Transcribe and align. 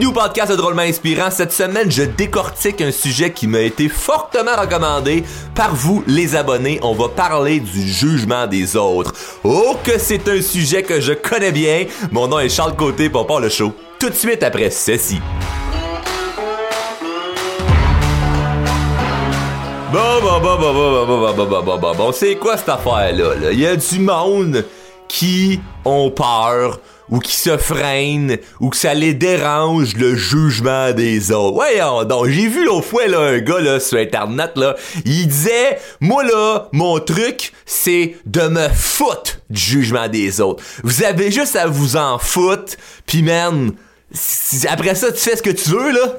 Bienvenue 0.00 0.18
podcast 0.18 0.50
de 0.50 0.56
Drôlement 0.56 0.80
Inspirant. 0.80 1.30
Cette 1.30 1.52
semaine, 1.52 1.90
je 1.90 2.04
décortique 2.04 2.80
un 2.80 2.90
sujet 2.90 3.34
qui 3.34 3.46
m'a 3.46 3.60
été 3.60 3.90
fortement 3.90 4.56
recommandé 4.58 5.24
par 5.54 5.74
vous, 5.74 6.02
les 6.06 6.36
abonnés. 6.36 6.80
On 6.82 6.94
va 6.94 7.10
parler 7.10 7.60
du 7.60 7.86
jugement 7.86 8.46
des 8.46 8.76
autres. 8.76 9.12
Oh 9.44 9.76
que 9.84 9.98
c'est 9.98 10.26
un 10.26 10.40
sujet 10.40 10.84
que 10.84 11.02
je 11.02 11.12
connais 11.12 11.52
bien. 11.52 11.84
Mon 12.12 12.28
nom 12.28 12.38
est 12.38 12.48
Charles 12.48 12.76
Côté 12.76 13.10
pour 13.10 13.26
part 13.26 13.40
le 13.40 13.50
show. 13.50 13.74
Tout 13.98 14.08
de 14.08 14.14
suite 14.14 14.42
après 14.42 14.70
ceci. 14.70 15.20
Bon, 19.92 19.98
bon, 20.22 20.40
bon, 20.40 20.56
bon, 20.56 20.72
bon, 20.72 21.06
bon, 21.06 21.34
bon, 21.34 21.44
bon, 21.44 21.62
bon, 21.62 21.76
bon, 21.76 21.94
bon, 21.94 22.12
c'est 22.12 22.36
quoi 22.36 22.56
cette 22.56 22.70
affaire-là? 22.70 23.34
là? 23.34 23.52
Il 23.52 23.60
y 23.60 23.66
a 23.66 23.76
du 23.76 23.98
monde 23.98 24.64
qui 25.08 25.60
ont 25.84 26.10
peur 26.10 26.78
ou 27.10 27.18
qui 27.18 27.34
se 27.34 27.56
freinent 27.56 28.38
ou 28.60 28.70
que 28.70 28.76
ça 28.76 28.94
les 28.94 29.14
dérange 29.14 29.96
le 29.96 30.14
jugement 30.14 30.92
des 30.92 31.32
autres. 31.32 31.54
Voyons 31.54 32.04
donc, 32.04 32.28
j'ai 32.28 32.48
vu 32.48 32.64
l'autre 32.64 32.86
fois 32.86 33.06
là, 33.06 33.20
un 33.20 33.38
gars 33.38 33.60
là, 33.60 33.80
sur 33.80 33.98
internet 33.98 34.52
là, 34.56 34.76
il 35.04 35.26
disait 35.26 35.78
moi 36.00 36.22
là, 36.24 36.68
mon 36.72 36.98
truc 37.00 37.52
c'est 37.66 38.16
de 38.26 38.42
me 38.42 38.68
foutre 38.68 39.38
du 39.50 39.60
jugement 39.60 40.08
des 40.08 40.40
autres. 40.40 40.62
Vous 40.82 41.02
avez 41.02 41.30
juste 41.30 41.56
à 41.56 41.66
vous 41.66 41.96
en 41.96 42.18
foutre, 42.18 42.74
puis 43.06 43.22
man, 43.22 43.72
après 44.68 44.96
ça, 44.96 45.12
tu 45.12 45.18
fais 45.18 45.36
ce 45.36 45.42
que 45.42 45.50
tu 45.50 45.70
veux, 45.70 45.92
là. 45.92 46.18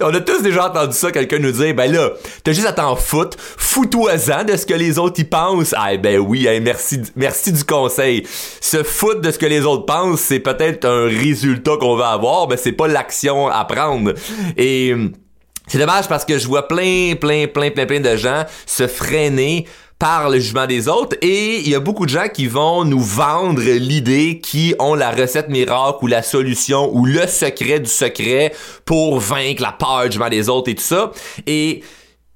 On 0.00 0.14
a 0.14 0.20
tous 0.20 0.42
déjà 0.42 0.70
entendu 0.70 0.96
ça, 0.96 1.12
quelqu'un 1.12 1.38
nous 1.38 1.52
dire, 1.52 1.74
ben 1.74 1.92
là, 1.92 2.10
t'as 2.42 2.52
juste 2.52 2.66
à 2.66 2.72
t'en 2.72 2.96
foutre, 2.96 3.36
fous-toi-en 3.38 4.44
de 4.44 4.56
ce 4.56 4.64
que 4.64 4.72
les 4.72 4.98
autres 4.98 5.20
y 5.20 5.24
pensent. 5.24 5.74
Ah, 5.76 5.94
ben 5.98 6.18
oui, 6.18 6.48
merci, 6.62 7.02
merci 7.14 7.52
du 7.52 7.64
conseil. 7.64 8.26
Se 8.60 8.82
foutre 8.82 9.20
de 9.20 9.30
ce 9.30 9.38
que 9.38 9.46
les 9.46 9.66
autres 9.66 9.84
pensent, 9.84 10.20
c'est 10.20 10.40
peut-être 10.40 10.86
un 10.86 11.04
résultat 11.04 11.76
qu'on 11.78 11.96
va 11.96 12.08
avoir, 12.08 12.48
mais 12.48 12.56
c'est 12.56 12.72
pas 12.72 12.88
l'action 12.88 13.48
à 13.48 13.64
prendre. 13.66 14.14
Et, 14.56 14.94
c'est 15.66 15.78
dommage 15.78 16.08
parce 16.08 16.24
que 16.24 16.36
je 16.36 16.48
vois 16.48 16.66
plein, 16.66 17.14
plein, 17.20 17.46
plein, 17.46 17.70
plein, 17.70 17.86
plein 17.86 18.00
de 18.00 18.16
gens 18.16 18.44
se 18.66 18.88
freiner 18.88 19.66
par 20.00 20.30
le 20.30 20.40
jugement 20.40 20.66
des 20.66 20.88
autres 20.88 21.16
et 21.20 21.58
il 21.58 21.68
y 21.68 21.74
a 21.74 21.78
beaucoup 21.78 22.06
de 22.06 22.10
gens 22.10 22.28
qui 22.32 22.46
vont 22.46 22.84
nous 22.84 23.02
vendre 23.02 23.60
l'idée 23.60 24.40
qui 24.42 24.74
ont 24.78 24.94
la 24.94 25.10
recette 25.10 25.50
miracle 25.50 25.98
ou 26.00 26.06
la 26.06 26.22
solution 26.22 26.90
ou 26.92 27.04
le 27.04 27.26
secret 27.26 27.80
du 27.80 27.90
secret 27.90 28.52
pour 28.86 29.20
vaincre 29.20 29.60
la 29.60 29.72
peur 29.72 30.04
du 30.04 30.12
jugement 30.12 30.30
des 30.30 30.48
autres 30.48 30.70
et 30.70 30.74
tout 30.74 30.82
ça. 30.82 31.12
Et 31.46 31.82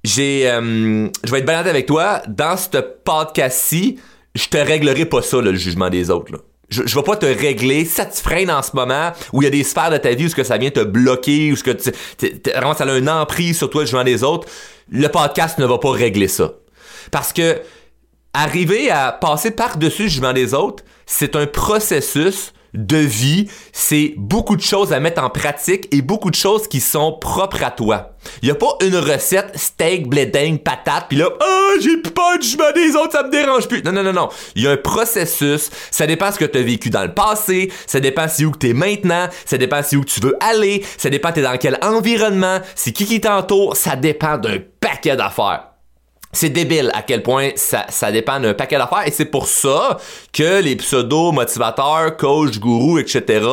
j'ai, 0.03 0.47
euh, 0.47 1.09
je 1.23 1.31
vais 1.31 1.39
être 1.39 1.45
balade 1.45 1.67
avec 1.67 1.87
toi 1.87 2.21
dans 2.27 2.55
ce 2.55 2.77
podcast-ci, 3.03 3.97
je 4.35 4.47
te 4.47 4.57
réglerai 4.57 5.05
pas 5.05 5.23
ça 5.23 5.41
le 5.41 5.55
jugement 5.55 5.89
des 5.89 6.11
autres. 6.11 6.33
Là. 6.33 6.37
Je, 6.69 6.83
je 6.85 6.95
vais 6.95 7.03
pas 7.03 7.15
te 7.15 7.25
régler. 7.25 7.83
Ça 7.85 8.05
te 8.05 8.15
freine 8.15 8.51
en 8.51 8.61
ce 8.61 8.75
moment, 8.75 9.11
où 9.33 9.41
il 9.41 9.45
y 9.45 9.47
a 9.47 9.51
des 9.51 9.63
sphères 9.63 9.89
de 9.89 9.97
ta 9.97 10.13
vie 10.13 10.25
où 10.25 10.29
ce 10.29 10.35
que 10.35 10.43
ça 10.43 10.59
vient 10.59 10.69
te 10.69 10.83
bloquer, 10.83 11.51
où 11.51 11.55
ce 11.55 11.63
que 11.63 11.71
tu, 11.71 11.91
vraiment 12.51 12.75
ça 12.75 12.83
a 12.83 12.91
un 12.91 13.07
emprise 13.07 13.57
sur 13.57 13.71
toi 13.71 13.81
le 13.81 13.87
jugement 13.87 14.03
des 14.03 14.23
autres, 14.23 14.47
le 14.91 15.07
podcast 15.07 15.57
ne 15.57 15.65
va 15.65 15.79
pas 15.79 15.91
régler 15.91 16.27
ça. 16.27 16.53
Parce 17.15 17.31
que 17.31 17.61
arriver 18.33 18.91
à 18.91 19.13
passer 19.13 19.51
par-dessus 19.51 20.03
le 20.03 20.09
jugement 20.09 20.33
des 20.33 20.53
autres, 20.53 20.83
c'est 21.05 21.37
un 21.37 21.47
processus 21.47 22.51
de 22.73 22.97
vie, 22.97 23.49
c'est 23.71 24.15
beaucoup 24.17 24.57
de 24.57 24.61
choses 24.61 24.91
à 24.91 24.99
mettre 24.99 25.23
en 25.23 25.29
pratique 25.29 25.87
et 25.93 26.01
beaucoup 26.01 26.29
de 26.29 26.35
choses 26.35 26.67
qui 26.67 26.81
sont 26.81 27.13
propres 27.13 27.63
à 27.63 27.71
toi. 27.71 28.17
Il 28.41 28.49
y 28.49 28.51
a 28.51 28.55
pas 28.55 28.75
une 28.81 28.97
recette 28.97 29.57
steak, 29.57 30.09
bleding, 30.09 30.59
patate, 30.59 31.05
puis 31.07 31.17
là, 31.17 31.29
ah, 31.39 31.71
j'ai 31.79 31.95
plus 32.01 32.11
peur 32.11 32.37
du 32.37 32.45
jugement 32.45 32.73
des 32.75 32.97
autres, 32.97 33.13
ça 33.13 33.23
me 33.23 33.31
dérange 33.31 33.69
plus. 33.69 33.81
Non, 33.81 33.93
non, 33.93 34.03
non, 34.03 34.11
non. 34.11 34.27
Il 34.57 34.63
y 34.63 34.67
a 34.67 34.71
un 34.71 34.77
processus, 34.77 35.71
ça 35.89 36.05
dépend 36.05 36.33
ce 36.33 36.37
que 36.37 36.43
tu 36.43 36.57
as 36.57 36.63
vécu 36.63 36.89
dans 36.89 37.03
le 37.03 37.13
passé, 37.13 37.71
ça 37.87 38.01
dépend 38.01 38.27
si 38.27 38.43
où 38.43 38.51
que 38.51 38.57
t'es 38.57 38.73
maintenant, 38.73 39.29
ça 39.45 39.57
dépend 39.57 39.81
si 39.83 39.95
où 39.95 40.03
tu 40.03 40.19
veux 40.19 40.35
aller, 40.41 40.83
ça 40.97 41.09
dépend 41.09 41.31
t'es 41.31 41.43
dans 41.43 41.55
quel 41.55 41.79
environnement, 41.81 42.59
c'est 42.75 42.91
qui 42.91 43.05
qui 43.05 43.21
t'entoure, 43.21 43.77
ça 43.77 43.95
dépend 43.95 44.37
d'un 44.37 44.57
paquet 44.81 45.15
d'affaires. 45.15 45.74
C'est 46.35 46.49
débile 46.49 46.91
à 46.93 47.01
quel 47.01 47.23
point 47.23 47.49
ça, 47.55 47.85
dépend 48.11 48.39
d'un 48.39 48.53
paquet 48.53 48.77
d'affaires 48.77 49.07
et 49.07 49.11
c'est 49.11 49.25
pour 49.25 49.47
ça 49.47 49.97
que 50.33 50.61
les 50.61 50.75
pseudo-motivateurs, 50.75 52.17
coachs, 52.17 52.59
gourous, 52.59 52.99
etc., 52.99 53.45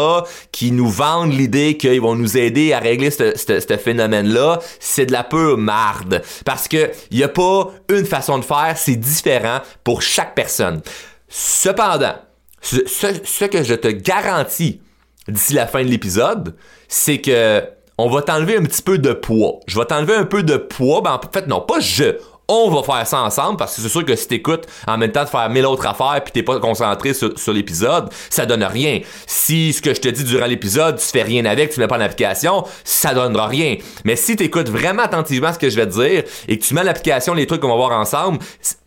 qui 0.50 0.72
nous 0.72 0.88
vendent 0.88 1.32
l'idée 1.32 1.76
qu'ils 1.76 2.00
vont 2.00 2.14
nous 2.16 2.36
aider 2.36 2.72
à 2.72 2.80
régler 2.80 3.10
ce 3.10 3.76
phénomène-là, 3.82 4.58
c'est 4.80 5.06
de 5.06 5.12
la 5.12 5.24
pure 5.24 5.56
marde. 5.58 6.22
Parce 6.44 6.68
que 6.68 6.90
y 7.10 7.22
a 7.22 7.28
pas 7.28 7.70
une 7.88 8.04
façon 8.04 8.38
de 8.38 8.44
faire, 8.44 8.74
c'est 8.76 8.96
différent 8.96 9.60
pour 9.84 10.02
chaque 10.02 10.34
personne. 10.34 10.80
Cependant, 11.28 12.14
ce, 12.60 12.76
ce- 12.86 13.20
ce 13.24 13.44
que 13.46 13.62
je 13.62 13.74
te 13.74 13.88
garantis 13.88 14.80
d'ici 15.28 15.54
la 15.54 15.66
fin 15.66 15.82
de 15.82 15.88
l'épisode, 15.88 16.54
c'est 16.88 17.18
que 17.20 17.62
on 17.98 18.08
va 18.10 18.22
t'enlever 18.22 18.56
un 18.56 18.62
petit 18.64 18.82
peu 18.82 18.98
de 18.98 19.12
poids. 19.12 19.60
Je 19.66 19.78
vais 19.78 19.84
t'enlever 19.84 20.14
un 20.14 20.24
peu 20.24 20.42
de 20.42 20.56
poids. 20.56 21.02
Ben, 21.02 21.12
en 21.12 21.20
fait, 21.32 21.46
non, 21.46 21.60
pas 21.60 21.78
je. 21.78 22.16
On 22.48 22.70
va 22.70 22.82
faire 22.82 23.06
ça 23.06 23.20
ensemble 23.22 23.56
parce 23.56 23.76
que 23.76 23.82
c'est 23.82 23.88
sûr 23.88 24.04
que 24.04 24.16
si 24.16 24.26
t'écoutes 24.26 24.66
en 24.86 24.98
même 24.98 25.12
temps 25.12 25.24
de 25.24 25.28
faire 25.28 25.48
mille 25.48 25.64
autres 25.64 25.86
affaires 25.86 26.22
puis 26.24 26.32
t'es 26.32 26.42
pas 26.42 26.58
concentré 26.58 27.14
sur, 27.14 27.30
l'épisode, 27.52 28.10
ça 28.30 28.46
donne 28.46 28.64
rien. 28.64 29.00
Si 29.26 29.72
ce 29.72 29.80
que 29.80 29.94
je 29.94 30.00
te 30.00 30.08
dis 30.08 30.24
durant 30.24 30.46
l'épisode, 30.46 30.98
tu 30.98 31.06
fais 31.06 31.22
rien 31.22 31.44
avec, 31.44 31.70
tu 31.70 31.80
mets 31.80 31.86
pas 31.86 31.96
en 31.96 32.00
application, 32.00 32.64
ça 32.84 33.14
donnera 33.14 33.46
rien. 33.46 33.76
Mais 34.04 34.16
si 34.16 34.36
t'écoutes 34.36 34.68
vraiment 34.68 35.04
attentivement 35.04 35.52
ce 35.52 35.58
que 35.58 35.70
je 35.70 35.76
vais 35.76 35.86
te 35.86 35.92
dire 35.92 36.24
et 36.48 36.58
que 36.58 36.64
tu 36.64 36.74
mets 36.74 36.82
en 36.82 36.86
application 36.88 37.32
les 37.32 37.46
trucs 37.46 37.60
qu'on 37.60 37.68
va 37.68 37.76
voir 37.76 37.92
ensemble, 37.92 38.38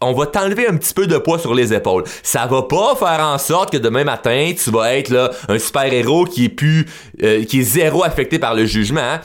on 0.01 0.13
va 0.13 0.25
t'enlever 0.25 0.67
un 0.67 0.75
petit 0.75 0.93
peu 0.93 1.07
de 1.07 1.17
poids 1.17 1.39
sur 1.39 1.53
les 1.53 1.73
épaules. 1.73 2.03
Ça 2.23 2.45
va 2.47 2.63
pas 2.63 2.95
faire 2.95 3.25
en 3.25 3.37
sorte 3.37 3.71
que 3.71 3.77
demain 3.77 4.03
matin, 4.03 4.53
tu 4.61 4.69
vas 4.69 4.95
être 4.95 5.09
là 5.09 5.31
un 5.47 5.59
super-héros 5.59 6.25
qui 6.25 6.45
est 6.45 6.49
plus 6.49 6.87
euh, 7.23 7.45
qui 7.45 7.61
est 7.61 7.63
zéro 7.63 8.03
affecté 8.03 8.37
par 8.37 8.53
le 8.53 8.65
jugement. 8.65 9.01
hein. 9.01 9.21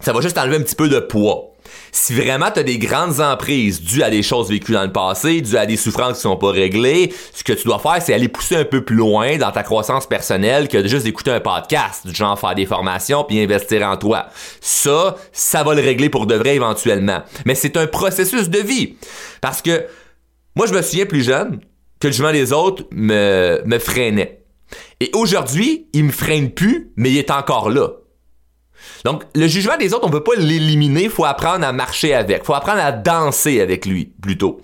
Ça 0.00 0.12
va 0.12 0.20
juste 0.20 0.36
enlever 0.36 0.56
un 0.56 0.62
petit 0.62 0.76
peu 0.76 0.88
de 0.88 1.00
poids. 1.00 1.55
Si 1.92 2.14
vraiment 2.14 2.50
tu 2.50 2.60
as 2.60 2.62
des 2.62 2.78
grandes 2.78 3.20
emprises 3.20 3.82
dues 3.82 4.02
à 4.02 4.10
des 4.10 4.22
choses 4.22 4.48
vécues 4.50 4.72
dans 4.72 4.84
le 4.84 4.92
passé, 4.92 5.40
dues 5.40 5.56
à 5.56 5.66
des 5.66 5.76
souffrances 5.76 6.16
qui 6.16 6.22
sont 6.22 6.36
pas 6.36 6.50
réglées, 6.50 7.12
ce 7.34 7.44
que 7.44 7.52
tu 7.52 7.64
dois 7.64 7.78
faire, 7.78 8.00
c'est 8.00 8.14
aller 8.14 8.28
pousser 8.28 8.56
un 8.56 8.64
peu 8.64 8.84
plus 8.84 8.96
loin 8.96 9.36
dans 9.36 9.50
ta 9.50 9.62
croissance 9.62 10.06
personnelle 10.06 10.68
que 10.68 10.78
de 10.78 10.88
juste 10.88 11.06
écouter 11.06 11.30
un 11.30 11.40
podcast, 11.40 12.06
du 12.06 12.14
genre 12.14 12.38
faire 12.38 12.54
des 12.54 12.66
formations 12.66 13.24
puis 13.24 13.40
investir 13.40 13.86
en 13.86 13.96
toi. 13.96 14.26
Ça, 14.60 15.16
ça 15.32 15.62
va 15.62 15.74
le 15.74 15.82
régler 15.82 16.08
pour 16.08 16.26
de 16.26 16.34
vrai 16.34 16.56
éventuellement. 16.56 17.22
Mais 17.44 17.54
c'est 17.54 17.76
un 17.76 17.86
processus 17.86 18.48
de 18.48 18.58
vie. 18.58 18.96
Parce 19.40 19.62
que 19.62 19.86
moi, 20.54 20.66
je 20.66 20.72
me 20.72 20.82
souviens 20.82 21.06
plus 21.06 21.22
jeune 21.22 21.60
que 22.00 22.08
le 22.08 22.12
jugement 22.12 22.32
des 22.32 22.52
autres 22.52 22.84
me, 22.90 23.62
me 23.64 23.78
freinait. 23.78 24.42
Et 25.00 25.10
aujourd'hui, 25.14 25.86
il 25.92 26.04
me 26.04 26.12
freine 26.12 26.50
plus, 26.50 26.92
mais 26.96 27.10
il 27.10 27.18
est 27.18 27.30
encore 27.30 27.70
là. 27.70 27.88
Donc, 29.04 29.24
le 29.34 29.46
jugement 29.46 29.76
des 29.76 29.92
autres, 29.94 30.06
on 30.06 30.10
peut 30.10 30.22
pas 30.22 30.36
l'éliminer, 30.36 31.08
faut 31.08 31.24
apprendre 31.24 31.66
à 31.66 31.72
marcher 31.72 32.14
avec, 32.14 32.44
faut 32.44 32.54
apprendre 32.54 32.80
à 32.80 32.92
danser 32.92 33.60
avec 33.60 33.86
lui, 33.86 34.12
plutôt. 34.20 34.60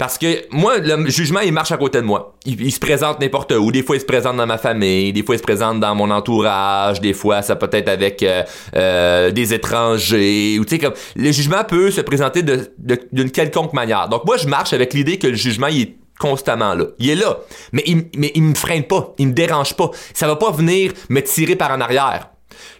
Parce 0.00 0.16
que 0.16 0.46
moi, 0.50 0.78
le 0.78 1.10
jugement, 1.10 1.40
il 1.40 1.52
marche 1.52 1.72
à 1.72 1.76
côté 1.76 1.98
de 1.98 2.06
moi. 2.06 2.34
Il, 2.46 2.58
il 2.62 2.72
se 2.72 2.80
présente 2.80 3.20
n'importe 3.20 3.52
où. 3.52 3.70
Des 3.70 3.82
fois, 3.82 3.96
il 3.96 4.00
se 4.00 4.06
présente 4.06 4.34
dans 4.38 4.46
ma 4.46 4.56
famille. 4.56 5.12
Des 5.12 5.22
fois, 5.22 5.34
il 5.34 5.38
se 5.38 5.42
présente 5.42 5.78
dans 5.78 5.94
mon 5.94 6.10
entourage. 6.10 7.02
Des 7.02 7.12
fois, 7.12 7.42
ça 7.42 7.54
peut 7.54 7.68
être 7.70 7.90
avec 7.90 8.22
euh, 8.22 8.42
euh, 8.76 9.30
des 9.30 9.52
étrangers. 9.52 10.56
Ou 10.58 10.64
tu 10.64 10.78
comme 10.78 10.94
le 11.16 11.30
jugement 11.32 11.64
peut 11.64 11.90
se 11.90 12.00
présenter 12.00 12.42
d'une 12.42 13.30
quelconque 13.30 13.74
manière. 13.74 14.08
Donc 14.08 14.24
moi, 14.24 14.38
je 14.38 14.48
marche 14.48 14.72
avec 14.72 14.94
l'idée 14.94 15.18
que 15.18 15.26
le 15.26 15.34
jugement, 15.34 15.66
il 15.66 15.82
est 15.82 15.96
constamment 16.18 16.72
là. 16.72 16.86
Il 16.98 17.10
est 17.10 17.14
là. 17.14 17.36
Mais 17.72 17.82
il, 17.84 18.06
mais 18.16 18.32
il 18.34 18.42
me 18.42 18.54
freine 18.54 18.84
pas. 18.84 19.12
Il 19.18 19.28
me 19.28 19.32
dérange 19.34 19.76
pas. 19.76 19.90
Ça 20.14 20.26
va 20.26 20.36
pas 20.36 20.50
venir 20.50 20.94
me 21.10 21.20
tirer 21.20 21.56
par 21.56 21.72
en 21.72 21.80
arrière. 21.82 22.30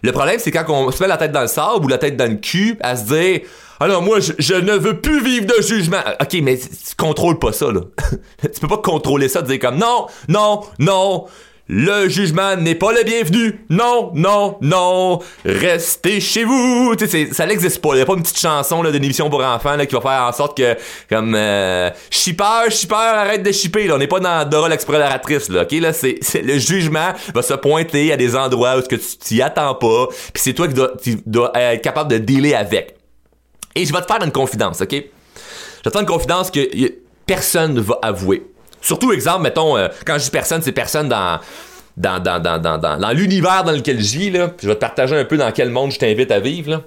Le 0.03 0.11
problème, 0.11 0.37
c'est 0.39 0.51
quand 0.51 0.65
on 0.69 0.91
se 0.91 1.01
met 1.01 1.07
la 1.07 1.17
tête 1.17 1.31
dans 1.31 1.41
le 1.41 1.47
sable 1.47 1.85
ou 1.85 1.87
la 1.87 1.97
tête 1.97 2.17
dans 2.17 2.29
le 2.29 2.37
cul 2.37 2.77
à 2.81 2.95
se 2.95 3.05
dire 3.05 3.41
alors 3.81 4.03
moi, 4.03 4.19
je, 4.19 4.53
ne 4.53 4.73
veux 4.73 5.01
plus 5.01 5.23
vivre 5.23 5.47
de 5.47 5.59
jugement. 5.59 6.01
Ok, 6.21 6.37
mais 6.43 6.55
tu 6.59 6.95
contrôles 6.95 7.39
pas 7.39 7.51
ça, 7.51 7.71
là. 7.71 7.81
tu 8.41 8.59
peux 8.59 8.67
pas 8.67 8.77
contrôler 8.77 9.27
ça, 9.27 9.41
dire 9.41 9.57
comme 9.57 9.77
non, 9.77 10.05
non, 10.27 10.61
non. 10.77 11.25
Le 11.73 12.09
jugement 12.09 12.57
n'est 12.57 12.75
pas 12.75 12.91
le 12.91 13.01
bienvenu. 13.05 13.61
Non, 13.69 14.11
non, 14.13 14.57
non. 14.59 15.19
Restez 15.45 16.19
chez 16.19 16.43
vous. 16.43 16.93
Tu 16.97 17.05
sais, 17.05 17.09
c'est- 17.29 17.33
ça 17.33 17.45
n'existe 17.45 17.79
pas. 17.81 17.91
Il 17.93 17.99
y 17.99 18.01
a 18.01 18.05
pas 18.05 18.15
une 18.15 18.23
petite 18.23 18.39
chanson 18.39 18.83
là, 18.83 18.91
d'une 18.91 19.05
émission 19.05 19.29
pour 19.29 19.41
enfants 19.41 19.77
là, 19.77 19.85
qui 19.85 19.95
va 19.95 20.01
faire 20.01 20.21
en 20.23 20.33
sorte 20.33 20.57
que, 20.57 20.75
comme, 21.09 21.33
euh, 21.33 21.89
shipper, 22.09 22.69
shipper, 22.69 22.95
arrête 22.95 23.41
de 23.41 23.53
shipper. 23.53 23.87
Là. 23.87 23.95
On 23.95 23.99
n'est 23.99 24.07
pas 24.07 24.19
dans 24.19 24.49
Dora 24.49 24.67
l'exploratrice. 24.67 25.47
Là, 25.47 25.61
ok, 25.61 25.71
là, 25.79 25.93
c'est, 25.93 26.19
le 26.43 26.57
jugement 26.59 27.13
va 27.33 27.41
se 27.41 27.53
pointer 27.53 28.11
à 28.11 28.17
des 28.17 28.35
endroits 28.35 28.77
où 28.77 28.81
que 28.81 28.97
tu 28.97 29.17
t'y 29.17 29.41
attends 29.41 29.75
pas. 29.75 30.07
Puis 30.33 30.43
c'est 30.43 30.53
toi 30.53 30.67
qui 30.67 30.73
dois, 30.73 30.91
dois 31.25 31.51
être 31.55 31.81
capable 31.81 32.11
de 32.11 32.17
dealer 32.17 32.53
avec. 32.53 32.95
Et 33.75 33.85
je 33.85 33.93
vais 33.93 34.01
te 34.01 34.07
faire 34.07 34.21
une 34.21 34.33
confidence, 34.33 34.81
ok? 34.81 34.91
Je 34.91 34.97
vais 34.97 35.03
te 35.85 35.89
faire 35.89 36.01
une 36.01 36.05
confidence 36.05 36.51
que 36.51 36.59
personne 37.25 37.75
ne 37.75 37.79
va 37.79 37.97
avouer. 38.01 38.43
Surtout, 38.81 39.13
exemple, 39.13 39.43
mettons, 39.43 39.77
euh, 39.77 39.87
quand 40.05 40.17
je 40.17 40.25
dis 40.25 40.31
personne, 40.31 40.61
c'est 40.61 40.71
personne 40.71 41.07
dans, 41.07 41.39
dans, 41.95 42.19
dans, 42.19 43.11
l'univers 43.13 43.63
dans 43.63 43.71
lequel 43.71 44.01
je 44.01 44.17
vis, 44.17 44.31
je 44.61 44.67
vais 44.67 44.75
te 44.75 44.79
partager 44.79 45.15
un 45.15 45.25
peu 45.25 45.37
dans 45.37 45.51
quel 45.51 45.69
monde 45.69 45.91
je 45.91 45.99
t'invite 45.99 46.31
à 46.31 46.39
vivre. 46.39 46.83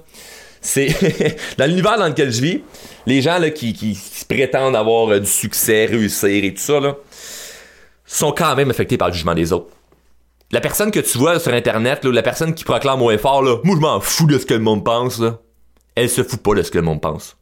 C'est 0.61 1.37
dans 1.57 1.65
l'univers 1.65 1.97
dans 1.97 2.07
lequel 2.07 2.31
je 2.31 2.41
vis, 2.41 2.63
les 3.05 3.21
gens 3.21 3.39
qui, 3.53 3.73
qui, 3.73 3.97
prétendent 4.27 4.75
avoir 4.75 5.11
euh, 5.11 5.19
du 5.19 5.29
succès, 5.29 5.85
réussir 5.85 6.43
et 6.43 6.53
tout 6.53 6.61
ça, 6.61 6.79
sont 8.05 8.31
quand 8.31 8.55
même 8.55 8.69
affectés 8.69 8.97
par 8.97 9.09
le 9.09 9.13
jugement 9.13 9.33
des 9.33 9.53
autres. 9.53 9.69
la 10.51 10.61
personne 10.61 10.91
que 10.91 10.99
tu 10.99 11.17
vois 11.17 11.39
sur 11.39 11.53
Internet, 11.53 12.03
là, 12.03 12.11
la 12.11 12.23
personne 12.23 12.53
qui 12.53 12.63
proclame 12.63 13.01
au 13.01 13.11
effort, 13.11 13.41
là, 13.41 13.57
moi 13.63 13.75
je 13.75 13.81
m'en 13.81 13.99
fous 13.99 14.27
de 14.27 14.37
ce 14.37 14.45
que 14.45 14.53
le 14.53 14.59
monde 14.59 14.83
pense, 14.83 15.19
là, 15.19 15.39
elle 15.95 16.09
se 16.09 16.23
fout 16.23 16.41
pas 16.41 16.55
de 16.55 16.61
ce 16.61 16.71
que 16.71 16.77
le 16.77 16.83
monde 16.83 17.01
pense. 17.01 17.37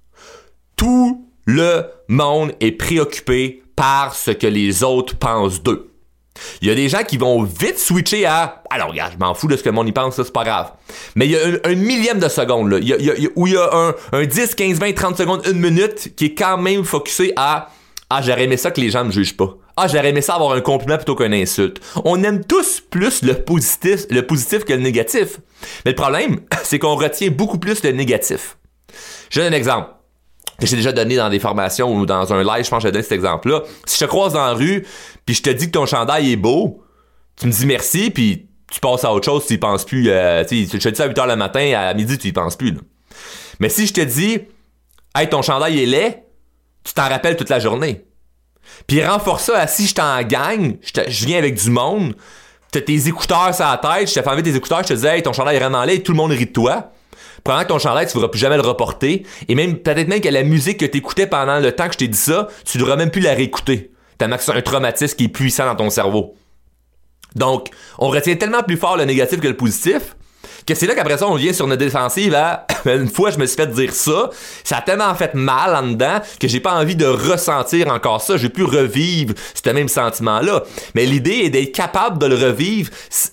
Tout 0.75 1.25
le 1.45 1.85
monde 2.07 2.53
est 2.59 2.71
préoccupé 2.73 3.62
par 3.75 4.15
ce 4.15 4.31
que 4.31 4.47
les 4.47 4.83
autres 4.83 5.17
pensent 5.17 5.61
d'eux. 5.61 5.89
Il 6.61 6.67
y 6.67 6.71
a 6.71 6.75
des 6.75 6.89
gens 6.89 7.03
qui 7.03 7.17
vont 7.17 7.43
vite 7.43 7.77
switcher 7.77 8.25
à 8.25 8.63
alors 8.71 8.89
regarde, 8.89 9.13
je 9.13 9.19
m'en 9.19 9.35
fous 9.35 9.47
de 9.47 9.55
ce 9.55 9.61
que 9.61 9.69
monde 9.69 9.87
y 9.87 9.91
pense, 9.91 10.15
ça 10.15 10.23
c'est 10.23 10.33
pas 10.33 10.43
grave. 10.43 10.71
Mais 11.15 11.27
il 11.27 11.31
y 11.31 11.35
a 11.35 11.41
un, 11.63 11.75
millième 11.75 12.19
de 12.19 12.27
seconde 12.27 12.71
là, 12.71 12.79
il 12.79 12.87
y 12.87 12.93
a, 12.93 13.13
où 13.35 13.45
il 13.45 13.53
y 13.53 13.57
a 13.57 13.69
un, 13.71 13.93
un 14.13 14.25
10, 14.25 14.55
15, 14.55 14.79
20, 14.79 14.93
30 14.93 15.17
secondes, 15.17 15.41
une 15.45 15.59
minute 15.59 16.15
qui 16.15 16.25
est 16.25 16.33
quand 16.33 16.57
même 16.57 16.83
focusé 16.83 17.33
à 17.35 17.69
ah 18.15 18.21
j'aurais 18.21 18.43
aimé 18.43 18.57
ça 18.57 18.69
que 18.69 18.79
les 18.79 18.91
gens 18.91 19.03
me 19.03 19.11
jugent 19.11 19.35
pas. 19.35 19.57
Ah, 19.75 19.87
j'aurais 19.87 20.09
aimé 20.09 20.21
ça 20.21 20.35
avoir 20.35 20.51
un 20.51 20.61
compliment 20.61 20.97
plutôt 20.97 21.15
qu'un 21.15 21.31
insulte. 21.31 21.81
On 22.05 22.23
aime 22.23 22.45
tous 22.45 22.79
plus 22.79 23.23
le 23.23 23.33
positif, 23.33 24.05
que 24.07 24.73
le 24.73 24.81
négatif. 24.81 25.39
Mais 25.83 25.91
le 25.91 25.95
problème, 25.95 26.41
c'est 26.63 26.77
qu'on 26.77 26.95
retient 26.95 27.31
beaucoup 27.31 27.57
plus 27.57 27.83
le 27.83 27.91
négatif. 27.91 28.57
Je 29.31 29.39
donne 29.39 29.51
un 29.51 29.57
exemple 29.57 29.89
j'ai 30.61 30.75
déjà 30.75 30.91
donné 30.91 31.15
dans 31.15 31.29
des 31.29 31.39
formations 31.39 31.93
ou 31.93 32.05
dans 32.05 32.31
un 32.31 32.43
live, 32.43 32.63
je 32.63 32.69
pense 32.69 32.83
que 32.83 32.87
j'ai 32.87 32.91
donné 32.91 33.03
cet 33.03 33.11
exemple-là. 33.11 33.61
Si 33.85 33.97
je 33.97 34.05
te 34.05 34.09
croise 34.09 34.33
dans 34.33 34.45
la 34.45 34.53
rue, 34.53 34.85
puis 35.25 35.35
je 35.35 35.41
te 35.41 35.49
dis 35.49 35.67
que 35.67 35.71
ton 35.71 35.85
chandail 35.85 36.31
est 36.31 36.37
beau, 36.37 36.83
tu 37.37 37.47
me 37.47 37.51
dis 37.51 37.65
merci, 37.65 38.11
puis 38.11 38.47
tu 38.71 38.79
passes 38.79 39.03
à 39.03 39.13
autre 39.13 39.25
chose, 39.25 39.45
tu 39.45 39.53
y 39.53 39.57
penses 39.57 39.85
plus. 39.85 40.09
Euh, 40.09 40.43
tu 40.45 40.65
je 40.65 40.77
te 40.77 40.89
dis 40.89 40.95
ça 40.95 41.03
à 41.03 41.07
8h 41.07 41.27
le 41.27 41.35
matin, 41.35 41.73
à 41.75 41.93
midi, 41.93 42.17
tu 42.17 42.27
y 42.27 42.31
penses 42.31 42.55
plus. 42.55 42.75
Mais 43.59 43.69
si 43.69 43.85
je 43.87 43.93
te 43.93 44.01
dis, 44.01 44.39
hey, 45.15 45.29
ton 45.29 45.41
chandail 45.41 45.81
est 45.81 45.85
laid, 45.85 46.23
tu 46.83 46.93
t'en 46.93 47.07
rappelles 47.07 47.37
toute 47.37 47.49
la 47.49 47.59
journée. 47.59 48.05
Puis 48.87 49.03
renforce 49.05 49.45
ça 49.45 49.59
à 49.59 49.67
si 49.67 49.87
je 49.87 49.95
t'en 49.95 50.21
gagne, 50.23 50.77
je, 50.81 51.25
viens 51.25 51.37
avec 51.37 51.55
du 51.55 51.69
monde, 51.69 52.15
t'as 52.71 52.81
tes 52.81 53.07
écouteurs 53.07 53.53
sur 53.53 53.65
la 53.65 53.77
tête, 53.77 54.09
je 54.09 54.15
te 54.15 54.21
fais 54.21 54.27
enlever 54.27 54.43
tes 54.43 54.55
écouteurs, 54.55 54.81
je 54.83 54.89
te 54.89 54.93
dis 54.93 55.05
hey, 55.05 55.21
ton 55.21 55.33
chandail 55.33 55.57
est 55.57 55.59
vraiment 55.59 55.83
laid, 55.83 56.01
tout 56.01 56.11
le 56.11 56.17
monde 56.17 56.31
rit 56.31 56.45
de 56.45 56.51
toi. 56.51 56.91
Pendant 57.43 57.63
que 57.63 57.67
ton 57.67 57.79
chandail, 57.79 58.07
tu 58.07 58.17
ne 58.17 58.25
plus 58.27 58.39
jamais 58.39 58.55
le 58.55 58.61
reporter. 58.61 59.25
Et 59.47 59.55
même, 59.55 59.77
peut-être 59.77 60.07
même 60.07 60.21
que 60.21 60.29
la 60.29 60.43
musique 60.43 60.79
que 60.79 60.85
tu 60.85 60.97
écoutais 60.97 61.27
pendant 61.27 61.59
le 61.59 61.71
temps 61.73 61.87
que 61.87 61.93
je 61.93 61.97
t'ai 61.97 62.07
dit 62.07 62.17
ça, 62.17 62.47
tu 62.65 62.77
devras 62.77 62.95
même 62.95 63.11
plus 63.11 63.21
la 63.21 63.33
réécouter. 63.33 63.91
T'as 64.17 64.27
un 64.27 64.61
traumatisme 64.61 65.17
qui 65.17 65.25
est 65.25 65.29
puissant 65.29 65.65
dans 65.65 65.75
ton 65.75 65.89
cerveau. 65.89 66.35
Donc, 67.35 67.69
on 67.97 68.09
retient 68.09 68.35
tellement 68.35 68.63
plus 68.63 68.77
fort 68.77 68.95
le 68.95 69.05
négatif 69.05 69.41
que 69.41 69.47
le 69.47 69.57
positif 69.57 70.15
que 70.65 70.75
c'est 70.75 70.87
là 70.87 70.95
qu'après 70.95 71.17
ça, 71.17 71.27
on 71.27 71.35
vient 71.35 71.53
sur 71.53 71.67
notre 71.67 71.79
défensive 71.79 72.33
à 72.35 72.65
une 72.85 73.09
fois 73.09 73.31
je 73.31 73.37
me 73.37 73.45
suis 73.45 73.55
fait 73.55 73.67
dire 73.67 73.93
ça, 73.93 74.29
ça 74.63 74.77
a 74.77 74.81
tellement 74.81 75.13
fait 75.15 75.33
mal 75.33 75.75
en 75.75 75.87
dedans 75.87 76.19
que 76.39 76.47
j'ai 76.47 76.59
pas 76.59 76.73
envie 76.73 76.95
de 76.95 77.05
ressentir 77.05 77.87
encore 77.89 78.21
ça, 78.21 78.37
j'ai 78.37 78.49
pu 78.49 78.63
revivre 78.63 79.33
ce 79.53 79.69
même 79.69 79.87
sentiment-là. 79.87 80.63
Mais 80.95 81.05
l'idée 81.05 81.41
est 81.45 81.49
d'être 81.49 81.71
capable 81.71 82.17
de 82.19 82.25
le 82.25 82.35
revivre 82.35 82.89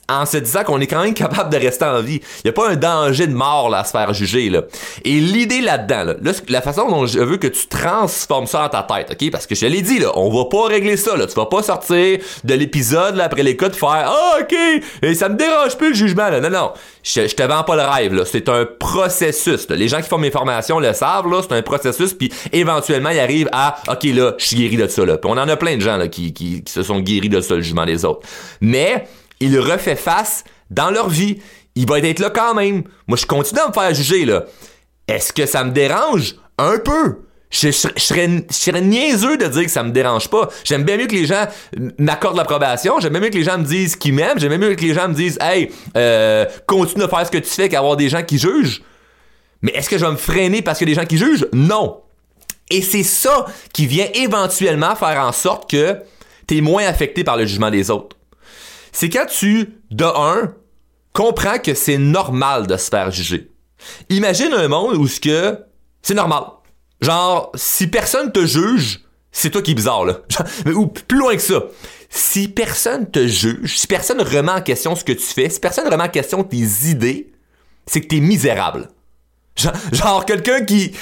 en 0.09 0.27
se 0.27 0.39
disant 0.39 0.65
qu'on 0.65 0.81
est 0.81 0.87
quand 0.87 1.03
même 1.03 1.15
capable 1.15 1.51
de 1.51 1.59
rester 1.59 1.85
en 1.85 2.01
vie. 2.01 2.21
Il 2.45 2.47
y 2.47 2.51
a 2.51 2.53
pas 2.53 2.71
un 2.71 2.77
danger 2.77 3.27
de 3.27 3.35
mort 3.35 3.69
là, 3.71 3.81
à 3.81 3.85
se 3.85 3.91
faire 3.91 4.13
juger 4.15 4.51
là. 4.51 4.63
Et 5.05 5.21
l'idée 5.21 5.61
là-dedans, 5.61 6.15
là, 6.23 6.33
la 6.49 6.61
façon 6.63 6.89
dont 6.89 7.07
je 7.07 7.19
veux 7.19 7.37
que 7.37 7.47
tu 7.47 7.67
transformes 7.67 8.47
ça 8.47 8.69
dans 8.69 8.83
ta 8.83 8.95
tête, 8.95 9.11
ok? 9.11 9.31
Parce 9.31 9.47
que 9.47 9.55
je 9.55 9.67
l'ai 9.67 9.83
dit 9.83 9.99
là, 9.99 10.13
on 10.17 10.31
va 10.31 10.45
pas 10.47 10.67
régler 10.67 10.97
ça 10.97 11.17
là. 11.17 11.27
Tu 11.27 11.35
vas 11.35 11.47
pas 11.47 11.63
sortir 11.63 12.19
de 12.45 12.55
l'épisode 12.55 13.19
après 13.21 13.43
l'écoute 13.43 13.75
faire 13.75 13.89
ah 13.91 14.39
ok 14.41 14.55
et 15.03 15.15
ça 15.15 15.29
me 15.29 15.37
dérange 15.37 15.77
plus 15.77 15.91
le 15.91 15.95
jugement 15.95 16.29
là. 16.29 16.41
Non 16.41 16.51
non, 16.51 16.73
je 17.29 17.35
te 17.35 17.43
vends 17.43 17.63
pas 17.63 17.77
le 17.77 17.83
rêve. 17.83 18.25
C'est 18.25 18.49
un 18.49 18.67
processus. 18.67 19.69
Les 19.69 19.89
gens 19.89 20.01
qui 20.01 20.09
font 20.09 20.19
mes 20.19 20.31
formations 20.31 20.79
le 20.79 20.93
savent. 20.93 21.27
C'est 21.43 21.57
un 21.57 21.63
processus 21.63 22.15
puis 22.15 22.33
éventuellement 22.53 23.11
ils 23.11 23.21
arrivent 23.21 23.49
à 23.53 23.77
ok 23.89 24.05
là, 24.05 24.35
je 24.39 24.45
suis 24.45 24.57
guéri 24.57 24.77
de 24.77 24.87
ça 24.87 25.03
on 25.25 25.33
en 25.33 25.49
a 25.49 25.57
plein 25.57 25.77
de 25.77 25.81
gens 25.81 25.99
qui 26.09 26.65
se 26.67 26.83
sont 26.83 27.01
guéris 27.01 27.29
de 27.29 27.41
ça 27.41 27.55
le 27.55 27.63
jugement 27.63 27.87
des 27.87 28.05
autres. 28.05 28.27
Mais 28.61 29.07
il 29.41 29.59
refait 29.59 29.97
face 29.97 30.45
dans 30.71 30.91
leur 30.91 31.09
vie. 31.09 31.39
Il 31.75 31.89
va 31.89 31.99
être 31.99 32.19
là 32.19 32.31
quand 32.31 32.55
même. 32.55 32.85
Moi, 33.07 33.17
je 33.17 33.27
continue 33.27 33.61
à 33.61 33.69
me 33.69 33.73
faire 33.73 33.95
juger, 33.95 34.25
là. 34.25 34.45
Est-ce 35.09 35.33
que 35.33 35.47
ça 35.47 35.65
me 35.65 35.71
dérange? 35.71 36.37
Un 36.59 36.79
peu. 36.79 37.23
Je, 37.51 37.73
serais, 37.73 38.81
niaiseux 38.81 39.37
de 39.37 39.47
dire 39.47 39.65
que 39.65 39.71
ça 39.71 39.83
me 39.83 39.91
dérange 39.91 40.29
pas. 40.29 40.49
J'aime 40.63 40.85
bien 40.85 40.97
mieux 40.97 41.09
que 41.09 41.15
les 41.15 41.27
gens 41.27 41.47
m'accordent 41.99 42.37
l'approbation. 42.37 43.01
J'aime 43.01 43.13
bien 43.13 43.23
mieux 43.23 43.31
que 43.31 43.39
les 43.39 43.43
gens 43.43 43.59
me 43.59 43.65
disent 43.65 43.97
qu'ils 43.97 44.15
m'aiment. 44.15 44.39
J'aime 44.39 44.57
bien 44.57 44.69
mieux 44.69 44.75
que 44.77 44.83
les 44.83 44.95
gens 44.95 45.09
me 45.09 45.15
disent 45.15 45.37
Hey, 45.41 45.71
euh, 45.97 46.47
continue 46.67 47.05
de 47.05 47.09
faire 47.09 47.27
ce 47.27 47.31
que 47.31 47.39
tu 47.39 47.51
fais 47.51 47.69
qu'avoir 47.69 47.97
des 47.97 48.09
gens 48.09 48.23
qui 48.23 48.39
jugent. 48.39 48.83
Mais 49.63 49.73
est-ce 49.73 49.91
que 49.91 49.99
je 49.99 50.05
vais 50.05 50.13
me 50.13 50.17
freiner 50.17 50.63
parce 50.63 50.79
que 50.79 50.85
des 50.85 50.95
gens 50.95 51.05
qui 51.05 51.19
jugent? 51.19 51.49
Non. 51.53 52.01
Et 52.71 52.83
c'est 52.83 53.03
ça 53.03 53.47
qui 53.73 53.87
vient 53.87 54.07
éventuellement 54.15 54.95
faire 54.95 55.21
en 55.21 55.33
sorte 55.33 55.69
que 55.69 55.99
tu 56.47 56.59
es 56.59 56.61
moins 56.61 56.87
affecté 56.87 57.25
par 57.25 57.37
le 57.37 57.47
jugement 57.47 57.71
des 57.71 57.91
autres. 57.91 58.17
C'est 58.93 59.09
quand 59.09 59.27
tu, 59.27 59.75
de 59.91 60.05
un, 60.05 60.55
comprends 61.13 61.59
que 61.59 61.75
c'est 61.75 61.99
normal 61.99 62.69
de 62.69 62.77
se 62.77 62.89
faire 62.89 63.11
juger. 63.11 63.51
Imagine 64.09 64.53
un 64.53 64.69
monde 64.69 64.95
où 64.95 65.09
ce 65.09 65.19
que 65.19 65.59
c'est 66.03 66.15
normal. 66.15 66.45
Genre, 67.01 67.51
si 67.55 67.87
personne 67.87 68.31
te 68.31 68.45
juge, 68.45 69.01
c'est 69.33 69.51
toi 69.51 69.63
qui 69.63 69.73
es 69.73 69.75
bizarre, 69.75 70.05
là. 70.05 70.21
ou 70.75 70.87
plus 70.87 71.19
loin 71.19 71.35
que 71.35 71.43
ça. 71.43 71.63
Si 72.09 72.49
personne 72.49 73.11
te 73.11 73.27
juge, 73.27 73.79
si 73.79 73.87
personne 73.87 74.21
remet 74.21 74.53
en 74.53 74.61
question 74.61 74.97
ce 74.97 75.05
que 75.05 75.13
tu 75.13 75.25
fais, 75.25 75.49
si 75.49 75.61
personne 75.61 75.89
remet 75.89 76.05
en 76.05 76.09
question 76.09 76.43
tes 76.43 76.67
idées, 76.89 77.31
c'est 77.87 78.01
que 78.01 78.09
t'es 78.09 78.21
misérable. 78.21 78.89
Genre, 79.93 80.25
quelqu'un 80.27 80.65
qui, 80.65 80.93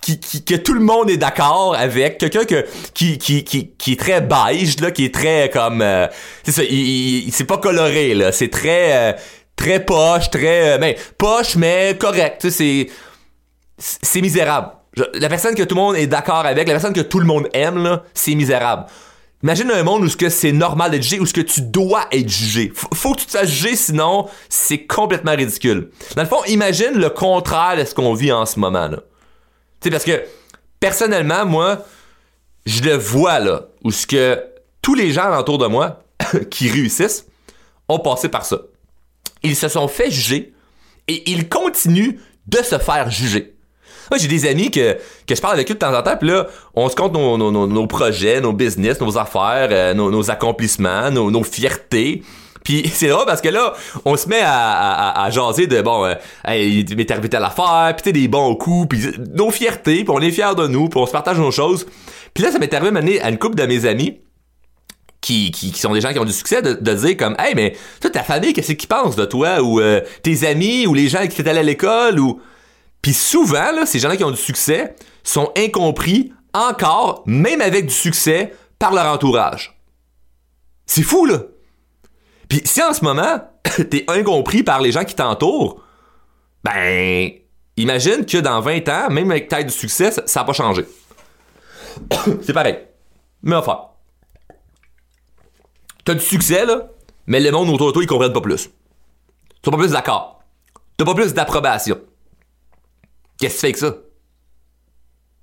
qui, 0.00 0.44
que 0.44 0.54
tout 0.56 0.74
le 0.74 0.80
monde 0.80 1.10
est 1.10 1.16
d'accord 1.16 1.74
avec, 1.76 2.18
quelqu'un 2.18 2.44
que, 2.44 2.66
qui, 2.94 3.18
qui, 3.18 3.44
qui, 3.44 3.70
qui 3.76 3.92
est 3.92 4.00
très 4.00 4.20
beige, 4.20 4.80
là, 4.80 4.90
qui 4.90 5.04
est 5.04 5.14
très 5.14 5.50
comme... 5.50 5.82
Euh, 5.82 6.06
c'est 6.42 6.52
ça, 6.52 6.62
il, 6.64 7.30
c'est 7.32 7.44
pas 7.44 7.58
coloré, 7.58 8.14
là. 8.14 8.32
C'est 8.32 8.48
très... 8.48 9.12
Euh, 9.12 9.12
très 9.54 9.84
poche, 9.84 10.30
très... 10.30 10.74
Euh, 10.74 10.78
ben, 10.78 10.94
poche, 11.16 11.56
mais 11.56 11.96
correct. 11.98 12.50
C'est... 12.50 12.88
C'est 13.78 14.22
misérable 14.22 14.70
la 14.96 15.28
personne 15.28 15.54
que 15.54 15.62
tout 15.62 15.74
le 15.74 15.80
monde 15.80 15.96
est 15.96 16.06
d'accord 16.06 16.46
avec, 16.46 16.66
la 16.66 16.74
personne 16.74 16.92
que 16.92 17.00
tout 17.00 17.18
le 17.18 17.26
monde 17.26 17.48
aime, 17.52 18.00
c'est 18.14 18.34
misérable. 18.34 18.86
Imagine 19.42 19.70
un 19.70 19.82
monde 19.82 20.02
où 20.02 20.08
ce 20.08 20.16
que 20.16 20.30
c'est 20.30 20.52
normal 20.52 20.90
d'être 20.90 21.02
jugé, 21.02 21.20
où 21.20 21.26
ce 21.26 21.34
que 21.34 21.42
tu 21.42 21.60
dois 21.60 22.06
être 22.10 22.28
jugé. 22.28 22.72
Faut 22.94 23.12
que 23.12 23.20
tu 23.20 23.26
te 23.26 23.32
fasses 23.32 23.50
juger, 23.50 23.76
sinon 23.76 24.26
c'est 24.48 24.86
complètement 24.86 25.36
ridicule. 25.36 25.90
Dans 26.16 26.22
le 26.22 26.28
fond, 26.28 26.42
imagine 26.46 26.94
le 26.94 27.10
contraire 27.10 27.76
de 27.76 27.84
ce 27.84 27.94
qu'on 27.94 28.14
vit 28.14 28.32
en 28.32 28.46
ce 28.46 28.58
moment 28.58 28.88
là. 28.88 28.98
Tu 29.80 29.84
sais 29.84 29.90
parce 29.90 30.04
que 30.04 30.24
personnellement, 30.80 31.44
moi, 31.44 31.84
je 32.64 32.82
le 32.82 32.94
vois 32.94 33.38
là, 33.38 33.66
où 33.84 33.90
ce 33.90 34.06
que 34.06 34.42
tous 34.80 34.94
les 34.94 35.12
gens 35.12 35.38
autour 35.38 35.58
de 35.58 35.66
moi 35.66 36.02
qui 36.50 36.70
réussissent 36.70 37.26
ont 37.88 37.98
passé 37.98 38.30
par 38.30 38.46
ça. 38.46 38.60
Ils 39.42 39.54
se 39.54 39.68
sont 39.68 39.86
fait 39.86 40.10
juger 40.10 40.54
et 41.08 41.30
ils 41.30 41.48
continuent 41.48 42.18
de 42.46 42.58
se 42.58 42.78
faire 42.78 43.10
juger. 43.10 43.55
Moi, 44.10 44.18
j'ai 44.18 44.28
des 44.28 44.46
amis 44.46 44.70
que, 44.70 44.94
que 45.26 45.34
je 45.34 45.40
parle 45.40 45.54
avec 45.54 45.70
eux 45.70 45.74
de 45.74 45.78
temps 45.78 45.96
en 45.96 46.02
temps, 46.02 46.16
puis 46.16 46.28
là, 46.28 46.46
on 46.74 46.88
se 46.88 46.94
compte 46.94 47.12
nos, 47.12 47.36
nos, 47.38 47.86
projets, 47.86 48.40
nos 48.40 48.52
business, 48.52 49.00
nos 49.00 49.18
affaires, 49.18 49.68
euh, 49.70 49.94
nos, 49.94 50.30
accomplissements, 50.30 51.10
nos, 51.10 51.42
fiertés. 51.42 52.22
Puis 52.62 52.88
c'est 52.94 53.08
drôle 53.08 53.26
parce 53.26 53.40
que 53.40 53.48
là, 53.48 53.74
on 54.04 54.16
se 54.16 54.28
met 54.28 54.40
à, 54.42 55.22
à, 55.22 55.30
jaser 55.30 55.66
de 55.66 55.82
bon, 55.82 56.04
euh, 56.04 56.14
hey, 56.46 56.84
il 56.88 56.96
m'est 56.96 57.10
arrivé 57.10 57.28
telle 57.28 57.44
affaire, 57.44 57.94
puis 57.96 58.12
des 58.12 58.28
bons 58.28 58.54
coups, 58.54 58.88
puis 58.88 59.10
nos 59.34 59.50
fiertés, 59.50 60.04
puis 60.04 60.10
on 60.10 60.20
est 60.20 60.30
fiers 60.30 60.54
de 60.56 60.66
nous, 60.66 60.88
puis 60.88 61.00
on 61.00 61.06
se 61.06 61.12
partage 61.12 61.38
nos 61.38 61.50
choses. 61.50 61.86
Puis 62.34 62.44
là, 62.44 62.52
ça 62.52 62.58
m'est 62.58 62.72
arrivé 62.74 63.20
à 63.20 63.28
une 63.28 63.38
couple 63.38 63.56
de 63.56 63.66
mes 63.66 63.86
amis 63.86 64.20
qui, 65.26 65.50
qui, 65.50 65.72
qui, 65.72 65.80
sont 65.80 65.92
des 65.92 66.00
gens 66.00 66.12
qui 66.12 66.18
ont 66.20 66.24
du 66.24 66.32
succès 66.32 66.62
de, 66.62 66.74
de 66.74 66.94
dire 66.94 67.16
comme 67.16 67.34
hey 67.38 67.54
mais 67.56 67.74
toi 68.00 68.10
ta 68.10 68.22
famille 68.22 68.52
qu'est-ce 68.52 68.72
qu'ils 68.72 68.88
pensent 68.88 69.16
de 69.16 69.24
toi? 69.24 69.60
Ou 69.60 69.80
euh, 69.80 70.00
tes 70.22 70.46
amis 70.46 70.86
ou 70.86 70.94
les 70.94 71.08
gens 71.08 71.26
qui 71.26 71.40
étaient 71.40 71.50
allés 71.50 71.60
à 71.60 71.64
l'école? 71.64 72.20
Ou 72.20 72.40
puis 73.06 73.14
souvent, 73.14 73.86
ces 73.86 74.00
gens-là 74.00 74.16
qui 74.16 74.24
ont 74.24 74.32
du 74.32 74.36
succès 74.36 74.96
sont 75.22 75.52
incompris 75.56 76.32
encore, 76.52 77.22
même 77.24 77.60
avec 77.60 77.86
du 77.86 77.94
succès, 77.94 78.52
par 78.80 78.92
leur 78.92 79.06
entourage. 79.06 79.78
C'est 80.86 81.04
fou, 81.04 81.24
là. 81.24 81.42
Puis 82.48 82.62
si 82.64 82.82
en 82.82 82.92
ce 82.92 83.04
moment, 83.04 83.48
t'es 83.90 84.04
incompris 84.08 84.64
par 84.64 84.80
les 84.80 84.90
gens 84.90 85.04
qui 85.04 85.14
t'entourent, 85.14 85.80
ben, 86.64 87.30
imagine 87.76 88.26
que 88.26 88.38
dans 88.38 88.60
20 88.60 88.88
ans, 88.88 89.08
même 89.08 89.30
avec 89.30 89.46
taille 89.46 89.66
du 89.66 89.72
succès, 89.72 90.10
ça 90.10 90.40
n'a 90.40 90.44
pas 90.44 90.52
changé. 90.52 90.84
C'est 92.42 92.52
pareil. 92.52 92.76
Mais 93.44 93.54
enfin. 93.54 93.82
T'as 96.04 96.14
du 96.14 96.24
succès, 96.24 96.66
là, 96.66 96.88
mais 97.28 97.38
le 97.38 97.52
monde 97.52 97.68
autour 97.68 97.86
de 97.86 97.92
toi, 97.92 98.02
ils 98.02 98.08
comprennent 98.08 98.32
pas 98.32 98.40
plus. 98.40 98.68
T'as 99.62 99.70
pas 99.70 99.78
plus 99.78 99.92
d'accord. 99.92 100.40
T'as 100.96 101.04
pas 101.04 101.14
plus 101.14 101.34
d'approbation. 101.34 102.00
Qu'est-ce 103.38 103.54
que 103.54 103.54
tu 103.54 103.60
fais 103.60 103.66
avec 103.66 103.76
ça? 103.76 103.96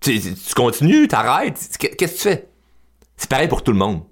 Tu, 0.01 0.19
tu 0.19 0.53
continues, 0.53 1.07
t'arrêtes, 1.07 1.77
qu'est-ce 1.79 1.95
que 1.95 2.05
tu 2.05 2.23
fais? 2.23 2.49
C'est 3.15 3.29
pareil 3.29 3.47
pour 3.47 3.63
tout 3.63 3.71
le 3.71 3.77
monde. 3.77 4.03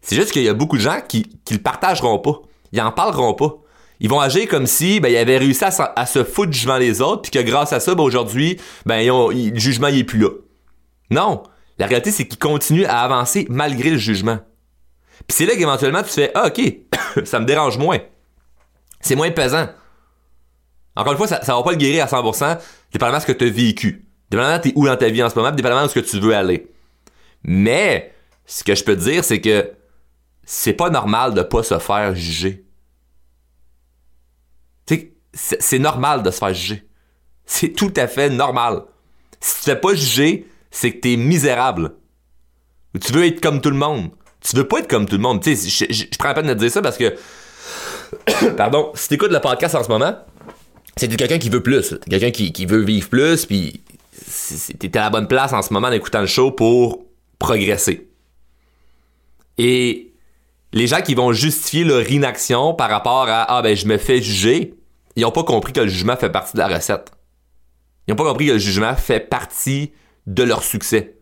C'est 0.00 0.16
juste 0.16 0.32
qu'il 0.32 0.42
y 0.42 0.48
a 0.48 0.54
beaucoup 0.54 0.76
de 0.76 0.82
gens 0.82 1.00
qui, 1.06 1.22
qui 1.44 1.54
le 1.54 1.60
partageront 1.60 2.18
pas. 2.18 2.40
Ils 2.72 2.80
en 2.80 2.92
parleront 2.92 3.34
pas. 3.34 3.56
Ils 4.00 4.08
vont 4.08 4.20
agir 4.20 4.48
comme 4.48 4.66
si 4.66 4.98
ben, 4.98 5.12
ils 5.12 5.16
avaient 5.16 5.38
réussi 5.38 5.64
à, 5.64 6.06
se 6.06 6.24
foutre 6.24 6.50
du 6.50 6.58
jugement 6.58 6.78
des 6.78 7.00
autres, 7.00 7.22
puis 7.22 7.30
que 7.30 7.38
grâce 7.38 7.72
à 7.72 7.78
ça, 7.78 7.94
ben, 7.94 8.02
aujourd'hui, 8.02 8.58
ben, 8.84 9.06
le 9.06 9.58
jugement 9.58 9.86
il 9.86 9.98
est 9.98 10.04
plus 10.04 10.18
là. 10.18 10.30
Non. 11.10 11.44
La 11.78 11.86
réalité, 11.86 12.10
c'est 12.10 12.26
qu'ils 12.26 12.38
continuent 12.38 12.84
à 12.86 13.02
avancer 13.02 13.46
malgré 13.48 13.90
le 13.90 13.98
jugement. 13.98 14.40
Puis 15.28 15.36
c'est 15.36 15.46
là 15.46 15.54
qu'éventuellement 15.54 16.02
tu 16.02 16.08
fais 16.08 16.32
Ah, 16.34 16.48
ok, 16.48 16.60
ça 17.24 17.38
me 17.38 17.44
dérange 17.44 17.78
moins. 17.78 17.98
C'est 19.00 19.14
moins 19.14 19.30
pesant. 19.30 19.68
Encore 20.96 21.12
une 21.12 21.18
fois, 21.18 21.28
ça, 21.28 21.42
ça 21.42 21.54
va 21.54 21.62
pas 21.62 21.70
le 21.70 21.76
guérir 21.76 22.04
à 22.04 22.08
100%, 22.08 22.58
dépendamment 22.92 23.18
de 23.18 23.22
ce 23.22 23.26
que 23.26 23.36
tu 23.36 23.44
as 23.44 23.50
vécu. 23.50 24.06
Dépendamment 24.30 24.58
de 24.58 24.72
où 24.74 24.86
dans 24.86 24.96
ta 24.96 25.08
vie 25.08 25.22
en 25.22 25.30
ce 25.30 25.34
moment, 25.34 25.50
dépendamment 25.50 25.84
de 25.84 25.88
ce 25.88 25.94
que 25.94 26.00
tu 26.00 26.18
veux 26.20 26.34
aller. 26.34 26.70
Mais, 27.42 28.14
ce 28.46 28.64
que 28.64 28.74
je 28.74 28.84
peux 28.84 28.96
te 28.96 29.02
dire, 29.02 29.24
c'est 29.24 29.40
que 29.40 29.72
c'est 30.44 30.72
pas 30.72 30.90
normal 30.90 31.34
de 31.34 31.42
pas 31.42 31.62
se 31.62 31.78
faire 31.78 32.14
juger. 32.14 32.64
C'est 35.34 35.78
normal 35.78 36.22
de 36.22 36.30
se 36.30 36.38
faire 36.38 36.52
juger. 36.52 36.86
C'est 37.46 37.70
tout 37.70 37.92
à 37.96 38.06
fait 38.06 38.28
normal. 38.28 38.82
Si 39.40 39.54
tu 39.54 39.60
te 39.60 39.70
fais 39.70 39.80
pas 39.80 39.94
juger, 39.94 40.46
c'est 40.70 40.92
que 40.92 41.00
t'es 41.00 41.16
misérable. 41.16 41.94
Ou 42.94 42.98
tu 42.98 43.12
veux 43.12 43.24
être 43.24 43.40
comme 43.40 43.60
tout 43.62 43.70
le 43.70 43.76
monde. 43.76 44.10
Tu 44.40 44.54
veux 44.56 44.68
pas 44.68 44.80
être 44.80 44.88
comme 44.88 45.06
tout 45.06 45.16
le 45.16 45.22
monde. 45.22 45.42
Sais, 45.42 45.54
je, 45.54 45.86
je, 45.90 46.04
prends 46.18 46.28
la 46.28 46.34
peine 46.34 46.48
de 46.48 46.54
te 46.54 46.58
dire 46.58 46.70
ça 46.70 46.82
parce 46.82 46.98
que, 46.98 47.16
pardon, 48.56 48.92
si 48.94 49.08
t'écoutes 49.08 49.32
le 49.32 49.40
podcast 49.40 49.74
en 49.74 49.82
ce 49.82 49.88
moment, 49.88 50.14
c'est 50.96 51.08
quelqu'un 51.16 51.38
qui 51.38 51.48
veut 51.48 51.62
plus. 51.62 51.98
Quelqu'un 52.08 52.30
qui, 52.30 52.66
veut 52.66 52.82
vivre 52.82 53.08
plus, 53.08 53.46
puis 53.46 53.82
t'es 54.78 54.96
à 54.96 55.02
la 55.02 55.10
bonne 55.10 55.28
place 55.28 55.52
en 55.52 55.62
ce 55.62 55.72
moment 55.72 55.88
en 55.88 55.92
écoutant 55.92 56.20
le 56.20 56.26
show 56.26 56.50
pour 56.50 57.04
progresser. 57.38 58.08
Et 59.58 60.12
les 60.72 60.86
gens 60.86 61.02
qui 61.02 61.14
vont 61.14 61.32
justifier 61.32 61.84
leur 61.84 62.10
inaction 62.10 62.74
par 62.74 62.90
rapport 62.90 63.28
à 63.28 63.56
Ah 63.56 63.62
ben 63.62 63.76
je 63.76 63.86
me 63.86 63.98
fais 63.98 64.20
juger, 64.22 64.74
ils 65.16 65.24
ont 65.24 65.30
pas 65.30 65.44
compris 65.44 65.72
que 65.72 65.80
le 65.80 65.88
jugement 65.88 66.16
fait 66.16 66.30
partie 66.30 66.54
de 66.54 66.58
la 66.58 66.68
recette. 66.68 67.12
Ils 68.06 68.12
ont 68.12 68.16
pas 68.16 68.24
compris 68.24 68.46
que 68.46 68.52
le 68.52 68.58
jugement 68.58 68.94
fait 68.94 69.20
partie 69.20 69.92
de 70.26 70.42
leur 70.42 70.62
succès. 70.62 71.16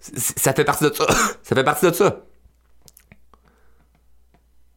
Ça 0.00 0.52
fait 0.52 0.64
partie 0.64 0.84
de 0.84 0.92
ça. 0.92 1.06
ça 1.42 1.54
fait 1.54 1.64
partie 1.64 1.86
de 1.86 1.92
ça. 1.92 2.20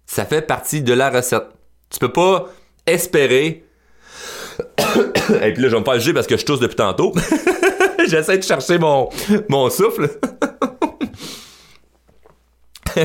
Ça 0.05 0.25
fait 0.25 0.41
partie 0.41 0.81
de 0.81 0.93
la 0.93 1.09
recette. 1.09 1.47
Tu 1.89 1.99
peux 1.99 2.11
pas 2.11 2.49
espérer. 2.85 3.65
Et 5.41 5.53
puis 5.53 5.61
là, 5.61 5.69
je 5.69 5.75
vais 5.75 5.79
me 5.79 5.85
faire 5.85 5.99
juger 5.99 6.13
parce 6.13 6.27
que 6.27 6.37
je 6.37 6.45
tousse 6.45 6.59
depuis 6.59 6.75
tantôt. 6.75 7.13
J'essaie 8.07 8.37
de 8.37 8.43
chercher 8.43 8.77
mon, 8.77 9.09
mon 9.49 9.69
souffle. 9.69 10.09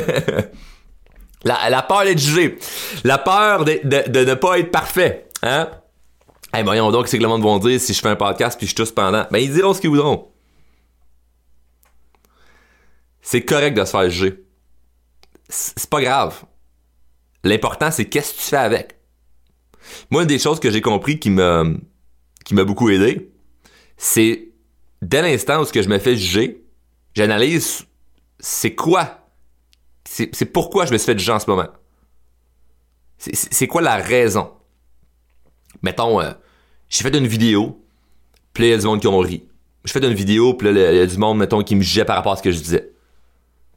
la, 1.45 1.71
la, 1.71 1.83
peur 1.83 2.05
d'être 2.05 2.19
jugé. 2.19 2.59
La 3.05 3.19
peur 3.19 3.65
de, 3.65 3.81
de, 3.85 4.25
ne 4.25 4.35
pas 4.35 4.59
être 4.59 4.71
parfait. 4.71 5.29
Hein? 5.43 5.71
Eh 6.57 6.63
voyons 6.63 6.91
donc, 6.91 7.09
c'est 7.09 7.19
que 7.19 7.23
le 7.23 7.29
monde 7.29 7.43
va 7.43 7.59
dire 7.69 7.81
si 7.81 7.95
je 7.95 8.01
fais 8.01 8.09
un 8.09 8.17
podcast 8.17 8.59
puis 8.59 8.67
je 8.67 8.75
tousse 8.75 8.93
pendant. 8.93 9.27
Ben, 9.31 9.39
ils 9.39 9.53
diront 9.53 9.75
ce 9.75 9.81
qu'ils 9.81 9.91
voudront. 9.91 10.29
C'est 13.23 13.45
correct 13.45 13.77
de 13.77 13.85
se 13.85 13.91
faire 13.91 14.09
juger. 14.11 14.45
C'est 15.49 15.89
pas 15.89 16.01
grave. 16.01 16.45
L'important, 17.45 17.91
c'est 17.91 18.07
qu'est-ce 18.07 18.33
que 18.33 18.39
tu 18.39 18.45
fais 18.45 18.57
avec. 18.57 18.98
Moi, 20.11 20.23
une 20.23 20.29
des 20.29 20.39
choses 20.39 20.61
que 20.61 20.71
j'ai 20.71 20.81
compris 20.81 21.19
qui 21.19 21.31
m'a, 21.31 21.65
beaucoup 22.51 22.91
aidé, 22.91 23.31
c'est 23.97 24.49
dès 25.03 25.23
l'instant 25.23 25.63
où 25.63 25.67
je 25.73 25.89
me 25.89 25.99
fais 25.99 26.17
juger, 26.17 26.65
j'analyse 27.15 27.85
c'est 28.41 28.75
quoi 28.75 29.19
c'est 30.11 30.47
pourquoi 30.47 30.87
je 30.87 30.93
me 30.93 30.99
suis 30.99 31.07
fait 31.07 31.19
juger 31.19 31.33
en 31.33 31.39
ce 31.39 31.49
moment. 31.49 31.69
C'est 33.19 33.67
quoi 33.67 33.83
la 33.83 33.97
raison? 33.97 34.51
Mettons, 35.83 36.21
euh, 36.21 36.33
j'ai 36.89 37.03
fait 37.03 37.17
une 37.17 37.27
vidéo, 37.27 37.85
puis 38.53 38.65
il 38.65 38.71
y 38.71 38.73
a 38.73 38.79
du 38.79 38.87
monde 38.87 39.01
qui 39.01 39.07
ont 39.07 39.19
ri. 39.19 39.45
J'ai 39.85 39.93
fait 39.93 40.05
une 40.05 40.15
vidéo, 40.15 40.55
puis 40.55 40.73
là, 40.73 40.93
il 40.93 40.97
y 40.97 41.01
a 41.01 41.07
du 41.07 41.19
monde, 41.19 41.39
mettons, 41.39 41.63
qui 41.63 41.77
me 41.77 41.83
jugeait 41.83 42.05
par 42.05 42.17
rapport 42.17 42.33
à 42.33 42.37
ce 42.37 42.43
que 42.43 42.51
je 42.51 42.59
disais. 42.59 42.93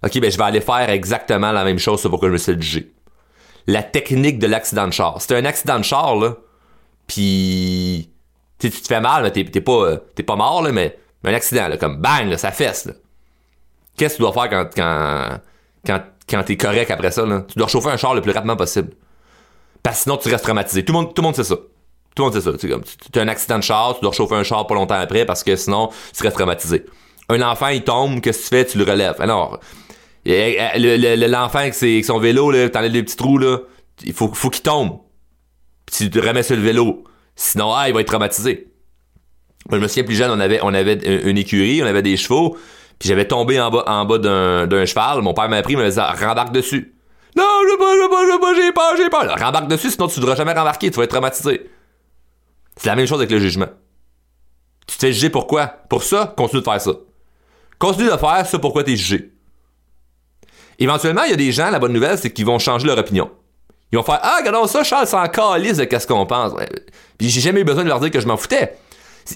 Ok, 0.03 0.19
ben 0.19 0.31
je 0.31 0.37
vais 0.37 0.43
aller 0.43 0.61
faire 0.61 0.89
exactement 0.89 1.51
la 1.51 1.63
même 1.63 1.79
chose 1.79 1.99
sur 1.99 2.09
pourquoi 2.09 2.29
je 2.29 2.33
me 2.33 2.37
suis 2.37 2.53
fait 2.53 2.61
juger. 2.61 2.91
La 3.67 3.83
technique 3.83 4.39
de 4.39 4.47
l'accident 4.47 4.87
de 4.87 4.93
char. 4.93 5.21
C'était 5.21 5.35
un 5.35 5.45
accident 5.45 5.77
de 5.77 5.83
char, 5.83 6.15
là, 6.15 6.35
puis 7.07 8.09
tu 8.59 8.71
te 8.71 8.87
fais 8.87 9.01
mal, 9.01 9.23
mais 9.23 9.31
t'es 9.31 9.61
pas, 9.61 9.71
euh, 9.71 9.97
pas 10.25 10.35
mort, 10.35 10.61
là, 10.61 10.71
mais, 10.71 10.97
un 11.23 11.33
accident, 11.33 11.67
là, 11.67 11.77
comme 11.77 11.97
bang, 11.97 12.27
là, 12.27 12.37
ça 12.37 12.51
fesse. 12.51 12.89
Qu'est-ce 13.97 14.13
que 14.13 14.17
tu 14.17 14.21
dois 14.23 14.33
faire 14.33 14.49
quand, 14.49 14.69
quand, 14.75 15.39
quand 15.85 15.99
quand 16.31 16.43
t'es 16.43 16.57
correct 16.57 16.89
après 16.89 17.11
ça, 17.11 17.25
là, 17.25 17.43
tu 17.47 17.57
dois 17.57 17.67
chauffer 17.67 17.89
un 17.89 17.97
char 17.97 18.15
le 18.15 18.21
plus 18.21 18.31
rapidement 18.31 18.55
possible. 18.55 18.91
Parce 19.83 19.97
que 19.97 20.03
sinon, 20.03 20.17
tu 20.17 20.29
restes 20.29 20.43
traumatisé. 20.43 20.85
Tout 20.85 20.93
le 20.93 20.99
monde, 20.99 21.13
tout 21.13 21.21
monde 21.21 21.35
sait 21.35 21.43
ça. 21.43 21.55
Tout 21.55 22.23
le 22.23 22.23
monde 22.23 22.33
sait 22.33 22.41
ça. 22.41 22.57
Tu 22.57 22.69
comme, 22.69 22.83
un 23.15 23.27
accident 23.27 23.57
de 23.57 23.63
char, 23.63 23.95
tu 23.95 24.01
dois 24.01 24.11
chauffer 24.11 24.35
un 24.35 24.43
char 24.43 24.65
pas 24.67 24.75
longtemps 24.75 24.99
après 24.99 25.25
parce 25.25 25.43
que 25.43 25.55
sinon, 25.55 25.89
tu 26.15 26.23
restes 26.23 26.37
traumatisé. 26.37 26.85
Un 27.29 27.41
enfant, 27.41 27.67
il 27.67 27.83
tombe, 27.83 28.21
qu'est-ce 28.21 28.39
que 28.39 28.43
tu 28.43 28.49
fais? 28.49 28.65
Tu 28.65 28.77
le 28.77 28.83
relèves. 28.83 29.19
Alors, 29.19 29.59
l'enfant 30.25 31.59
avec, 31.59 32.05
son 32.05 32.19
vélo, 32.19 32.51
t'enlèves 32.69 32.91
des 32.91 33.03
petits 33.03 33.15
trous, 33.15 33.37
là, 33.37 33.59
il 34.03 34.13
faut, 34.13 34.31
faut 34.33 34.49
qu'il 34.49 34.63
tombe. 34.63 34.99
Puis 35.85 35.95
tu 36.05 36.09
te 36.09 36.19
remets 36.19 36.43
sur 36.43 36.55
le 36.55 36.61
vélo. 36.61 37.03
Sinon, 37.35 37.73
ah, 37.73 37.87
il 37.87 37.93
va 37.93 38.01
être 38.01 38.07
traumatisé. 38.07 38.67
Moi, 39.69 39.77
je 39.77 39.83
me 39.83 39.87
souviens 39.87 40.03
plus 40.03 40.15
jeune, 40.15 40.31
on 40.31 40.39
avait, 40.39 40.59
on 40.63 40.73
avait 40.73 40.93
une 41.23 41.37
écurie, 41.37 41.81
on 41.83 41.85
avait 41.85 42.01
des 42.01 42.17
chevaux. 42.17 42.57
Puis 42.99 43.09
j'avais 43.09 43.25
tombé 43.25 43.59
en 43.59 43.69
bas, 43.69 43.83
en 43.87 44.05
bas 44.05 44.17
d'un, 44.17 44.85
cheval. 44.85 45.21
Mon 45.21 45.33
père 45.33 45.49
m'a 45.49 45.61
pris, 45.61 45.73
il 45.73 45.79
m'a 45.79 45.89
dit 45.89 45.99
rembarque 45.99 46.51
dessus. 46.51 46.95
Non, 47.35 47.43
veux 47.69 47.77
pas, 47.77 47.95
je 47.95 48.01
veux 48.01 48.09
pas, 48.09 48.25
je 48.25 48.31
veux 48.33 48.39
pas, 48.39 48.55
j'ai 48.55 48.71
peur, 48.71 48.93
j'ai 48.97 49.09
peur. 49.09 49.39
rembarque 49.39 49.67
dessus, 49.67 49.91
sinon 49.91 50.07
tu 50.07 50.19
ne 50.19 50.21
devras 50.21 50.35
jamais 50.35 50.53
rembarquer, 50.53 50.91
tu 50.91 50.97
vas 50.97 51.03
être 51.03 51.11
traumatisé. 51.11 51.69
C'est 52.75 52.89
la 52.89 52.95
même 52.95 53.07
chose 53.07 53.19
avec 53.19 53.31
le 53.31 53.39
jugement. 53.39 53.69
Tu 54.87 54.97
te 54.97 54.99
fais 54.99 55.13
juger 55.13 55.29
pourquoi? 55.29 55.67
Pour 55.67 56.03
ça, 56.03 56.33
continue 56.35 56.61
de 56.61 56.65
faire 56.65 56.81
ça. 56.81 56.91
Continue 57.79 58.09
de 58.09 58.17
faire 58.17 58.45
ça 58.45 58.59
pourquoi 58.59 58.83
tu 58.83 58.93
es 58.93 58.97
jugé. 58.97 59.30
Éventuellement, 60.81 61.23
il 61.25 61.29
y 61.29 61.33
a 61.33 61.37
des 61.37 61.51
gens, 61.51 61.69
la 61.69 61.77
bonne 61.77 61.93
nouvelle, 61.93 62.17
c'est 62.17 62.31
qu'ils 62.31 62.45
vont 62.45 62.57
changer 62.57 62.87
leur 62.87 62.97
opinion. 62.97 63.29
Ils 63.91 63.97
vont 63.97 64.03
faire 64.03 64.19
Ah, 64.23 64.37
regardons 64.39 64.65
ça, 64.65 64.83
Charles, 64.83 65.05
c'est 65.05 65.15
encore 65.15 65.55
lisse 65.59 65.77
de 65.77 65.83
qu'est-ce 65.83 66.07
qu'on 66.07 66.25
pense. 66.25 66.53
Puis 67.19 67.29
j'ai 67.29 67.39
jamais 67.39 67.61
eu 67.61 67.63
besoin 67.63 67.83
de 67.83 67.89
leur 67.89 67.99
dire 67.99 68.09
que 68.09 68.19
je 68.19 68.25
m'en 68.25 68.35
foutais. 68.35 68.73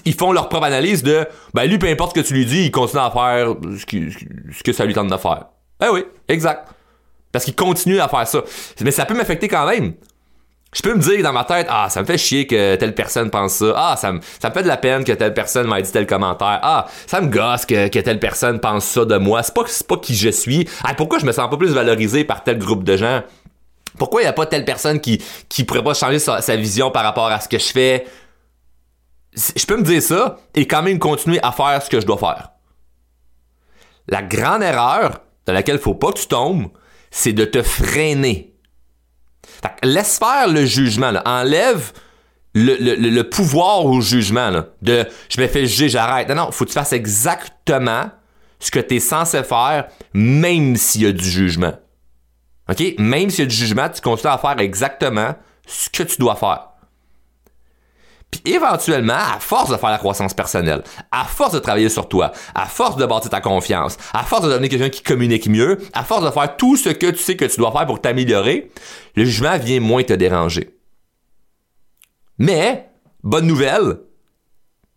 Ils 0.04 0.14
font 0.14 0.32
leur 0.32 0.48
propre 0.48 0.64
analyse 0.64 1.04
de 1.04 1.24
ben 1.54 1.64
lui 1.66 1.78
peu 1.78 1.86
importe 1.86 2.16
ce 2.16 2.20
que 2.20 2.26
tu 2.26 2.34
lui 2.34 2.44
dis 2.44 2.64
il 2.64 2.70
continue 2.72 3.00
à 3.00 3.12
faire 3.12 3.54
ce, 3.78 4.62
que 4.64 4.72
ça 4.72 4.84
lui 4.84 4.92
tente 4.92 5.08
de 5.08 5.16
faire. 5.16 5.46
Eh 5.84 5.88
oui 5.88 6.04
exact. 6.26 6.68
Parce 7.30 7.44
qu'il 7.44 7.54
continue 7.54 8.00
à 8.00 8.08
faire 8.08 8.26
ça. 8.26 8.42
Mais 8.80 8.90
ça 8.90 9.04
peut 9.04 9.14
m'affecter 9.14 9.46
quand 9.46 9.66
même 9.66 9.94
je 10.74 10.82
peux 10.82 10.94
me 10.94 11.00
dire 11.00 11.22
dans 11.22 11.32
ma 11.32 11.44
tête 11.44 11.66
ah 11.70 11.88
ça 11.88 12.02
me 12.02 12.06
fait 12.06 12.18
chier 12.18 12.46
que 12.46 12.74
telle 12.76 12.94
personne 12.94 13.30
pense 13.30 13.54
ça. 13.54 13.72
Ah 13.76 13.96
ça 13.96 14.12
me 14.12 14.20
ça 14.40 14.50
me 14.50 14.54
fait 14.54 14.62
de 14.62 14.68
la 14.68 14.76
peine 14.76 15.04
que 15.04 15.12
telle 15.12 15.32
personne 15.32 15.66
m'a 15.66 15.80
dit 15.80 15.90
tel 15.90 16.06
commentaire. 16.06 16.60
Ah 16.62 16.86
ça 17.06 17.20
me 17.20 17.28
gosse 17.28 17.64
que, 17.64 17.88
que 17.88 17.98
telle 17.98 18.20
personne 18.20 18.60
pense 18.60 18.84
ça 18.84 19.04
de 19.04 19.16
moi. 19.16 19.42
C'est 19.42 19.54
pas 19.54 19.62
c'est 19.66 19.86
pas 19.86 19.96
qui 19.96 20.14
je 20.14 20.28
suis. 20.28 20.68
Ah, 20.84 20.94
pourquoi 20.94 21.18
je 21.18 21.26
me 21.26 21.32
sens 21.32 21.48
pas 21.48 21.56
plus 21.56 21.72
valorisé 21.72 22.24
par 22.24 22.44
tel 22.44 22.58
groupe 22.58 22.84
de 22.84 22.96
gens? 22.96 23.22
Pourquoi 23.98 24.20
il 24.20 24.24
y 24.24 24.28
a 24.28 24.34
pas 24.34 24.46
telle 24.46 24.64
personne 24.64 25.00
qui 25.00 25.22
qui 25.48 25.64
pourrait 25.64 25.84
pas 25.84 25.94
changer 25.94 26.18
sa, 26.18 26.42
sa 26.42 26.56
vision 26.56 26.90
par 26.90 27.04
rapport 27.04 27.28
à 27.28 27.40
ce 27.40 27.48
que 27.48 27.58
je 27.58 27.72
fais? 27.72 28.06
Je 29.34 29.64
peux 29.66 29.76
me 29.76 29.82
dire 29.82 30.02
ça 30.02 30.38
et 30.54 30.66
quand 30.66 30.82
même 30.82 30.98
continuer 30.98 31.38
à 31.42 31.52
faire 31.52 31.82
ce 31.82 31.88
que 31.88 32.00
je 32.00 32.06
dois 32.06 32.18
faire. 32.18 32.50
La 34.08 34.22
grande 34.22 34.62
erreur 34.62 35.20
dans 35.46 35.52
laquelle 35.52 35.78
faut 35.78 35.94
pas 35.94 36.12
que 36.12 36.20
tu 36.20 36.26
tombes, 36.26 36.68
c'est 37.10 37.32
de 37.32 37.44
te 37.44 37.62
freiner. 37.62 38.55
Laisse 39.82 40.18
faire 40.18 40.48
le 40.48 40.64
jugement, 40.64 41.12
enlève 41.24 41.92
le, 42.54 43.22
pouvoir 43.22 43.84
au 43.84 44.00
jugement, 44.00 44.50
de 44.82 45.06
je 45.28 45.40
me 45.40 45.46
fais 45.46 45.66
juger, 45.66 45.88
j'arrête. 45.88 46.28
Non, 46.28 46.34
non, 46.34 46.50
faut 46.50 46.64
que 46.64 46.70
tu 46.70 46.74
fasses 46.74 46.92
exactement 46.92 48.10
ce 48.58 48.70
que 48.70 48.80
tu 48.80 48.96
es 48.96 49.00
censé 49.00 49.42
faire, 49.42 49.88
même 50.14 50.76
s'il 50.76 51.02
y 51.02 51.06
a 51.06 51.12
du 51.12 51.28
jugement. 51.28 51.74
OK? 52.70 52.94
Même 52.98 53.30
s'il 53.30 53.40
y 53.40 53.46
a 53.46 53.50
du 53.50 53.54
jugement, 53.54 53.88
tu 53.88 54.00
continues 54.00 54.32
à 54.32 54.38
faire 54.38 54.58
exactement 54.58 55.34
ce 55.66 55.90
que 55.90 56.02
tu 56.02 56.16
dois 56.18 56.36
faire. 56.36 56.68
Puis 58.30 58.42
éventuellement, 58.44 59.14
à 59.14 59.38
force 59.38 59.70
de 59.70 59.76
faire 59.76 59.90
la 59.90 59.98
croissance 59.98 60.34
personnelle, 60.34 60.82
à 61.12 61.24
force 61.24 61.52
de 61.52 61.58
travailler 61.58 61.88
sur 61.88 62.08
toi, 62.08 62.32
à 62.54 62.66
force 62.66 62.96
de 62.96 63.06
bâtir 63.06 63.30
ta 63.30 63.40
confiance, 63.40 63.96
à 64.12 64.24
force 64.24 64.42
de 64.42 64.50
devenir 64.50 64.68
quelqu'un 64.68 64.88
qui 64.88 65.02
communique 65.02 65.48
mieux, 65.48 65.78
à 65.92 66.02
force 66.02 66.24
de 66.24 66.30
faire 66.30 66.56
tout 66.56 66.76
ce 66.76 66.88
que 66.88 67.06
tu 67.10 67.18
sais 67.18 67.36
que 67.36 67.44
tu 67.44 67.58
dois 67.58 67.72
faire 67.72 67.86
pour 67.86 68.00
t'améliorer, 68.00 68.70
le 69.14 69.24
jugement 69.24 69.56
vient 69.58 69.80
moins 69.80 70.02
te 70.02 70.12
déranger. 70.12 70.70
Mais, 72.38 72.90
bonne 73.22 73.46
nouvelle, 73.46 74.00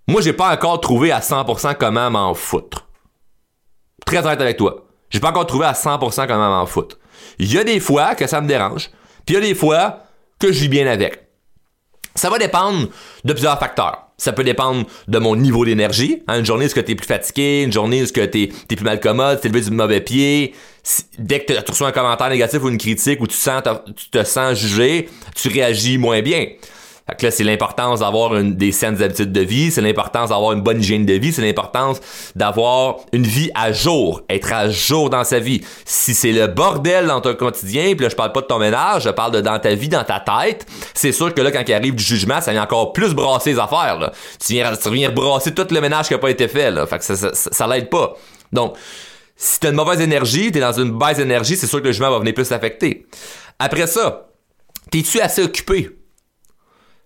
moi 0.07 0.21
j'ai 0.21 0.33
pas 0.33 0.51
encore 0.51 0.81
trouvé 0.81 1.11
à 1.11 1.19
100% 1.19 1.75
comment 1.79 2.09
m'en 2.09 2.33
foutre. 2.33 2.87
Très 4.05 4.25
honnête 4.25 4.41
avec 4.41 4.57
toi. 4.57 4.87
J'ai 5.09 5.19
pas 5.19 5.29
encore 5.29 5.45
trouvé 5.45 5.65
à 5.65 5.73
100% 5.73 6.27
comment 6.27 6.49
m'en 6.49 6.65
foutre. 6.65 6.97
Il 7.37 7.51
y 7.53 7.57
a 7.57 7.63
des 7.63 7.79
fois 7.79 8.15
que 8.15 8.27
ça 8.27 8.41
me 8.41 8.47
dérange, 8.47 8.89
puis 9.25 9.35
il 9.35 9.35
y 9.35 9.37
a 9.37 9.47
des 9.47 9.55
fois 9.55 9.99
que 10.39 10.51
je 10.51 10.61
vis 10.61 10.69
bien 10.69 10.87
avec. 10.87 11.28
Ça 12.15 12.29
va 12.29 12.37
dépendre 12.37 12.87
de 13.23 13.33
plusieurs 13.33 13.59
facteurs. 13.59 14.05
Ça 14.17 14.33
peut 14.33 14.43
dépendre 14.43 14.85
de 15.07 15.19
mon 15.19 15.35
niveau 15.35 15.63
d'énergie. 15.63 16.23
Hein, 16.27 16.39
une 16.39 16.45
journée, 16.45 16.65
est-ce 16.65 16.75
que 16.75 16.81
tu 16.81 16.91
es 16.91 16.95
plus 16.95 17.07
fatigué? 17.07 17.63
Une 17.63 17.71
journée, 17.71 17.99
est-ce 17.99 18.11
que 18.11 18.25
tu 18.25 18.43
es, 18.43 18.75
plus 18.75 18.83
mal 18.83 18.99
commode? 18.99 19.39
Tu 19.39 19.47
levé 19.47 19.61
du 19.61 19.71
mauvais 19.71 20.01
pied? 20.01 20.53
dès 21.17 21.41
que 21.41 21.53
tu 21.53 21.71
reçois 21.71 21.89
un 21.89 21.91
commentaire 21.91 22.29
négatif 22.29 22.63
ou 22.63 22.69
une 22.69 22.77
critique 22.77 23.21
où 23.21 23.27
tu, 23.27 23.35
sens, 23.35 23.61
tu 23.95 24.09
te 24.09 24.23
sens 24.23 24.57
jugé, 24.57 25.09
tu 25.35 25.49
réagis 25.49 25.97
moins 25.97 26.21
bien. 26.21 26.47
Fait 27.09 27.15
que 27.15 27.25
là, 27.25 27.31
c'est 27.31 27.43
l'importance 27.43 28.01
d'avoir 28.01 28.39
des 28.43 28.71
saines 28.71 29.01
habitudes 29.01 29.31
de 29.31 29.41
vie, 29.41 29.71
c'est 29.71 29.81
l'importance 29.81 30.29
d'avoir 30.29 30.51
une 30.51 30.61
bonne 30.61 30.79
hygiène 30.79 31.05
de 31.05 31.13
vie, 31.13 31.33
c'est 31.33 31.41
l'importance 31.41 31.99
d'avoir 32.35 32.97
une 33.13 33.25
vie 33.25 33.49
à 33.55 33.71
jour, 33.71 34.21
être 34.29 34.53
à 34.53 34.69
jour 34.69 35.09
dans 35.09 35.23
sa 35.23 35.39
vie. 35.39 35.61
Si 35.85 36.13
c'est 36.13 36.31
le 36.31 36.47
bordel 36.47 37.07
dans 37.07 37.19
ton 37.19 37.33
quotidien, 37.33 37.95
puis 37.95 38.03
là, 38.03 38.09
je 38.09 38.15
parle 38.15 38.31
pas 38.31 38.41
de 38.41 38.45
ton 38.45 38.59
ménage, 38.59 39.03
je 39.03 39.09
parle 39.09 39.31
de 39.31 39.41
dans 39.41 39.57
ta 39.57 39.73
vie, 39.73 39.89
dans 39.89 40.03
ta 40.03 40.19
tête, 40.19 40.67
c'est 40.93 41.11
sûr 41.11 41.33
que 41.33 41.41
là, 41.41 41.51
quand 41.51 41.63
il 41.67 41.73
arrive 41.73 41.95
du 41.95 42.03
jugement, 42.03 42.41
ça 42.41 42.51
vient 42.51 42.63
encore 42.63 42.93
plus 42.93 43.15
brasser 43.15 43.53
les 43.53 43.59
affaires, 43.59 43.97
là. 43.97 44.11
Tu 44.45 44.53
viens, 44.53 44.71
tu 44.75 44.91
viens 44.91 45.09
brasser 45.09 45.53
tout 45.53 45.65
le 45.71 45.81
ménage 45.81 46.09
qui 46.09 46.13
a 46.13 46.19
pas 46.19 46.29
été 46.29 46.47
fait, 46.47 46.69
là. 46.69 46.85
Fait 46.85 46.99
que 46.99 47.05
ça, 47.05 47.15
ça, 47.15 47.33
ça, 47.33 47.67
l'aide 47.67 47.89
pas. 47.89 48.13
Donc, 48.53 48.75
si 49.35 49.59
t'as 49.59 49.69
une 49.69 49.75
mauvaise 49.75 50.01
énergie, 50.01 50.51
t'es 50.51 50.59
dans 50.59 50.73
une 50.73 50.95
baisse 50.95 51.17
d'énergie, 51.17 51.55
c'est 51.55 51.67
sûr 51.67 51.79
que 51.79 51.87
le 51.87 51.91
jugement 51.91 52.11
va 52.11 52.19
venir 52.19 52.35
plus 52.35 52.49
t'affecter. 52.49 53.07
Après 53.57 53.87
ça, 53.87 54.27
t'es-tu 54.91 55.19
assez 55.21 55.41
occupé? 55.41 55.98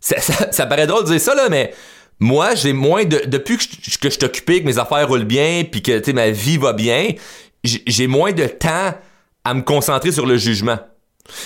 Ça, 0.04 0.20
ça, 0.52 0.66
paraît 0.66 0.86
drôle 0.86 1.06
de 1.06 1.12
dire 1.12 1.22
ça, 1.22 1.34
là, 1.34 1.48
mais 1.50 1.74
moi, 2.20 2.56
j'ai 2.56 2.74
moins 2.74 3.06
de. 3.06 3.22
Depuis 3.26 3.58
que 3.58 3.64
je, 3.64 3.98
que 3.98 4.10
suis 4.10 4.26
occupé, 4.26 4.62
que 4.62 4.66
mes 4.66 4.78
affaires 4.78 5.08
roulent 5.08 5.24
bien, 5.24 5.64
puis 5.70 5.82
que 5.82 6.12
ma 6.12 6.30
vie 6.30 6.58
va 6.58 6.74
bien, 6.74 7.14
j'ai 7.64 8.08
moins 8.08 8.34
de 8.34 8.46
temps 8.46 8.94
à 9.46 9.54
me 9.54 9.62
concentrer 9.62 10.12
sur 10.12 10.26
le 10.26 10.36
jugement. 10.36 10.78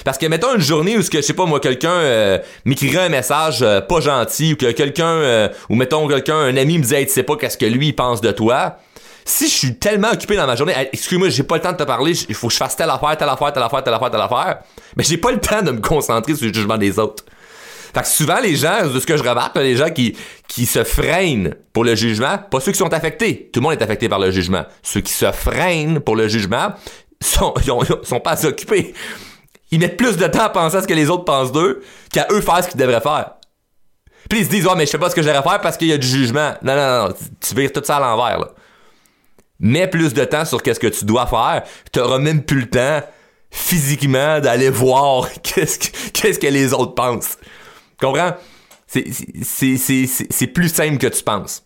Parce 0.04 0.18
que 0.18 0.26
mettons 0.26 0.56
une 0.56 0.62
journée 0.62 0.98
où 0.98 1.04
ce 1.04 1.12
que 1.12 1.20
je 1.20 1.22
sais 1.22 1.34
pas 1.34 1.46
moi 1.46 1.60
quelqu'un 1.60 1.92
euh, 1.92 2.40
m'écrirait 2.66 3.06
un 3.06 3.10
message 3.10 3.60
euh, 3.62 3.80
pas 3.80 4.00
gentil 4.00 4.54
ou 4.54 4.56
que 4.56 4.72
quelqu'un 4.72 5.06
euh, 5.06 5.50
ou 5.70 5.76
mettons 5.76 6.08
quelqu'un 6.08 6.36
un 6.36 6.58
ami 6.58 6.80
me 6.80 6.84
disait 6.84 7.06
tu 7.06 7.12
sais 7.12 7.22
pas 7.22 7.36
qu'est-ce 7.36 7.60
que 7.60 7.66
lui 7.68 7.90
il 7.90 7.94
pense 7.94 8.20
de 8.20 8.32
toi. 8.32 8.78
Si 9.24 9.48
je 9.48 9.54
suis 9.54 9.76
tellement 9.76 10.10
occupé 10.12 10.36
dans 10.36 10.48
ma 10.48 10.56
journée, 10.56 10.74
excuse-moi, 10.92 11.30
j'ai 11.30 11.44
pas 11.44 11.58
le 11.58 11.62
temps 11.62 11.74
de 11.74 11.78
te 11.78 11.84
parler, 11.84 12.14
il 12.28 12.34
faut 12.34 12.48
que 12.48 12.54
je 12.54 12.58
fasse 12.58 12.76
telle 12.76 12.90
affaire, 12.90 13.18
telle 13.18 13.30
affaire, 13.30 13.54
telle 13.54 13.62
affaire, 13.62 13.84
telle 13.84 13.94
affaire, 13.94 14.10
telle 14.10 14.22
affaire, 14.22 14.60
mais 14.96 15.04
j'ai 15.04 15.18
pas 15.18 15.32
le 15.32 15.40
temps 15.40 15.62
de 15.62 15.72
me 15.72 15.82
concentrer 15.82 16.34
sur 16.34 16.48
le 16.48 16.54
jugement 16.54 16.78
des 16.78 16.98
autres. 16.98 17.26
Fait 17.94 18.02
que 18.02 18.08
souvent, 18.08 18.40
les 18.40 18.56
gens, 18.56 18.88
de 18.88 19.00
ce 19.00 19.06
que 19.06 19.18
je 19.18 19.24
remarque, 19.24 19.56
les 19.58 19.76
gens 19.76 19.90
qui, 19.90 20.16
qui 20.48 20.66
se 20.66 20.84
freinent 20.84 21.56
pour 21.74 21.84
le 21.84 21.96
jugement, 21.96 22.38
pas 22.38 22.60
ceux 22.60 22.72
qui 22.72 22.78
sont 22.78 22.94
affectés. 22.94 23.50
Tout 23.52 23.60
le 23.60 23.64
monde 23.64 23.74
est 23.74 23.84
affecté 23.84 24.10
par 24.10 24.20
le 24.20 24.32
jugement. 24.32 24.66
Ceux 24.84 25.02
qui 25.02 25.14
se 25.14 25.32
freinent 25.32 26.00
pour 26.00 26.16
le 26.16 26.28
jugement 26.28 26.74
sont, 27.22 27.54
sont 28.04 28.20
pas 28.20 28.32
assez 28.32 28.48
occupés. 28.48 28.94
Ils 29.72 29.80
mettent 29.80 29.98
plus 29.98 30.18
de 30.18 30.28
temps 30.28 30.44
à 30.44 30.50
penser 30.50 30.78
à 30.78 30.82
ce 30.82 30.88
que 30.88 30.94
les 30.94 31.10
autres 31.10 31.26
pensent 31.26 31.52
d'eux 31.52 31.82
qu'à 32.12 32.28
eux 32.32 32.42
faire 32.42 32.64
ce 32.64 32.70
qu'ils 32.70 32.80
devraient 32.80 33.02
faire. 33.02 33.32
Puis 34.30 34.40
ils 34.40 34.46
se 34.46 34.50
disent, 34.50 34.68
oh, 34.70 34.76
mais 34.76 34.86
je 34.86 34.92
sais 34.92 34.98
pas 34.98 35.10
ce 35.10 35.16
que 35.16 35.22
je 35.22 35.28
devrais 35.28 35.44
faire 35.44 35.62
parce 35.62 35.78
qu'il 35.78 35.88
y 35.88 35.94
a 35.94 35.98
du 35.98 36.08
jugement. 36.08 36.54
Non, 36.62 36.76
non, 36.76 37.08
non, 37.08 37.14
tu 37.40 37.56
vires 37.56 37.72
tout 37.72 37.84
ça 37.84 37.98
à 37.98 38.00
l'envers. 38.00 38.48
Mets 39.60 39.88
plus 39.88 40.14
de 40.14 40.24
temps 40.24 40.46
sur 40.46 40.62
qu'est-ce 40.62 40.80
que 40.80 40.88
tu 40.88 41.06
dois 41.06 41.26
faire. 41.26 41.64
Tu 41.92 42.00
n'auras 42.00 42.20
même 42.20 42.44
plus 42.44 42.62
le 42.62 42.70
temps 42.70 43.02
physiquement 43.50 44.40
d'aller 44.40 44.70
voir 44.70 45.28
qu'est-ce 45.44 45.80
que, 45.80 46.10
qu'est-ce 46.12 46.40
que 46.40 46.48
les 46.48 46.74
autres 46.74 46.94
pensent. 46.94 47.38
Comprends? 48.00 48.36
C'est 48.88 50.48
plus 50.54 50.70
simple 50.70 50.98
que 50.98 51.08
tu 51.08 51.24
penses. 51.24 51.64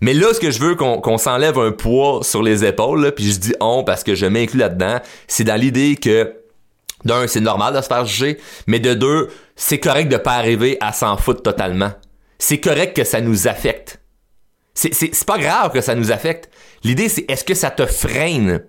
Mais 0.00 0.14
là, 0.14 0.32
ce 0.32 0.40
que 0.40 0.50
je 0.50 0.60
veux 0.60 0.76
qu'on 0.76 1.18
s'enlève 1.18 1.58
un 1.58 1.72
poids 1.72 2.20
sur 2.22 2.42
les 2.42 2.64
épaules, 2.64 3.12
puis 3.14 3.32
je 3.32 3.38
dis 3.38 3.54
on 3.60 3.84
parce 3.84 4.02
que 4.02 4.14
je 4.14 4.24
m'inclus 4.26 4.58
là-dedans, 4.58 5.00
c'est 5.28 5.44
dans 5.44 5.60
l'idée 5.60 5.96
que 5.96 6.36
d'un, 7.04 7.26
c'est 7.26 7.40
normal 7.40 7.74
de 7.74 7.80
se 7.82 7.86
faire 7.86 8.06
juger, 8.06 8.38
mais 8.66 8.78
de 8.78 8.94
deux, 8.94 9.28
c'est 9.56 9.78
correct 9.78 10.08
de 10.10 10.16
pas 10.16 10.32
arriver 10.32 10.78
à 10.80 10.92
s'en 10.92 11.16
foutre 11.16 11.42
totalement. 11.42 11.92
C'est 12.38 12.60
correct 12.60 12.96
que 12.96 13.04
ça 13.04 13.20
nous 13.20 13.46
affecte. 13.46 14.00
C'est 14.74 15.24
pas 15.26 15.38
grave 15.38 15.72
que 15.72 15.82
ça 15.82 15.94
nous 15.94 16.10
affecte. 16.10 16.50
L'idée, 16.84 17.10
c'est 17.10 17.30
est-ce 17.30 17.44
que 17.44 17.54
ça 17.54 17.70
te 17.70 17.84
freine? 17.84 18.62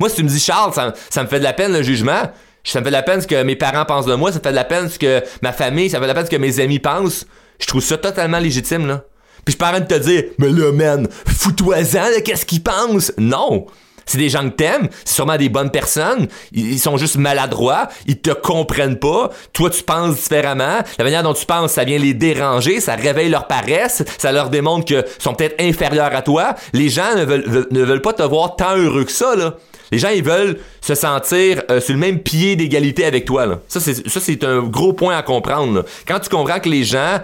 Moi, 0.00 0.08
si 0.08 0.16
tu 0.16 0.24
me 0.24 0.28
dis, 0.28 0.40
Charles, 0.40 0.72
ça, 0.74 0.94
ça 1.10 1.22
me 1.22 1.28
fait 1.28 1.38
de 1.38 1.44
la 1.44 1.52
peine 1.52 1.72
le 1.72 1.82
jugement, 1.82 2.22
ça 2.64 2.80
me 2.80 2.84
fait 2.84 2.90
de 2.90 2.96
la 2.96 3.02
peine 3.02 3.20
ce 3.20 3.26
que 3.26 3.42
mes 3.42 3.56
parents 3.56 3.84
pensent 3.84 4.06
de 4.06 4.14
moi, 4.14 4.32
ça 4.32 4.38
me 4.38 4.42
fait 4.42 4.50
de 4.50 4.56
la 4.56 4.64
peine 4.64 4.88
ce 4.88 4.98
que 4.98 5.22
ma 5.42 5.52
famille, 5.52 5.90
ça 5.90 5.98
me 5.98 6.02
fait 6.02 6.08
de 6.08 6.14
la 6.14 6.14
peine 6.14 6.26
ce 6.26 6.30
que 6.30 6.40
mes 6.40 6.60
amis 6.60 6.78
pensent. 6.78 7.26
Je 7.60 7.66
trouve 7.66 7.82
ça 7.82 7.96
totalement 7.98 8.38
légitime, 8.38 8.86
là. 8.86 9.04
Puis 9.44 9.52
je 9.52 9.58
parle 9.58 9.80
de 9.80 9.86
te 9.86 9.98
dire, 9.98 10.24
mais 10.38 10.50
là, 10.50 10.72
man, 10.72 11.08
fous-toi-en, 11.26 12.20
qu'est-ce 12.24 12.44
qu'ils 12.44 12.62
pensent? 12.62 13.12
Non! 13.16 13.66
C'est 14.10 14.18
des 14.18 14.28
gens 14.28 14.42
que 14.42 14.56
t'aimes, 14.56 14.88
c'est 15.04 15.14
sûrement 15.14 15.36
des 15.36 15.48
bonnes 15.48 15.70
personnes, 15.70 16.26
ils 16.50 16.80
sont 16.80 16.96
juste 16.96 17.14
maladroits, 17.16 17.86
ils 18.08 18.20
te 18.20 18.32
comprennent 18.32 18.98
pas, 18.98 19.30
toi 19.52 19.70
tu 19.70 19.84
penses 19.84 20.16
différemment, 20.16 20.80
la 20.98 21.04
manière 21.04 21.22
dont 21.22 21.32
tu 21.32 21.46
penses, 21.46 21.70
ça 21.70 21.84
vient 21.84 21.96
les 21.96 22.12
déranger, 22.12 22.80
ça 22.80 22.96
réveille 22.96 23.28
leur 23.28 23.46
paresse, 23.46 24.02
ça 24.18 24.32
leur 24.32 24.50
démontre 24.50 24.86
qu'ils 24.86 25.04
sont 25.20 25.34
peut-être 25.34 25.62
inférieurs 25.62 26.12
à 26.12 26.22
toi. 26.22 26.56
Les 26.72 26.88
gens 26.88 27.14
ne 27.14 27.24
veulent, 27.24 28.02
pas 28.02 28.12
te 28.12 28.24
voir 28.24 28.56
tant 28.56 28.76
heureux 28.76 29.04
que 29.04 29.12
ça, 29.12 29.36
là. 29.36 29.54
Les 29.92 29.98
gens, 29.98 30.08
ils 30.08 30.24
veulent 30.24 30.58
se 30.80 30.96
sentir 30.96 31.62
euh, 31.70 31.80
sur 31.80 31.94
le 31.94 32.00
même 32.00 32.18
pied 32.18 32.56
d'égalité 32.56 33.04
avec 33.04 33.26
toi. 33.26 33.46
Là. 33.46 33.60
Ça, 33.68 33.78
c'est, 33.78 34.08
ça, 34.08 34.18
c'est 34.18 34.42
un 34.42 34.62
gros 34.62 34.92
point 34.92 35.16
à 35.16 35.22
comprendre. 35.22 35.84
Quand 36.04 36.18
tu 36.18 36.28
comprends 36.28 36.58
que 36.58 36.68
les 36.68 36.82
gens 36.82 37.20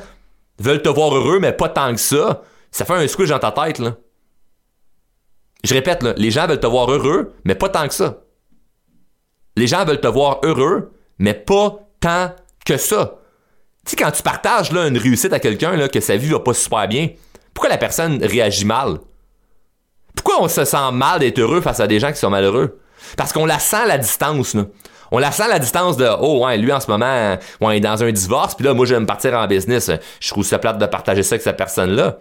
veulent 0.60 0.82
te 0.82 0.88
voir 0.88 1.16
heureux, 1.16 1.40
mais 1.40 1.52
pas 1.52 1.68
tant 1.68 1.92
que 1.92 2.00
ça, 2.00 2.42
ça 2.70 2.84
fait 2.84 2.92
un 2.94 3.08
squish 3.08 3.30
dans 3.30 3.40
ta 3.40 3.50
tête. 3.50 3.80
Là. 3.80 3.96
Je 5.66 5.74
répète, 5.74 6.04
les 6.16 6.30
gens 6.30 6.46
veulent 6.46 6.60
te 6.60 6.66
voir 6.66 6.88
heureux, 6.88 7.34
mais 7.44 7.56
pas 7.56 7.68
tant 7.68 7.88
que 7.88 7.94
ça. 7.94 8.18
Les 9.56 9.66
gens 9.66 9.84
veulent 9.84 10.00
te 10.00 10.06
voir 10.06 10.38
heureux, 10.44 10.92
mais 11.18 11.34
pas 11.34 11.80
tant 11.98 12.30
que 12.64 12.76
ça. 12.76 13.16
Tu 13.84 13.90
sais, 13.90 13.96
quand 13.96 14.12
tu 14.12 14.22
partages 14.22 14.70
une 14.70 14.96
réussite 14.96 15.32
à 15.32 15.40
quelqu'un, 15.40 15.88
que 15.88 16.00
sa 16.00 16.16
vie 16.16 16.28
va 16.28 16.38
pas 16.38 16.54
super 16.54 16.86
bien, 16.86 17.08
pourquoi 17.52 17.68
la 17.68 17.78
personne 17.78 18.22
réagit 18.22 18.64
mal? 18.64 18.98
Pourquoi 20.14 20.40
on 20.40 20.46
se 20.46 20.64
sent 20.64 20.92
mal 20.92 21.18
d'être 21.18 21.40
heureux 21.40 21.60
face 21.60 21.80
à 21.80 21.88
des 21.88 21.98
gens 21.98 22.12
qui 22.12 22.18
sont 22.18 22.30
malheureux? 22.30 22.78
Parce 23.16 23.32
qu'on 23.32 23.44
la 23.44 23.58
sent 23.58 23.86
la 23.88 23.98
distance. 23.98 24.56
On 25.10 25.18
la 25.18 25.32
sent 25.32 25.48
la 25.48 25.58
distance 25.58 25.96
de 25.96 26.08
oh 26.20 26.44
ouais 26.44 26.58
lui 26.58 26.72
en 26.72 26.78
ce 26.78 26.88
moment 26.88 27.36
ouais, 27.60 27.74
il 27.74 27.78
est 27.78 27.80
dans 27.80 28.02
un 28.04 28.12
divorce 28.12 28.54
puis 28.54 28.64
là 28.64 28.74
moi 28.74 28.86
je 28.86 28.94
vais 28.94 29.00
me 29.00 29.06
partir 29.06 29.34
en 29.34 29.46
business 29.46 29.88
je 30.18 30.28
trouve 30.30 30.44
ça 30.44 30.58
plate 30.58 30.78
de 30.78 30.86
partager 30.86 31.22
ça 31.22 31.34
avec 31.34 31.42
cette 31.42 31.56
personne 31.56 31.92
là 31.92 32.18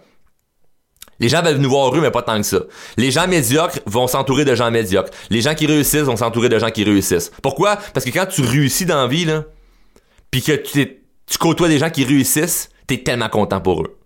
les 1.18 1.28
gens 1.28 1.42
veulent 1.42 1.56
nous 1.56 1.70
voir 1.70 1.86
heureux, 1.88 2.00
mais 2.00 2.10
pas 2.10 2.22
tant 2.22 2.36
que 2.36 2.42
ça. 2.42 2.60
Les 2.96 3.10
gens 3.10 3.26
médiocres 3.26 3.78
vont 3.86 4.06
s'entourer 4.06 4.44
de 4.44 4.54
gens 4.54 4.70
médiocres. 4.70 5.10
Les 5.30 5.40
gens 5.40 5.54
qui 5.54 5.66
réussissent 5.66 6.02
vont 6.02 6.16
s'entourer 6.16 6.48
de 6.48 6.58
gens 6.58 6.70
qui 6.70 6.84
réussissent. 6.84 7.30
Pourquoi? 7.42 7.76
Parce 7.94 8.04
que 8.04 8.10
quand 8.10 8.26
tu 8.26 8.42
réussis 8.42 8.84
dans 8.84 9.00
la 9.00 9.06
vie, 9.06 9.24
là, 9.24 9.44
pis 10.30 10.42
que 10.42 10.52
tu, 10.52 11.38
côtoies 11.38 11.68
des 11.68 11.78
gens 11.78 11.90
qui 11.90 12.04
réussissent, 12.04 12.68
t'es 12.86 12.98
tellement 12.98 13.28
content 13.28 13.60
pour 13.60 13.82
eux. 13.82 13.98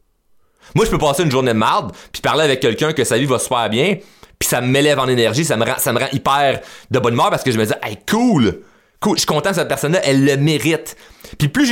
Moi, 0.74 0.84
je 0.84 0.90
peux 0.90 0.98
passer 0.98 1.24
une 1.24 1.30
journée 1.30 1.52
de 1.52 1.58
marde, 1.58 1.92
puis 2.12 2.22
parler 2.22 2.44
avec 2.44 2.60
quelqu'un 2.60 2.92
que 2.92 3.02
sa 3.02 3.18
vie 3.18 3.24
va 3.26 3.40
super 3.40 3.68
bien, 3.68 3.96
puis 4.38 4.48
ça 4.48 4.60
m'élève 4.60 5.00
en 5.00 5.08
énergie, 5.08 5.44
ça 5.44 5.56
me 5.56 5.64
rend, 5.64 6.06
hyper 6.12 6.60
de 6.90 6.98
bonne 7.00 7.14
humeur 7.14 7.30
parce 7.30 7.42
que 7.42 7.50
je 7.50 7.58
me 7.58 7.66
dis, 7.66 7.72
hey, 7.82 7.98
cool! 8.08 8.60
Cool, 9.00 9.16
je 9.16 9.20
suis 9.20 9.26
content 9.26 9.48
que 9.48 9.56
cette 9.56 9.68
personne-là, 9.68 10.00
elle 10.04 10.26
le 10.26 10.36
mérite. 10.36 10.94
Puis 11.38 11.48
plus 11.48 11.66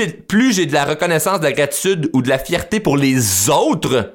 j'ai 0.53 0.67
de 0.67 0.73
la 0.73 0.87
reconnaissance, 0.87 1.41
de 1.41 1.45
la 1.45 1.53
gratitude 1.53 2.09
ou 2.15 2.23
de 2.23 2.29
la 2.29 2.39
fierté 2.39 2.81
pour 2.81 2.97
les 2.97 3.51
autres, 3.51 4.15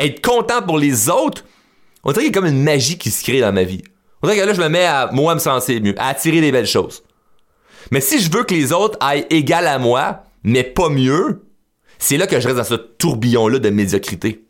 être 0.00 0.24
content 0.24 0.62
pour 0.62 0.78
les 0.78 1.08
autres, 1.08 1.44
on 2.04 2.12
dirait 2.12 2.26
qu'il 2.26 2.34
y 2.34 2.38
a 2.38 2.40
comme 2.40 2.50
une 2.50 2.62
magie 2.62 2.98
qui 2.98 3.10
se 3.10 3.22
crée 3.22 3.40
dans 3.40 3.52
ma 3.52 3.64
vie. 3.64 3.82
On 4.22 4.26
dirait 4.26 4.40
que 4.40 4.46
là, 4.46 4.54
je 4.54 4.60
me 4.60 4.68
mets 4.68 4.84
à 4.84 5.10
moi 5.12 5.34
me 5.34 5.40
sentir 5.40 5.80
mieux, 5.80 5.94
à 5.98 6.08
attirer 6.08 6.40
des 6.40 6.52
belles 6.52 6.66
choses. 6.66 7.02
Mais 7.90 8.00
si 8.00 8.20
je 8.20 8.30
veux 8.30 8.44
que 8.44 8.54
les 8.54 8.72
autres 8.72 8.98
aillent 9.00 9.26
égal 9.30 9.66
à 9.66 9.78
moi, 9.78 10.24
mais 10.42 10.62
pas 10.62 10.88
mieux, 10.88 11.42
c'est 11.98 12.16
là 12.16 12.26
que 12.26 12.40
je 12.40 12.46
reste 12.46 12.58
dans 12.58 12.64
ce 12.64 12.74
tourbillon-là 12.74 13.58
de 13.58 13.70
médiocrité. 13.70 14.44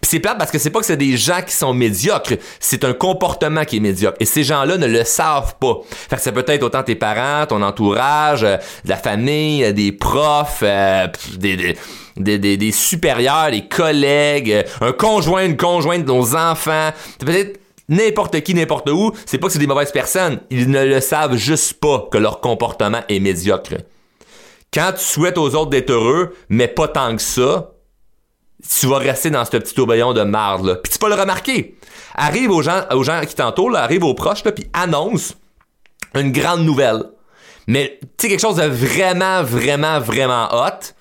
Puis 0.00 0.10
c'est 0.10 0.20
plate 0.20 0.38
parce 0.38 0.50
que 0.50 0.58
c'est 0.58 0.70
pas 0.70 0.80
que 0.80 0.86
c'est 0.86 0.96
des 0.96 1.16
gens 1.16 1.42
qui 1.46 1.54
sont 1.54 1.74
médiocres, 1.74 2.34
c'est 2.60 2.84
un 2.84 2.92
comportement 2.92 3.64
qui 3.64 3.76
est 3.76 3.80
médiocre. 3.80 4.16
Et 4.20 4.24
ces 4.24 4.44
gens-là 4.44 4.76
ne 4.76 4.86
le 4.86 5.04
savent 5.04 5.56
pas. 5.60 5.80
Fait 5.90 6.16
que 6.16 6.22
ça 6.22 6.32
peut 6.32 6.44
être 6.46 6.62
autant 6.62 6.82
tes 6.82 6.94
parents, 6.94 7.46
ton 7.46 7.62
entourage, 7.62 8.44
euh, 8.44 8.56
la 8.84 8.96
famille, 8.96 9.64
euh, 9.64 9.72
des 9.72 9.92
profs, 9.92 10.60
euh, 10.62 11.06
des, 11.36 11.76
des, 12.16 12.38
des, 12.38 12.56
des, 12.56 12.72
supérieurs, 12.72 13.50
des 13.50 13.66
collègues, 13.66 14.64
un 14.80 14.92
conjoint, 14.92 15.44
une 15.44 15.56
conjointe 15.56 16.06
nos 16.06 16.34
enfants. 16.34 16.90
Peut-être 17.18 17.60
n'importe 17.88 18.40
qui, 18.40 18.54
n'importe 18.54 18.88
où. 18.90 19.12
C'est 19.26 19.38
pas 19.38 19.46
que 19.46 19.52
c'est 19.52 19.58
des 19.58 19.66
mauvaises 19.66 19.92
personnes. 19.92 20.40
Ils 20.50 20.70
ne 20.70 20.84
le 20.84 21.00
savent 21.00 21.36
juste 21.36 21.74
pas 21.74 22.08
que 22.10 22.18
leur 22.18 22.40
comportement 22.40 23.00
est 23.08 23.20
médiocre. 23.20 23.74
Quand 24.72 24.92
tu 24.96 25.04
souhaites 25.04 25.36
aux 25.36 25.54
autres 25.54 25.70
d'être 25.70 25.90
heureux, 25.90 26.34
mais 26.48 26.66
pas 26.66 26.88
tant 26.88 27.14
que 27.14 27.22
ça, 27.22 27.71
tu 28.68 28.86
vas 28.86 28.98
rester 28.98 29.30
dans 29.30 29.44
ce 29.44 29.50
petit 29.50 29.74
tourbillon 29.74 30.12
de 30.12 30.22
marde 30.22 30.66
là. 30.66 30.76
Puis 30.76 30.92
tu 30.92 30.98
peux 30.98 31.08
le 31.08 31.14
remarquer. 31.14 31.76
Arrive 32.14 32.50
aux 32.50 32.62
gens, 32.62 32.84
aux 32.90 33.02
gens 33.02 33.20
qui 33.22 33.34
t'entourent, 33.34 33.76
arrive 33.76 34.04
aux 34.04 34.14
proches, 34.14 34.44
là, 34.44 34.52
puis 34.52 34.66
annonce 34.72 35.34
une 36.14 36.32
grande 36.32 36.64
nouvelle. 36.64 37.04
Mais 37.66 37.98
tu 38.00 38.08
sais 38.18 38.28
quelque 38.28 38.40
chose 38.40 38.56
de 38.56 38.66
vraiment, 38.66 39.42
vraiment, 39.42 40.00
vraiment 40.00 40.48
hot, 40.52 40.94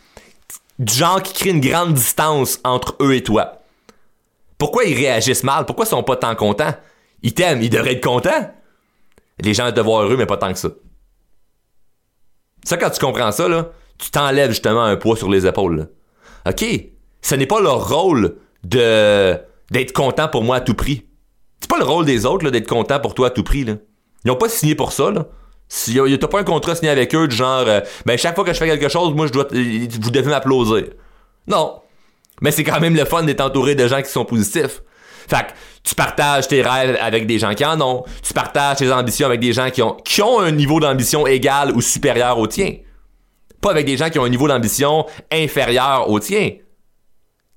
du 0.80 0.94
genre 0.94 1.22
qui 1.22 1.34
crée 1.34 1.50
une 1.50 1.60
grande 1.60 1.94
distance 1.94 2.60
entre 2.64 2.96
eux 3.02 3.16
et 3.16 3.24
toi. 3.24 3.58
Pourquoi 4.58 4.86
ils 4.86 4.96
réagissent 4.96 5.44
mal? 5.44 5.66
Pourquoi 5.66 5.86
ils 5.86 5.90
sont 5.90 6.04
pas 6.04 6.16
tant 6.16 6.36
contents? 6.36 6.74
Ils 7.24 7.34
t'aiment, 7.34 7.62
ils 7.62 7.70
devraient 7.70 7.94
être 7.94 8.04
contents. 8.04 8.52
Les 9.40 9.54
gens 9.54 9.72
te 9.72 9.80
voir 9.80 10.04
heureux, 10.04 10.18
mais 10.18 10.26
pas 10.26 10.38
tant 10.38 10.54
que 10.54 10.60
ça. 10.60 10.70
Ça, 12.64 12.78
quand 12.78 12.90
tu 12.92 13.00
comprends 13.00 13.32
ça, 13.32 13.48
là, 13.48 13.70
tu 13.98 14.12
t'enlèves 14.12 14.52
justement 14.52 14.84
un 14.84 14.98
poids 14.98 15.18
sur 15.18 15.30
les 15.30 15.48
épaules. 15.48 15.90
OK, 16.48 16.66
ce 17.22 17.36
n'est 17.36 17.46
pas 17.46 17.60
leur 17.62 17.90
rôle 17.90 18.36
de 18.64 19.38
d'être 19.72 19.94
content 19.94 20.28
pour 20.28 20.44
moi 20.44 20.58
à 20.58 20.62
tout 20.62 20.74
prix. 20.74 21.06
C'est 21.60 21.70
pas 21.70 21.78
le 21.78 21.86
rôle 21.86 22.06
des 22.06 22.26
autres 22.26 22.50
d'être 22.50 22.68
content 22.68 23.00
pour 23.00 23.14
toi 23.14 23.28
à 23.28 23.30
tout 23.30 23.44
prix. 23.44 23.64
Là. 23.64 23.76
Ils 24.26 24.28
n'ont 24.28 24.36
pas 24.36 24.50
signé 24.50 24.76
pour 24.76 24.92
ça. 24.92 25.12
Là. 25.12 25.28
Si 25.70 25.98
t'as 26.20 26.28
pas 26.28 26.40
un 26.42 26.44
contrat 26.44 26.76
signé 26.76 26.90
avec 26.92 27.16
eux 27.16 27.28
du 27.28 27.36
genre, 27.36 27.64
euh, 27.68 27.80
ben 28.06 28.18
chaque 28.18 28.36
fois 28.36 28.44
que 28.44 28.52
je 28.52 28.58
fais 28.58 28.68
quelque 28.68 28.90
chose, 28.90 29.14
moi 29.14 29.28
je 29.28 29.32
dois, 29.32 29.46
t- 29.46 29.88
vous 30.02 30.12
devez 30.12 30.30
m'applaudir. 30.30 30.88
Non. 31.48 31.80
Mais 32.42 32.52
c'est 32.52 32.64
quand 32.66 32.80
même 32.82 32.96
le 32.96 33.06
fun 33.06 33.24
d'être 33.24 33.40
entouré 33.42 33.76
de 33.76 33.88
gens 33.88 34.02
qui 34.02 34.10
sont 34.10 34.26
positifs. 34.26 34.82
Fait 35.30 35.46
tu 35.84 35.96
partages 35.96 36.48
tes 36.50 36.62
rêves 36.62 36.98
avec 37.02 37.26
des 37.26 37.40
gens 37.40 37.54
qui 37.54 37.64
en 37.64 37.80
ont. 37.80 38.04
Tu 38.22 38.34
partages 38.34 38.78
tes 38.78 38.92
ambitions 38.92 39.28
avec 39.28 39.40
des 39.40 39.54
gens 39.54 39.70
qui 39.70 39.82
ont, 39.82 39.94
qui 40.04 40.22
ont 40.22 40.40
un 40.40 40.52
niveau 40.52 40.80
d'ambition 40.82 41.26
égal 41.26 41.72
ou 41.74 41.80
supérieur 41.82 42.38
au 42.38 42.48
tien. 42.48 42.74
Pas 43.62 43.72
avec 43.72 43.86
des 43.86 43.96
gens 43.96 44.10
qui 44.10 44.20
ont 44.20 44.26
un 44.26 44.30
niveau 44.30 44.48
d'ambition 44.50 45.06
inférieur 45.32 46.10
au 46.10 46.20
tien. 46.20 46.50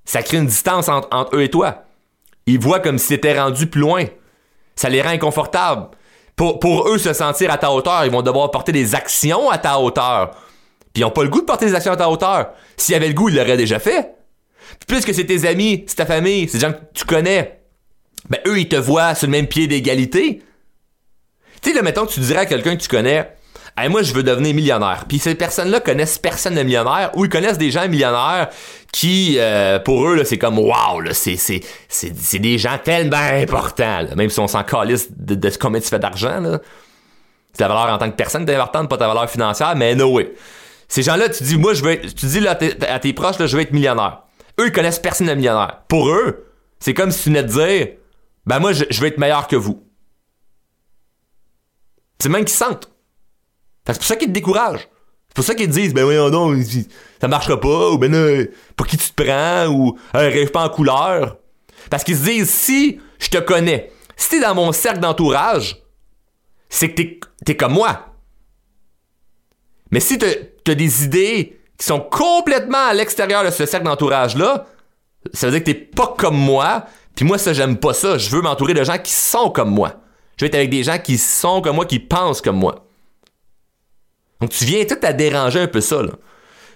Ça 0.04 0.22
crée 0.22 0.38
une 0.38 0.46
distance 0.46 0.88
entre, 0.88 1.34
eux 1.34 1.42
et 1.42 1.50
toi. 1.50 1.84
Ils 2.46 2.58
voient 2.58 2.80
comme 2.80 2.98
si 2.98 3.08
t'étais 3.08 3.38
rendu 3.38 3.66
plus 3.66 3.80
loin. 3.80 4.04
Ça 4.76 4.88
les 4.88 5.02
rend 5.02 5.10
inconfortables. 5.10 5.88
Pour, 6.36 6.88
eux 6.88 6.98
se 6.98 7.12
sentir 7.12 7.50
à 7.50 7.58
ta 7.58 7.70
hauteur, 7.70 8.04
ils 8.04 8.10
vont 8.10 8.22
devoir 8.22 8.50
porter 8.50 8.72
des 8.72 8.94
actions 8.94 9.50
à 9.50 9.58
ta 9.58 9.78
hauteur. 9.78 10.32
Puis 10.92 11.02
ils 11.02 11.04
ont 11.04 11.10
pas 11.10 11.22
le 11.22 11.28
goût 11.28 11.40
de 11.40 11.46
porter 11.46 11.66
des 11.66 11.74
actions 11.74 11.92
à 11.92 11.96
ta 11.96 12.10
hauteur. 12.10 12.50
S'ils 12.76 12.94
avaient 12.94 13.08
le 13.08 13.14
goût, 13.14 13.28
ils 13.28 13.36
l'auraient 13.36 13.56
déjà 13.56 13.78
fait. 13.78 14.14
Puis 14.80 14.86
puisque 14.88 15.14
c'est 15.14 15.24
tes 15.24 15.46
amis, 15.46 15.84
c'est 15.86 15.96
ta 15.96 16.06
famille, 16.06 16.48
c'est 16.48 16.58
des 16.58 16.66
gens 16.66 16.72
que 16.72 16.80
tu 16.92 17.04
connais, 17.04 17.60
ben 18.28 18.40
eux, 18.46 18.58
ils 18.58 18.68
te 18.68 18.76
voient 18.76 19.14
sur 19.14 19.26
le 19.26 19.32
même 19.32 19.46
pied 19.46 19.66
d'égalité. 19.66 20.42
Tu 21.62 21.70
sais, 21.70 21.76
là, 21.76 21.82
mettons 21.82 22.06
que 22.06 22.12
tu 22.12 22.20
dirais 22.20 22.40
à 22.40 22.46
quelqu'un 22.46 22.76
que 22.76 22.82
tu 22.82 22.88
connais, 22.88 23.30
Hey, 23.76 23.88
moi, 23.88 24.02
je 24.02 24.14
veux 24.14 24.22
devenir 24.22 24.54
millionnaire. 24.54 25.04
Puis 25.08 25.18
ces 25.18 25.34
personnes-là 25.34 25.80
connaissent 25.80 26.18
personne 26.18 26.54
de 26.54 26.62
millionnaire 26.62 27.10
ou 27.14 27.24
ils 27.24 27.28
connaissent 27.28 27.58
des 27.58 27.72
gens 27.72 27.88
millionnaires 27.88 28.50
qui, 28.94 29.38
euh, 29.40 29.80
pour 29.80 30.06
eux, 30.06 30.22
c'est 30.22 30.38
comme 30.38 30.56
wow, 30.56 31.02
c'est, 31.10 31.34
c'est, 31.34 31.62
c'est, 31.88 32.38
des 32.38 32.58
gens 32.58 32.78
tellement 32.78 33.16
importants, 33.16 34.02
là, 34.02 34.14
même 34.14 34.30
si 34.30 34.38
on 34.38 34.46
s'en 34.46 34.62
calisse 34.62 35.08
de, 35.10 35.50
combien 35.60 35.80
tu 35.80 35.88
fais 35.88 35.98
d'argent, 35.98 36.38
là. 36.38 36.60
Ta 37.56 37.66
valeur 37.66 37.92
en 37.92 37.98
tant 37.98 38.08
que 38.08 38.14
personne 38.14 38.48
est 38.48 38.54
importante, 38.54 38.88
pas 38.88 38.96
ta 38.96 39.08
valeur 39.08 39.28
financière, 39.28 39.74
mais 39.74 39.96
no 39.96 40.12
way. 40.12 40.32
Ces 40.86 41.02
gens-là, 41.02 41.28
tu 41.28 41.42
dis, 41.42 41.58
moi, 41.58 41.74
je 41.74 41.82
veux 41.82 42.00
tu 42.02 42.26
dis 42.26 42.38
là, 42.38 42.56
à, 42.88 42.98
tes, 43.00 43.12
proches, 43.12 43.40
là, 43.40 43.48
je 43.48 43.56
veux 43.56 43.62
être 43.62 43.72
millionnaire. 43.72 44.22
Eux, 44.60 44.66
ils 44.68 44.72
connaissent 44.72 45.00
personne 45.00 45.26
de 45.26 45.34
millionnaire. 45.34 45.80
Pour 45.88 46.08
eux, 46.08 46.46
c'est 46.78 46.94
comme 46.94 47.10
si 47.10 47.24
tu 47.24 47.28
venais 47.30 47.42
de 47.42 47.48
dire, 47.48 47.88
ben 48.46 48.60
moi, 48.60 48.72
je, 48.72 48.84
je 48.90 49.00
veux 49.00 49.08
être 49.08 49.18
meilleur 49.18 49.48
que 49.48 49.56
vous. 49.56 49.82
C'est 52.20 52.28
même 52.28 52.44
qu'ils 52.44 52.54
sentent. 52.54 52.92
C'est 53.88 53.94
pour 53.96 54.04
ça 54.04 54.14
qu'ils 54.14 54.28
te 54.28 54.32
découragent. 54.32 54.88
C'est 55.34 55.42
pour 55.42 55.44
ça 55.46 55.54
qu'ils 55.56 55.68
disent, 55.68 55.92
ben 55.92 56.04
voyons 56.04 56.30
donc, 56.30 56.56
ça 57.20 57.26
marchera 57.26 57.58
pas, 57.58 57.90
ou 57.90 57.98
ben 57.98 58.12
là, 58.12 58.44
pour 58.76 58.86
qui 58.86 58.96
tu 58.96 59.10
te 59.10 59.20
prends, 59.20 59.66
ou 59.66 59.98
euh, 60.14 60.28
rêve 60.28 60.52
pas 60.52 60.64
en 60.64 60.68
couleur. 60.68 61.38
Parce 61.90 62.04
qu'ils 62.04 62.16
se 62.16 62.22
disent, 62.22 62.50
si 62.50 63.00
je 63.18 63.30
te 63.30 63.38
connais, 63.38 63.90
si 64.14 64.28
t'es 64.28 64.40
dans 64.40 64.54
mon 64.54 64.70
cercle 64.70 65.00
d'entourage, 65.00 65.82
c'est 66.68 66.90
que 66.90 66.94
t'es, 66.94 67.20
t'es 67.44 67.56
comme 67.56 67.72
moi. 67.72 68.14
Mais 69.90 69.98
si 69.98 70.18
t'as, 70.18 70.34
t'as 70.62 70.76
des 70.76 71.02
idées 71.02 71.58
qui 71.78 71.84
sont 71.84 71.98
complètement 71.98 72.86
à 72.86 72.94
l'extérieur 72.94 73.44
de 73.44 73.50
ce 73.50 73.66
cercle 73.66 73.86
d'entourage-là, 73.86 74.66
ça 75.32 75.48
veut 75.48 75.52
dire 75.58 75.64
que 75.64 75.64
t'es 75.64 75.74
pas 75.74 76.14
comme 76.16 76.36
moi, 76.36 76.84
puis 77.16 77.24
moi, 77.24 77.38
ça, 77.38 77.52
j'aime 77.52 77.76
pas 77.76 77.92
ça. 77.92 78.18
Je 78.18 78.30
veux 78.30 78.40
m'entourer 78.40 78.74
de 78.74 78.84
gens 78.84 78.98
qui 78.98 79.12
sont 79.12 79.50
comme 79.50 79.70
moi. 79.70 79.94
Je 80.36 80.44
veux 80.44 80.48
être 80.48 80.54
avec 80.54 80.70
des 80.70 80.84
gens 80.84 80.98
qui 80.98 81.18
sont 81.18 81.60
comme 81.60 81.74
moi, 81.74 81.86
qui 81.86 81.98
pensent 81.98 82.40
comme 82.40 82.56
moi. 82.56 82.83
Donc, 84.44 84.50
tu 84.50 84.66
viens 84.66 84.84
tout 84.84 84.98
à 85.00 85.14
déranger 85.14 85.60
un 85.60 85.66
peu 85.68 85.80
ça. 85.80 86.02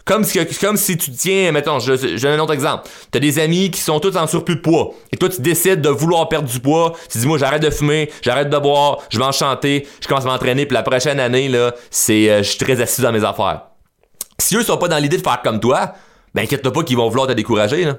Comme 0.07 0.24
si, 0.24 0.96
tu 0.96 1.11
tiens, 1.11 1.52
mettons, 1.52 1.78
je, 1.81 2.18
donne 2.18 2.40
un 2.40 2.42
autre 2.42 2.54
exemple. 2.54 2.88
T'as 3.11 3.18
des 3.18 3.38
amis 3.38 3.70
qui 3.70 3.83
sont 3.83 4.00
tous 4.00 4.16
en 4.16 4.26
surplus 4.26 4.57
de 4.57 4.62
poids. 4.62 4.94
Et 5.12 5.18
toi, 5.18 5.28
tu 5.28 5.42
décides 5.42 5.83
de 5.83 5.90
vouloir 5.90 6.31
perdre 6.31 6.48
du 6.48 6.61
poids. 6.61 6.94
Tu 7.12 7.18
dis, 7.18 7.26
moi, 7.26 7.37
j'arrête 7.37 7.61
de 7.61 7.68
fumer, 7.68 8.11
j'arrête 8.22 8.48
de 8.48 8.57
boire, 8.57 9.00
je 9.11 9.18
vais 9.18 9.24
en 9.26 9.33
chanter, 9.33 9.87
je 10.00 10.09
commence 10.09 10.24
à 10.24 10.28
m'entraîner, 10.28 10.64
puis 10.64 10.72
la 10.72 10.83
prochaine 10.83 11.20
année, 11.20 11.52
c'est, 11.90 12.31
euh, 12.31 12.38
je 12.38 12.48
suis 12.48 12.57
très 12.57 12.81
assis 12.81 13.02
dans 13.02 13.12
mes 13.12 13.22
affaires. 13.22 13.64
Si 14.38 14.57
eux 14.57 14.62
sont 14.62 14.78
pas 14.78 14.88
dans 14.88 14.96
l'idée 14.96 15.18
de 15.18 15.22
faire 15.22 15.42
comme 15.42 15.61
toi, 15.61 15.92
ben, 16.35 16.44
inquiète-toi 16.44 16.72
pas 16.72 16.85
qu'ils 16.85 16.96
vont 16.96 17.11
vouloir 17.11 17.26
te 17.26 17.35
décourager. 17.35 17.92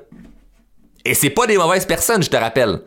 Et 1.06 1.14
c'est 1.14 1.30
pas 1.30 1.46
des 1.46 1.60
mauvaises 1.60 1.86
personnes, 1.86 2.24
je 2.24 2.30
te 2.32 2.38
rappelle. 2.38 2.82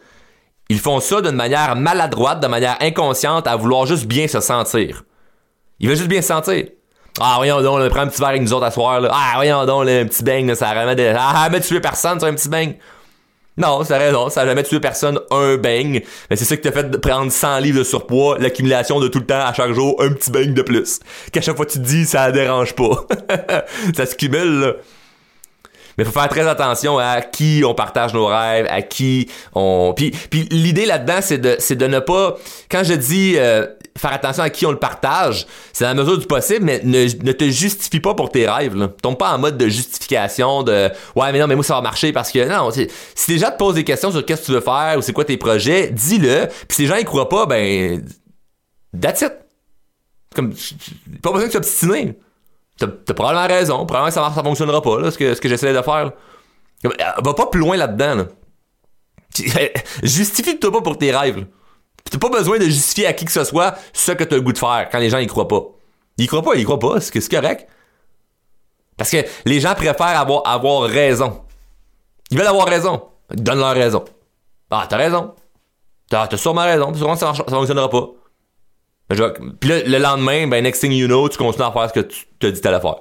Ils 0.68 0.80
font 0.80 0.98
ça 0.98 1.20
d'une 1.20 1.36
manière 1.36 1.76
maladroite, 1.76 2.40
de 2.40 2.48
manière 2.48 2.76
inconsciente, 2.80 3.46
à 3.46 3.54
vouloir 3.54 3.86
juste 3.86 4.06
bien 4.06 4.26
se 4.26 4.40
sentir. 4.40 5.04
Ils 5.80 5.88
veulent 5.88 5.96
juste 5.96 6.08
bien 6.08 6.22
se 6.22 6.28
sentir. 6.28 6.64
Ah, 7.20 7.34
voyons 7.36 7.60
donc, 7.60 7.80
là, 7.80 7.90
prends 7.90 8.00
un 8.00 8.06
petit 8.06 8.20
verre 8.20 8.30
avec 8.30 8.42
nous 8.42 8.52
autres 8.52 8.64
à 8.64 8.70
soir. 8.70 9.02
Ah, 9.10 9.32
voyons 9.34 9.66
donc, 9.66 9.88
un 9.88 10.06
petit 10.06 10.22
bang, 10.22 10.46
là, 10.46 10.54
ça 10.54 10.70
a 10.70 10.74
jamais, 10.74 11.14
ah, 11.18 11.42
jamais 11.44 11.60
tué 11.60 11.80
personne, 11.80 12.18
sur 12.18 12.28
un 12.28 12.34
petit 12.34 12.48
bang. 12.48 12.76
Non, 13.58 13.84
c'est 13.84 13.98
raison, 13.98 14.30
ça 14.30 14.42
a 14.42 14.46
jamais 14.46 14.62
tué 14.62 14.80
personne, 14.80 15.20
un 15.30 15.56
bang. 15.58 16.02
Mais 16.30 16.36
c'est 16.36 16.46
ça 16.46 16.56
qui 16.56 16.62
t'a 16.62 16.72
fait 16.72 16.98
prendre 17.00 17.30
100 17.30 17.58
livres 17.58 17.80
de 17.80 17.84
surpoids, 17.84 18.38
l'accumulation 18.38 18.98
de 18.98 19.08
tout 19.08 19.18
le 19.18 19.26
temps, 19.26 19.44
à 19.44 19.52
chaque 19.52 19.72
jour, 19.72 20.00
un 20.00 20.10
petit 20.12 20.30
bang 20.30 20.54
de 20.54 20.62
plus. 20.62 21.00
Qu'à 21.32 21.42
chaque 21.42 21.56
fois 21.56 21.66
tu 21.66 21.78
te 21.78 21.84
dis, 21.84 22.06
ça 22.06 22.32
dérange 22.32 22.74
pas. 22.74 23.06
ça 23.94 24.06
se 24.06 24.14
cumule, 24.14 24.60
là. 24.60 24.72
Mais 25.96 26.04
faut 26.04 26.12
faire 26.12 26.28
très 26.28 26.46
attention 26.46 26.98
à 26.98 27.20
qui 27.20 27.62
on 27.66 27.74
partage 27.74 28.14
nos 28.14 28.26
rêves, 28.26 28.66
à 28.70 28.82
qui 28.82 29.28
on. 29.54 29.92
Puis, 29.96 30.10
puis 30.10 30.48
l'idée 30.50 30.86
là-dedans, 30.86 31.18
c'est 31.20 31.38
de, 31.38 31.56
c'est 31.58 31.76
de 31.76 31.86
ne 31.86 31.98
pas. 31.98 32.36
Quand 32.70 32.84
je 32.84 32.94
dis 32.94 33.34
euh, 33.36 33.66
faire 33.98 34.12
attention 34.12 34.42
à 34.42 34.50
qui 34.50 34.64
on 34.66 34.70
le 34.70 34.78
partage, 34.78 35.46
c'est 35.72 35.84
à 35.84 35.88
la 35.88 35.94
mesure 35.94 36.18
du 36.18 36.26
possible, 36.26 36.64
mais 36.64 36.80
ne, 36.84 37.32
te 37.32 37.44
justifie 37.50 38.00
pas 38.00 38.14
pour 38.14 38.30
tes 38.30 38.48
rêves. 38.48 38.88
Tombe 39.02 39.18
pas 39.18 39.32
en 39.32 39.38
mode 39.38 39.58
de 39.58 39.68
justification 39.68 40.62
de 40.62 40.88
ouais 41.16 41.32
mais 41.32 41.38
non 41.38 41.46
mais 41.46 41.54
moi 41.54 41.64
ça 41.64 41.74
va 41.74 41.80
marcher 41.80 42.12
parce 42.12 42.30
que 42.30 42.48
non. 42.48 42.70
Si 42.70 43.30
les 43.30 43.38
gens 43.38 43.50
te 43.50 43.56
posent 43.56 43.74
des 43.74 43.84
questions 43.84 44.10
sur 44.10 44.24
qu'est-ce 44.24 44.42
que 44.42 44.46
tu 44.46 44.52
veux 44.52 44.60
faire 44.60 44.94
ou 44.98 45.02
c'est 45.02 45.12
quoi 45.12 45.24
tes 45.24 45.36
projets, 45.36 45.90
dis-le. 45.90 46.46
Puis 46.68 46.76
si 46.76 46.82
les 46.82 46.88
gens 46.88 46.96
y 46.96 47.04
croient 47.04 47.28
pas, 47.28 47.46
ben 47.46 48.04
that's 48.98 49.20
it. 49.22 49.32
Comme 50.34 50.54
pas 51.20 51.32
besoin 51.32 51.48
de 51.48 51.52
s'obstiner. 51.52 52.16
T'as 52.86 53.14
probablement 53.14 53.46
raison. 53.46 53.86
Probablement 53.86 54.08
que 54.08 54.14
ça, 54.14 54.32
ça 54.34 54.42
fonctionnera 54.42 54.80
pas, 54.82 55.10
ce 55.10 55.18
que, 55.18 55.34
ce 55.34 55.40
que 55.40 55.48
j'essaie 55.48 55.72
de 55.72 55.82
faire. 55.82 56.12
euh, 56.84 56.90
Va 57.24 57.34
pas 57.34 57.46
plus 57.46 57.60
loin 57.60 57.76
là-dedans. 57.76 58.14
Là. 58.14 58.24
Justifie-toi 60.02 60.72
pas 60.72 60.80
pour 60.82 60.98
tes 60.98 61.14
rêves. 61.16 61.46
T'as 62.10 62.18
pas 62.18 62.28
besoin 62.28 62.58
de 62.58 62.64
justifier 62.64 63.06
à 63.06 63.12
qui 63.12 63.24
que 63.24 63.32
ce 63.32 63.44
soit 63.44 63.74
ce 63.92 64.12
que 64.12 64.24
t'as 64.24 64.36
le 64.36 64.42
goût 64.42 64.52
de 64.52 64.58
faire 64.58 64.88
quand 64.90 64.98
les 64.98 65.08
gens 65.08 65.18
y 65.18 65.26
croient 65.26 65.48
pas. 65.48 65.62
Ils 66.18 66.26
croient 66.26 66.42
pas, 66.42 66.54
ils 66.56 66.64
croient 66.64 66.78
pas, 66.78 67.00
c'est 67.00 67.26
correct. 67.30 67.66
Parce 68.98 69.10
que 69.10 69.18
les 69.46 69.60
gens 69.60 69.74
préfèrent 69.74 70.20
avoir, 70.20 70.82
raison. 70.82 71.42
Ils 72.30 72.36
veulent 72.36 72.46
avoir 72.46 72.66
raison. 72.66 73.02
Donne-leur 73.30 73.72
raison. 73.74 74.04
Ah, 74.70 74.86
t'as 74.88 74.96
raison. 74.98 75.34
T'as 76.10 76.36
sûrement 76.36 76.64
raison. 76.64 76.92
Sûrement 76.94 77.16
ça, 77.16 77.32
ça 77.34 77.44
fonctionnera 77.44 77.88
pas. 77.88 78.08
Puis 79.60 79.70
là, 79.70 79.82
le 79.84 79.98
lendemain, 79.98 80.46
ben, 80.46 80.62
next 80.62 80.80
thing 80.80 80.92
you 80.92 81.06
know, 81.06 81.28
tu 81.28 81.38
continues 81.38 81.66
à 81.66 81.72
faire 81.72 81.88
ce 81.88 81.94
que 81.94 82.00
tu 82.00 82.24
te 82.38 82.46
dis 82.46 82.60
t'allais 82.60 82.80
faire. 82.80 82.96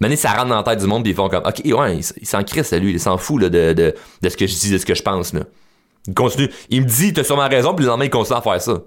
Maintenant, 0.00 0.16
ça 0.16 0.30
rentre 0.30 0.46
dans 0.46 0.56
la 0.56 0.62
tête 0.62 0.78
du 0.78 0.86
monde, 0.86 1.02
puis 1.02 1.12
ils 1.12 1.16
font 1.16 1.28
comme, 1.28 1.42
OK, 1.44 1.60
ouais, 1.64 1.96
il, 1.96 2.04
il 2.20 2.26
s'en 2.26 2.44
crisse, 2.44 2.72
lui, 2.72 2.92
il 2.92 3.00
s'en 3.00 3.18
fout 3.18 3.42
de, 3.42 3.48
de, 3.48 3.94
de 4.22 4.28
ce 4.28 4.36
que 4.36 4.46
je 4.46 4.54
dis, 4.54 4.70
de 4.70 4.78
ce 4.78 4.86
que 4.86 4.94
je 4.94 5.02
pense. 5.02 5.32
Là. 5.32 5.40
Il 6.06 6.14
continue. 6.14 6.50
Il 6.70 6.82
me 6.82 6.86
dit, 6.86 7.12
t'as 7.12 7.24
sûrement 7.24 7.48
raison, 7.48 7.74
puis 7.74 7.84
le 7.84 7.90
lendemain, 7.90 8.04
il 8.04 8.10
continue 8.10 8.38
à 8.38 8.40
faire 8.40 8.60
ça. 8.62 8.80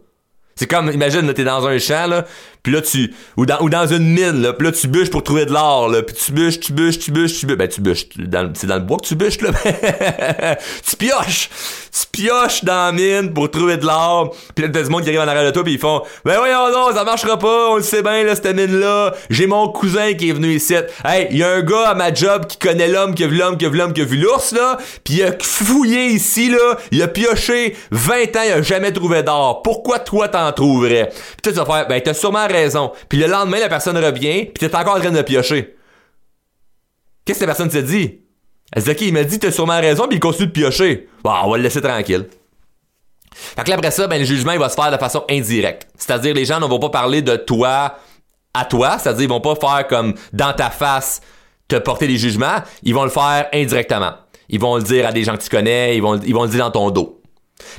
C'est 0.56 0.68
comme, 0.68 0.92
imagine, 0.92 1.34
t'es 1.34 1.44
dans 1.44 1.66
un 1.68 1.78
champ, 1.80 2.08
là, 2.08 2.26
puis 2.64 2.74
là, 2.74 2.82
tu. 2.82 3.14
Ou 3.38 3.46
dans, 3.46 3.60
ou 3.62 3.70
dans 3.70 3.88
une 3.88 4.06
mine, 4.06 4.42
là, 4.42 4.54
puis 4.54 4.68
là, 4.68 4.72
tu 4.72 4.88
bûches 4.88 5.10
pour 5.10 5.24
trouver 5.24 5.46
de 5.46 5.52
l'or, 5.52 5.90
là, 5.90 6.04
puis 6.04 6.16
tu 6.16 6.32
bûches, 6.32 6.60
tu 6.60 6.74
bûches, 6.74 7.00
tu 7.00 7.12
bûches, 7.12 7.40
tu 7.40 7.46
bûches. 7.48 7.58
Ben, 7.58 7.68
tu 7.68 7.82
bûches. 7.82 8.08
C'est 8.54 8.68
dans 8.68 8.76
le 8.76 8.82
bois 8.82 8.98
que 8.98 9.08
tu 9.08 9.16
bûches, 9.16 9.42
là. 9.42 9.50
tu 10.88 10.96
pioches. 10.96 11.50
Tu 11.92 12.08
pioches 12.12 12.64
dans 12.64 12.86
la 12.86 12.92
mine 12.92 13.34
pour 13.34 13.50
trouver 13.50 13.78
de 13.78 13.86
l'or. 13.86 14.36
Puis 14.56 14.64
là, 14.64 14.72
t'as 14.72 14.84
du 14.84 14.90
monde 14.90 15.04
qui 15.04 15.10
arrive 15.10 15.22
en 15.22 15.28
arrière 15.28 15.46
de 15.46 15.52
toi, 15.52 15.64
puis 15.64 15.74
ils 15.74 15.80
font, 15.80 16.04
ben 16.24 16.38
voyons 16.38 16.72
non, 16.72 16.94
ça 16.94 17.04
marchera 17.04 17.38
pas, 17.38 17.72
on 17.72 17.78
le 17.78 17.84
sait 17.84 18.04
bien, 18.04 18.24
là, 18.24 18.36
cette 18.36 18.56
mine-là. 18.56 19.14
J'ai 19.30 19.48
mon 19.48 19.68
cousin 19.70 20.14
qui 20.14 20.30
est 20.30 20.34
venu 20.34 20.54
ici. 20.54 20.76
Hey, 21.04 21.28
il 21.32 21.38
y 21.38 21.44
a 21.44 21.50
un 21.50 21.62
gars 21.62 21.90
à 21.90 21.96
ma 21.96 22.14
job 22.14 22.46
qui 22.46 22.58
connaît 22.58 22.88
l'homme, 22.88 23.16
qui 23.16 23.24
a 23.24 23.28
vu 23.28 23.38
l'homme, 23.38 23.58
qui 23.58 23.66
a 23.66 23.70
vu 23.70 23.78
l'homme, 23.78 23.94
qui 23.94 24.02
a 24.02 24.06
vu 24.06 24.18
l'ours, 24.18 24.52
là, 24.54 24.78
puis 25.04 25.16
il 25.16 25.24
a 25.24 25.32
fouillé 25.42 26.08
ici, 26.08 26.50
là, 26.50 26.78
il 26.92 27.02
a 27.02 27.08
pioché 27.08 27.76
20 27.92 28.14
ans, 28.14 28.42
il 28.46 28.52
a 28.52 28.62
jamais 28.62 28.92
trouvé 28.94 29.24
d'or. 29.24 29.62
Pourquoi 29.64 30.00
toi 30.00 30.28
t'en 30.28 30.52
trouverais? 30.52 31.10
Puis 31.42 31.52
tu 31.52 31.58
vas 31.60 31.66
faire, 31.66 31.88
ben 31.88 32.00
t'as 32.02 32.14
sûrement 32.14 32.48
raison. 32.52 32.92
Puis 33.10 33.18
le 33.18 33.28
lendemain, 33.28 33.60
la 33.60 33.70
personne 33.70 33.98
revient, 33.98 34.46
puis 34.46 34.68
t'es 34.68 34.76
encore 34.76 34.96
en 34.96 35.00
train 35.00 35.12
de 35.12 35.22
piocher. 35.22 35.76
Qu'est-ce 37.26 37.40
que 37.40 37.46
la 37.46 37.54
personne 37.54 37.70
te 37.70 37.78
dit? 37.78 38.22
Elle 38.74 38.84
dit, 38.84 38.92
OK, 38.92 39.02
il 39.02 39.14
m'a 39.14 39.24
dit, 39.24 39.40
t'as 39.40 39.52
sûrement 39.52 39.80
raison, 39.80 40.08
puis 40.08 40.18
il 40.18 40.20
continue 40.20 40.48
de 40.48 40.52
piocher. 40.52 41.10
Bon, 41.24 41.34
on 41.44 41.52
va 41.52 41.58
le 41.58 41.64
laisser 41.64 41.82
tranquille. 41.82 42.28
Fait 43.34 43.64
que 43.64 43.72
après 43.72 43.92
ça, 43.92 44.08
ben, 44.08 44.20
le 44.20 44.26
jugement, 44.26 44.52
il 44.52 44.60
va 44.60 44.70
se 44.70 44.76
faire 44.76 44.92
de 44.92 44.98
façon 44.98 45.24
indirecte. 45.30 45.88
C'est-à-dire, 45.98 46.34
les 46.34 46.46
gens 46.46 46.60
ne 46.60 46.66
vont 46.66 46.80
pas 46.80 46.90
parler 46.90 47.22
de 47.22 47.36
toi 47.36 47.98
à 48.54 48.66
toi, 48.66 48.98
c'est-à-dire, 48.98 49.24
ils 49.24 49.30
vont 49.30 49.42
pas 49.42 49.56
faire 49.56 49.88
comme 49.88 50.14
dans 50.34 50.54
ta 50.54 50.70
face 50.70 51.22
te 51.68 51.78
porter 51.78 52.08
des 52.08 52.18
jugements, 52.18 52.58
ils 52.84 52.94
vont 52.94 53.04
le 53.04 53.10
faire 53.10 53.48
indirectement. 53.54 54.14
Ils 54.50 54.60
vont 54.60 54.76
le 54.76 54.84
dire 54.84 55.08
à 55.08 55.14
des 55.14 55.24
gens 55.24 55.38
que 55.38 55.42
tu 55.44 55.50
connais, 55.50 55.96
ils 55.96 56.02
vont, 56.02 56.20
ils 56.20 56.34
vont 56.34 56.44
le 56.44 56.50
dire 56.50 56.66
dans 56.66 56.72
ton 56.72 56.92
dos. 56.92 57.21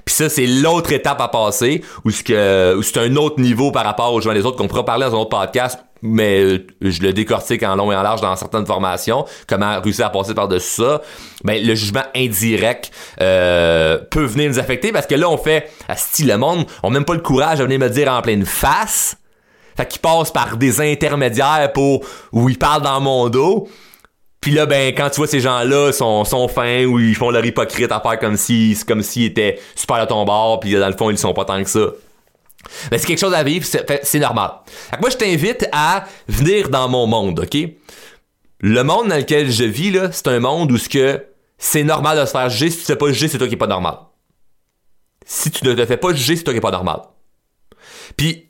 Puis 0.04 0.14
ça, 0.14 0.28
c'est 0.28 0.46
l'autre 0.46 0.92
étape 0.92 1.20
à 1.20 1.28
passer, 1.28 1.82
où 2.04 2.10
c'est 2.10 2.24
que, 2.24 2.74
où 2.76 2.82
c'est 2.82 2.98
un 2.98 3.16
autre 3.16 3.40
niveau 3.40 3.70
par 3.70 3.84
rapport 3.84 4.12
aux 4.12 4.20
gens 4.20 4.32
des 4.32 4.44
autres 4.44 4.56
qu'on 4.56 4.68
pourra 4.68 4.84
parler 4.84 5.06
dans 5.06 5.14
un 5.16 5.20
autre 5.20 5.30
podcast, 5.30 5.78
mais 6.02 6.40
euh, 6.40 6.66
je 6.80 7.00
le 7.00 7.12
décortique 7.12 7.62
en 7.62 7.76
long 7.76 7.92
et 7.92 7.96
en 7.96 8.02
large 8.02 8.20
dans 8.20 8.34
certaines 8.36 8.66
formations, 8.66 9.24
comment 9.46 9.80
réussir 9.80 10.06
à 10.06 10.10
passer 10.10 10.34
par-dessus 10.34 10.82
ça. 10.82 11.00
Ben, 11.44 11.64
le 11.64 11.74
jugement 11.74 12.02
indirect 12.14 12.90
euh, 13.20 13.98
peut 14.10 14.24
venir 14.24 14.50
nous 14.50 14.58
affecter 14.58 14.92
parce 14.92 15.06
que 15.06 15.14
là, 15.14 15.30
on 15.30 15.38
fait, 15.38 15.70
à 15.88 15.96
style 15.96 16.28
le 16.28 16.36
monde, 16.36 16.66
on 16.82 16.90
n'a 16.90 16.94
même 16.94 17.04
pas 17.04 17.14
le 17.14 17.20
courage 17.20 17.58
de 17.58 17.64
venir 17.64 17.78
me 17.78 17.88
dire 17.88 18.12
en 18.12 18.20
pleine 18.20 18.44
face 18.44 19.16
Fait 19.76 19.86
qu'ils 19.86 20.00
passent 20.00 20.32
par 20.32 20.56
des 20.56 20.80
intermédiaires 20.80 21.72
pour 21.72 22.04
où 22.32 22.48
ils 22.48 22.58
parlent 22.58 22.82
dans 22.82 23.00
mon 23.00 23.28
dos. 23.28 23.68
Puis 24.42 24.50
là, 24.50 24.66
ben, 24.66 24.92
quand 24.92 25.08
tu 25.08 25.18
vois 25.18 25.28
ces 25.28 25.40
gens-là 25.40 25.92
sont, 25.92 26.24
sont 26.24 26.48
fins 26.48 26.84
ou 26.84 26.98
ils 26.98 27.14
font 27.14 27.30
leur 27.30 27.46
hypocrite 27.46 27.92
à 27.92 28.00
faire 28.00 28.18
comme 28.18 28.36
si, 28.36 28.76
comme 28.86 29.00
s'ils 29.00 29.26
étaient 29.26 29.60
super 29.76 29.96
à 29.96 30.06
ton 30.06 30.24
bord, 30.24 30.58
puis 30.58 30.72
dans 30.74 30.88
le 30.88 30.96
fond, 30.96 31.10
ils 31.10 31.16
sont 31.16 31.32
pas 31.32 31.44
tant 31.44 31.62
que 31.62 31.70
ça. 31.70 31.92
Ben, 32.90 32.98
c'est 32.98 33.06
quelque 33.06 33.20
chose 33.20 33.34
à 33.34 33.44
vivre, 33.44 33.64
c'est 33.64 34.18
normal. 34.18 34.50
Que 34.92 35.00
moi, 35.00 35.10
je 35.10 35.16
t'invite 35.16 35.68
à 35.70 36.06
venir 36.26 36.70
dans 36.70 36.88
mon 36.88 37.06
monde, 37.06 37.38
OK? 37.38 37.56
Le 38.58 38.82
monde 38.82 39.08
dans 39.08 39.16
lequel 39.16 39.50
je 39.50 39.62
vis, 39.62 39.92
là, 39.92 40.10
c'est 40.10 40.26
un 40.26 40.40
monde 40.40 40.72
où 40.72 40.76
ce 40.76 40.88
que 40.88 41.24
c'est 41.56 41.84
normal 41.84 42.18
de 42.18 42.26
se 42.26 42.32
faire 42.32 42.50
juger. 42.50 42.70
Si 42.70 42.78
tu 42.78 42.82
te 42.82 42.86
fais 42.88 42.96
pas 42.96 43.12
juger, 43.12 43.28
c'est 43.28 43.38
toi 43.38 43.46
qui 43.46 43.54
est 43.54 43.56
pas 43.56 43.68
normal. 43.68 43.94
Si 45.24 45.52
tu 45.52 45.64
ne 45.64 45.72
te 45.72 45.86
fais 45.86 45.96
pas 45.96 46.12
juger, 46.14 46.34
c'est 46.34 46.42
toi 46.42 46.52
qui 46.52 46.58
est 46.58 46.60
pas 46.60 46.72
normal. 46.72 47.02
Puis, 48.16 48.48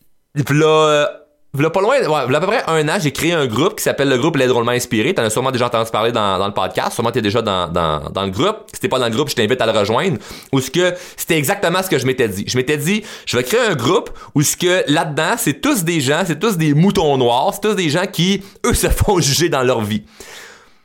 là, 0.48 1.21
V'là 1.54 1.68
pas 1.68 1.82
loin, 1.82 1.98
ouais, 1.98 2.26
v'là 2.26 2.38
à 2.38 2.40
peu 2.40 2.46
près 2.46 2.62
un 2.66 2.88
an, 2.88 2.96
j'ai 2.98 3.12
créé 3.12 3.34
un 3.34 3.46
groupe 3.46 3.76
qui 3.76 3.82
s'appelle 3.82 4.08
le 4.08 4.16
groupe 4.16 4.36
Les 4.36 4.46
Drôlement 4.46 4.70
Inspiré. 4.70 5.12
T'en 5.12 5.22
as 5.22 5.28
sûrement 5.28 5.50
déjà 5.50 5.66
entendu 5.66 5.90
parler 5.90 6.10
dans, 6.10 6.38
dans 6.38 6.46
le 6.46 6.54
podcast. 6.54 6.92
Sûrement 6.92 7.10
t'es 7.10 7.20
déjà 7.20 7.42
dans, 7.42 7.68
dans, 7.68 8.08
dans 8.08 8.22
le 8.24 8.30
groupe. 8.30 8.56
Si 8.72 8.80
t'es 8.80 8.88
pas 8.88 8.98
dans 8.98 9.04
le 9.04 9.14
groupe, 9.14 9.28
je 9.28 9.34
t'invite 9.34 9.60
à 9.60 9.66
le 9.66 9.78
rejoindre. 9.78 10.16
Ou 10.50 10.62
ce 10.62 10.70
que 10.70 10.94
c'était 11.14 11.36
exactement 11.36 11.82
ce 11.82 11.90
que 11.90 11.98
je 11.98 12.06
m'étais 12.06 12.26
dit. 12.26 12.44
Je 12.46 12.56
m'étais 12.56 12.78
dit, 12.78 13.02
je 13.26 13.36
vais 13.36 13.44
créer 13.44 13.60
un 13.60 13.74
groupe 13.74 14.08
où 14.34 14.40
ce 14.40 14.56
que 14.56 14.82
là-dedans, 14.90 15.34
c'est 15.36 15.60
tous 15.60 15.84
des 15.84 16.00
gens, 16.00 16.22
c'est 16.26 16.38
tous 16.38 16.56
des 16.56 16.72
moutons 16.72 17.18
noirs, 17.18 17.50
c'est 17.52 17.68
tous 17.68 17.74
des 17.74 17.90
gens 17.90 18.06
qui, 18.06 18.42
eux, 18.64 18.72
se 18.82 18.88
font 18.88 19.20
juger 19.20 19.50
dans 19.50 19.62
leur 19.62 19.82
vie. 19.82 20.04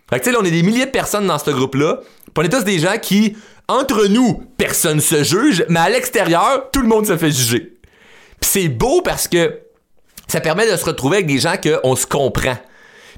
Fait 0.10 0.20
que 0.20 0.26
tu 0.26 0.32
sais, 0.32 0.38
on 0.38 0.44
est 0.44 0.52
des 0.52 0.64
milliers 0.64 0.88
de 0.88 0.92
personnes 0.92 1.28
dans 1.28 1.40
ce 1.40 1.50
groupe-là. 1.50 2.02
on 2.38 2.42
est 2.42 2.50
tous 2.50 2.66
des 2.66 2.80
gens 2.80 2.98
qui, 3.02 3.38
entre 3.70 4.06
nous, 4.08 4.44
personne 4.58 5.00
se 5.00 5.24
juge, 5.24 5.64
mais 5.70 5.80
à 5.80 5.88
l'extérieur, 5.88 6.70
tout 6.74 6.82
le 6.82 6.90
monde 6.90 7.08
se 7.08 7.16
fait 7.16 7.32
juger. 7.32 7.78
Pis 8.42 8.50
c'est 8.50 8.68
beau 8.68 9.02
parce 9.02 9.30
que 9.30 9.67
ça 10.28 10.42
permet 10.42 10.70
de 10.70 10.76
se 10.76 10.86
retrouver 10.86 11.18
avec 11.18 11.28
des 11.28 11.40
gens 11.40 11.56
qu'on 11.58 11.96
se 11.96 12.06
comprend 12.06 12.58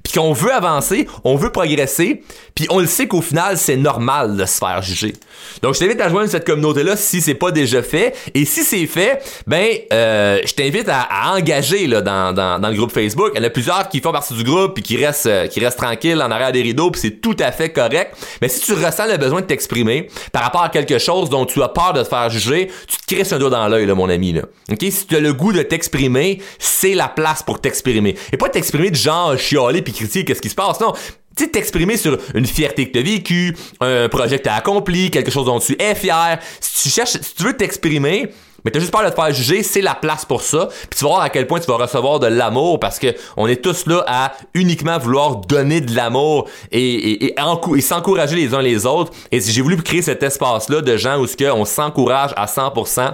puis 0.10 0.20
qu'on 0.20 0.34
veut 0.34 0.52
avancer, 0.52 1.08
on 1.24 1.36
veut 1.36 1.52
progresser, 1.52 2.24
puis 2.56 2.66
on 2.72 2.80
le 2.80 2.88
sait 2.88 3.08
qu'au 3.08 3.22
final, 3.22 3.60
c'est 3.60 3.76
normal 3.76 4.36
de 4.36 4.46
se 4.46 4.58
faire 4.58 4.82
juger. 4.82 5.14
Donc, 5.62 5.76
je 5.76 5.80
t'invite 5.80 6.02
à 6.02 6.10
joindre 6.10 6.30
cette 6.30 6.48
communauté-là 6.48 6.96
si 6.96 7.22
c'est 7.22 7.36
pas 7.36 7.52
déjà 7.52 7.84
fait. 7.84 8.16
Et 8.34 8.44
si 8.46 8.64
c'est 8.64 8.88
fait, 8.88 9.22
ben, 9.46 9.68
euh, 9.94 10.40
je 10.44 10.52
t'invite 10.54 10.90
à, 10.90 11.34
engager 11.36 11.86
là, 11.86 12.02
dans, 12.02 12.34
dans, 12.34 12.60
dans, 12.60 12.70
le 12.70 12.76
groupe 12.76 12.92
Facebook. 12.92 13.34
Il 13.36 13.38
y 13.38 13.44
en 13.44 13.48
a 13.48 13.52
plusieurs 13.52 13.88
qui 13.88 14.00
font 14.00 14.12
partie 14.12 14.34
du 14.34 14.44
groupe 14.44 14.74
puis 14.74 14.84
qui 14.84 14.98
restent, 14.98 15.28
euh, 15.28 15.48
qui 15.48 15.60
restent 15.60 15.78
tranquilles 15.78 16.22
en 16.24 16.32
arrière 16.32 16.52
des 16.52 16.64
rideaux, 16.64 16.90
puis 16.90 17.02
c'est 17.02 17.22
tout 17.22 17.38
à 17.40 17.52
fait 17.52 17.70
correct. 17.70 18.16
Mais 18.42 18.50
si 18.50 18.62
tu 18.62 18.74
ressens 18.74 19.06
le 19.06 19.18
besoin 19.18 19.42
de 19.42 19.46
t'exprimer 19.46 20.08
par 20.32 20.42
rapport 20.42 20.64
à 20.64 20.70
quelque 20.70 20.98
chose 20.98 21.30
dont 21.30 21.46
tu 21.46 21.62
as 21.62 21.70
peur 21.70 21.94
de 21.94 22.02
te 22.02 22.08
faire 22.08 22.32
juger, 22.32 22.72
tu 22.88 22.98
te 22.98 23.14
crisses 23.14 23.32
un 23.32 23.38
doigt 23.38 23.52
dans 23.52 23.68
l'œil, 23.68 23.86
mon 23.86 24.10
ami. 24.10 24.34
Là. 24.34 24.42
Ok, 24.72 24.80
Si 24.90 25.06
tu 25.06 25.16
as 25.16 25.20
le 25.20 25.34
goût 25.34 25.54
de 25.54 25.62
t'exprimer, 25.62 26.42
c'est 26.58 26.96
la 26.96 27.10
place 27.10 27.44
pour 27.44 27.62
t'exprimer. 27.62 28.16
Et 28.34 28.38
pas 28.38 28.50
t'exprimer 28.50 28.90
de 28.90 28.96
genre 28.96 29.38
chialer 29.38 29.84
puis 29.84 29.94
qu'est-ce 30.08 30.42
qui 30.42 30.50
se 30.50 30.56
passe? 30.56 30.80
Non, 30.80 30.94
tu 31.36 31.50
t'exprimer 31.50 31.98
sur 31.98 32.18
une 32.34 32.46
fierté 32.46 32.88
que 32.88 32.94
tu 32.94 33.00
as 33.00 33.02
vécue, 33.02 33.58
un 33.80 34.10
projet 34.10 34.38
que 34.40 34.44
tu 34.44 34.50
as 34.50 34.56
accompli, 34.56 35.10
quelque 35.10 35.32
chose 35.32 35.46
dont 35.46 35.60
tu 35.60 35.76
es 35.80 35.96
fier. 35.96 36.40
Si 36.60 36.84
tu 36.84 36.90
cherches, 36.90 37.18
si 37.22 37.36
tu 37.36 37.44
veux 37.44 37.56
t'exprimer, 37.56 38.32
mais 38.64 38.72
t'as 38.72 38.80
juste 38.80 38.92
peur 38.92 39.04
de 39.04 39.10
te 39.10 39.16
faire 39.16 39.34
juger, 39.34 39.64
c'est 39.64 39.82
la 39.82 39.96
place 39.96 40.26
pour 40.26 40.42
ça. 40.42 40.68
Puis 40.68 41.00
tu 41.00 41.06
vas 41.06 41.12
voir 41.12 41.22
à 41.22 41.30
quel 41.30 41.48
point 41.48 41.60
tu 41.60 41.68
vas 41.68 41.78
recevoir 41.78 42.20
de 42.20 42.28
l'amour 42.28 42.80
parce 42.80 43.00
que 43.00 43.08
on 43.38 43.48
est 43.48 43.64
tous 43.64 43.86
là 43.86 44.04
à 44.08 44.34
uniquement 44.54 44.98
vouloir 44.98 45.38
donner 45.38 45.82
de 45.82 45.96
l'amour 45.96 46.50
et, 46.72 47.36
s'encourager 47.80 48.36
les 48.36 48.54
uns 48.54 48.62
les 48.62 48.86
autres. 48.86 49.12
Et 49.32 49.40
j'ai 49.40 49.62
voulu 49.62 49.78
créer 49.78 50.02
cet 50.02 50.24
espace-là 50.24 50.82
de 50.82 50.98
gens 50.98 51.20
où 51.20 51.28
ce 51.28 51.52
on 51.52 51.66
s'encourage 51.66 52.32
à 52.36 52.46
100%. 52.46 53.14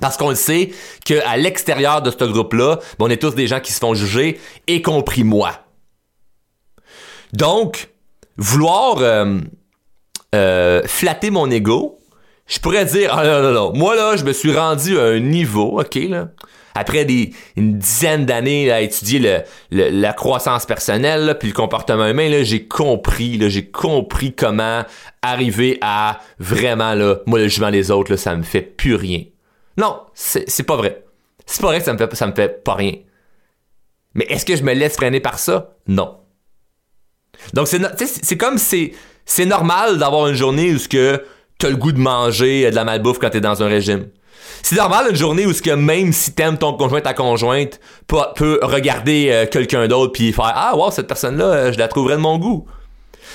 Parce 0.00 0.16
qu'on 0.16 0.30
le 0.30 0.34
sait 0.34 0.72
qu'à 1.04 1.36
l'extérieur 1.36 2.02
de 2.02 2.10
ce 2.10 2.24
groupe-là, 2.24 2.80
ben, 2.98 3.06
on 3.06 3.10
est 3.10 3.16
tous 3.16 3.36
des 3.36 3.46
gens 3.46 3.60
qui 3.60 3.72
se 3.72 3.78
font 3.78 3.94
juger, 3.94 4.40
y 4.66 4.82
compris 4.82 5.22
moi. 5.22 5.63
Donc, 7.34 7.88
vouloir 8.36 8.98
euh, 8.98 9.40
euh, 10.34 10.82
flatter 10.86 11.30
mon 11.30 11.50
ego, 11.50 11.98
je 12.46 12.60
pourrais 12.60 12.84
dire, 12.84 13.10
ah 13.12 13.24
non, 13.24 13.42
non, 13.42 13.52
non, 13.52 13.72
moi 13.74 13.96
là, 13.96 14.16
je 14.16 14.24
me 14.24 14.32
suis 14.32 14.54
rendu 14.54 14.98
à 14.98 15.04
un 15.04 15.18
niveau, 15.18 15.80
ok, 15.80 15.96
là, 16.08 16.28
après 16.76 17.04
des, 17.04 17.32
une 17.56 17.78
dizaine 17.78 18.24
d'années 18.24 18.70
à 18.70 18.80
étudier 18.80 19.42
la 19.70 20.12
croissance 20.12 20.64
personnelle, 20.64 21.36
puis 21.38 21.48
le 21.48 21.54
comportement 21.54 22.06
humain, 22.06 22.28
là, 22.28 22.44
j'ai 22.44 22.68
compris, 22.68 23.36
là, 23.36 23.48
j'ai 23.48 23.68
compris 23.68 24.32
comment 24.32 24.82
arriver 25.22 25.78
à 25.80 26.20
vraiment, 26.38 26.94
là, 26.94 27.16
moi, 27.26 27.40
le 27.40 27.48
jugement 27.48 27.70
des 27.72 27.90
autres, 27.90 28.12
là, 28.12 28.16
ça 28.16 28.36
me 28.36 28.42
fait 28.42 28.62
plus 28.62 28.94
rien. 28.94 29.24
Non, 29.76 30.00
c'est, 30.14 30.48
c'est 30.48 30.62
pas 30.62 30.76
vrai. 30.76 31.04
C'est 31.46 31.60
pas 31.60 31.68
vrai 31.68 31.78
que 31.78 31.84
ça 31.84 31.92
me 31.92 31.98
fait, 31.98 32.14
ça 32.14 32.26
me 32.28 32.32
fait 32.32 32.62
pas 32.62 32.74
rien. 32.74 32.94
Mais 34.14 34.24
est-ce 34.28 34.44
que 34.44 34.54
je 34.54 34.62
me 34.62 34.72
laisse 34.72 34.94
freiner 34.94 35.20
par 35.20 35.38
ça? 35.40 35.74
Non. 35.88 36.23
Donc, 37.52 37.68
c'est 37.68 38.36
comme 38.36 38.58
c'est 38.58 38.92
c'est 39.26 39.46
normal 39.46 39.98
d'avoir 39.98 40.28
une 40.28 40.34
journée 40.34 40.72
où 40.72 40.78
ce 40.78 40.88
que 40.88 41.22
t'as 41.58 41.70
le 41.70 41.76
goût 41.76 41.92
de 41.92 41.98
manger 41.98 42.70
de 42.70 42.74
la 42.74 42.84
malbouffe 42.84 43.18
quand 43.18 43.30
t'es 43.30 43.40
dans 43.40 43.62
un 43.62 43.68
régime. 43.68 44.06
C'est 44.62 44.76
normal 44.76 45.06
une 45.10 45.16
journée 45.16 45.46
où 45.46 45.52
ce 45.52 45.62
que 45.62 45.70
même 45.70 46.12
si 46.12 46.32
t'aimes 46.32 46.58
ton 46.58 46.72
conjoint 46.74 47.00
ta 47.00 47.14
conjointe 47.14 47.80
peut, 48.06 48.18
peut 48.34 48.60
regarder 48.62 49.28
euh, 49.30 49.46
quelqu'un 49.46 49.86
d'autre 49.88 50.12
puis 50.12 50.32
faire 50.32 50.52
ah 50.54 50.76
wow 50.76 50.90
cette 50.90 51.06
personne 51.06 51.36
là 51.36 51.44
euh, 51.44 51.72
je 51.72 51.78
la 51.78 51.88
trouverais 51.88 52.16
de 52.16 52.20
mon 52.20 52.38
goût. 52.38 52.66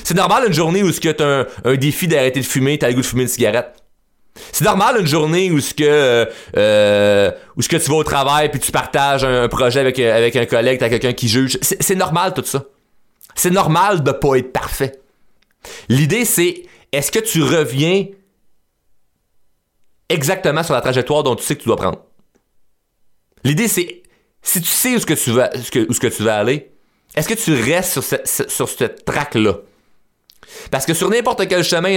C'est 0.04 0.16
normal 0.16 0.44
une 0.48 0.54
journée 0.54 0.82
où 0.82 0.92
ce 0.92 1.00
que 1.00 1.10
t'as 1.10 1.42
un, 1.42 1.46
un 1.66 1.76
défi 1.76 2.08
d'arrêter 2.08 2.40
de 2.40 2.46
fumer 2.46 2.78
t'as 2.78 2.88
le 2.88 2.96
goût 2.96 3.02
de 3.02 3.06
fumer 3.06 3.24
une 3.24 3.28
cigarette. 3.28 3.74
C'est 4.52 4.64
normal 4.64 4.98
une 5.00 5.08
journée 5.08 5.52
où 5.52 5.60
ce 5.60 5.74
que 5.74 6.28
euh, 6.58 7.32
où 7.56 7.62
ce 7.62 7.70
que 7.70 7.78
tu 7.78 7.90
vas 7.90 7.98
au 7.98 8.04
travail 8.04 8.50
puis 8.50 8.60
tu 8.60 8.72
partages 8.72 9.24
un, 9.24 9.48
projet 9.48 9.80
avec 9.82 10.00
avec 10.00 10.36
un 10.36 10.46
collègue 10.46 10.80
t'as 10.80 10.90
quelqu'un 10.90 11.14
qui 11.14 11.28
juge 11.28 11.58
c'est 11.62 11.96
normal 11.96 12.34
tout 12.34 12.46
ça. 12.46 12.64
C'est 13.36 13.52
normal 13.52 14.04
de 14.04 14.12
pas 14.12 14.36
être 14.36 14.52
parfait. 14.52 15.00
L'idée, 15.88 16.26
c'est 16.26 16.64
est-ce 16.92 17.12
que 17.12 17.20
tu 17.20 17.44
reviens 17.44 18.06
exactement 20.10 20.64
sur 20.64 20.74
la 20.74 20.82
trajectoire 20.82 21.24
dont 21.24 21.36
tu 21.36 21.44
sais 21.44 21.56
que 21.56 21.62
tu 21.62 21.68
dois 21.68 21.78
prendre? 21.78 22.00
L'idée, 23.44 23.68
c'est 23.68 24.04
si 24.42 24.62
tu 24.62 24.68
sais 24.68 24.96
où, 24.96 25.00
ce 25.00 25.06
que 25.06 25.14
tu 25.14 25.32
vas, 25.32 25.50
ce 25.62 25.72
que, 25.72 25.92
ce 25.94 26.08
tu 26.08 26.24
vas 26.24 26.38
aller, 26.38 26.72
est-ce 27.16 27.28
que 27.28 27.34
tu 27.34 27.54
restes 27.54 27.94
sur, 27.94 28.04
ce, 28.04 28.16
sur 28.48 28.70
cette 28.70 29.06
track-là? 29.06 29.56
Parce 30.72 30.86
que 30.86 30.94
sur 30.94 31.10
n'importe 31.10 31.48
quel 31.48 31.64
chemin, 31.64 31.90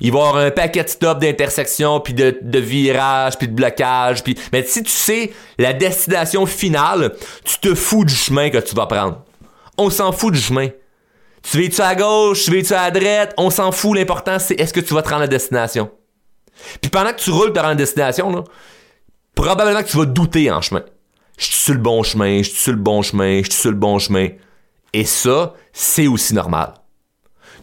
il 0.00 0.12
va 0.12 0.18
y 0.18 0.22
avoir 0.22 0.36
un 0.36 0.50
paquet 0.50 0.84
de 0.84 0.88
stops, 0.88 1.20
d'intersections, 1.20 2.00
puis 2.00 2.12
de, 2.12 2.58
virages, 2.58 3.38
puis 3.38 3.48
de 3.48 3.54
blocages. 3.54 4.22
Mais 4.52 4.64
si 4.64 4.82
tu 4.82 4.90
sais 4.90 5.32
la 5.58 5.72
destination 5.72 6.44
finale, 6.46 7.14
tu 7.44 7.58
te 7.58 7.74
fous 7.74 8.04
du 8.04 8.14
chemin 8.14 8.50
que 8.50 8.58
tu 8.58 8.74
vas 8.74 8.86
prendre. 8.86 9.22
On 9.76 9.90
s'en 9.90 10.12
fout 10.12 10.32
du 10.32 10.40
chemin. 10.40 10.68
Tu 11.42 11.60
veux-tu 11.60 11.80
à 11.80 11.94
gauche, 11.94 12.44
tu 12.44 12.50
veux-tu 12.50 12.72
à 12.72 12.90
droite, 12.90 13.34
on 13.36 13.50
s'en 13.50 13.70
fout. 13.70 13.96
L'important, 13.96 14.38
c'est 14.38 14.58
est-ce 14.58 14.72
que 14.72 14.80
tu 14.80 14.94
vas 14.94 15.02
te 15.02 15.10
rendre 15.10 15.22
à 15.22 15.26
destination? 15.26 15.90
Puis 16.80 16.90
pendant 16.90 17.12
que 17.12 17.20
tu 17.20 17.30
roules 17.30 17.52
te 17.52 17.60
rendre 17.60 17.76
destination, 17.76 18.44
probablement 19.34 19.82
que 19.82 19.88
tu 19.88 19.96
vas 19.96 20.06
douter 20.06 20.50
en 20.50 20.60
chemin. 20.60 20.82
Je 21.36 21.46
suis 21.46 21.54
sur 21.54 21.74
le 21.74 21.80
bon 21.80 22.02
chemin, 22.02 22.38
je 22.38 22.50
suis 22.50 22.62
sur 22.62 22.72
le 22.72 22.78
bon 22.78 23.02
chemin, 23.02 23.42
je 23.42 23.50
suis 23.50 23.60
sur 23.60 23.70
le 23.70 23.76
bon 23.76 23.98
chemin. 23.98 24.28
Et 24.92 25.04
ça, 25.04 25.54
c'est 25.72 26.06
aussi 26.06 26.34
normal. 26.34 26.74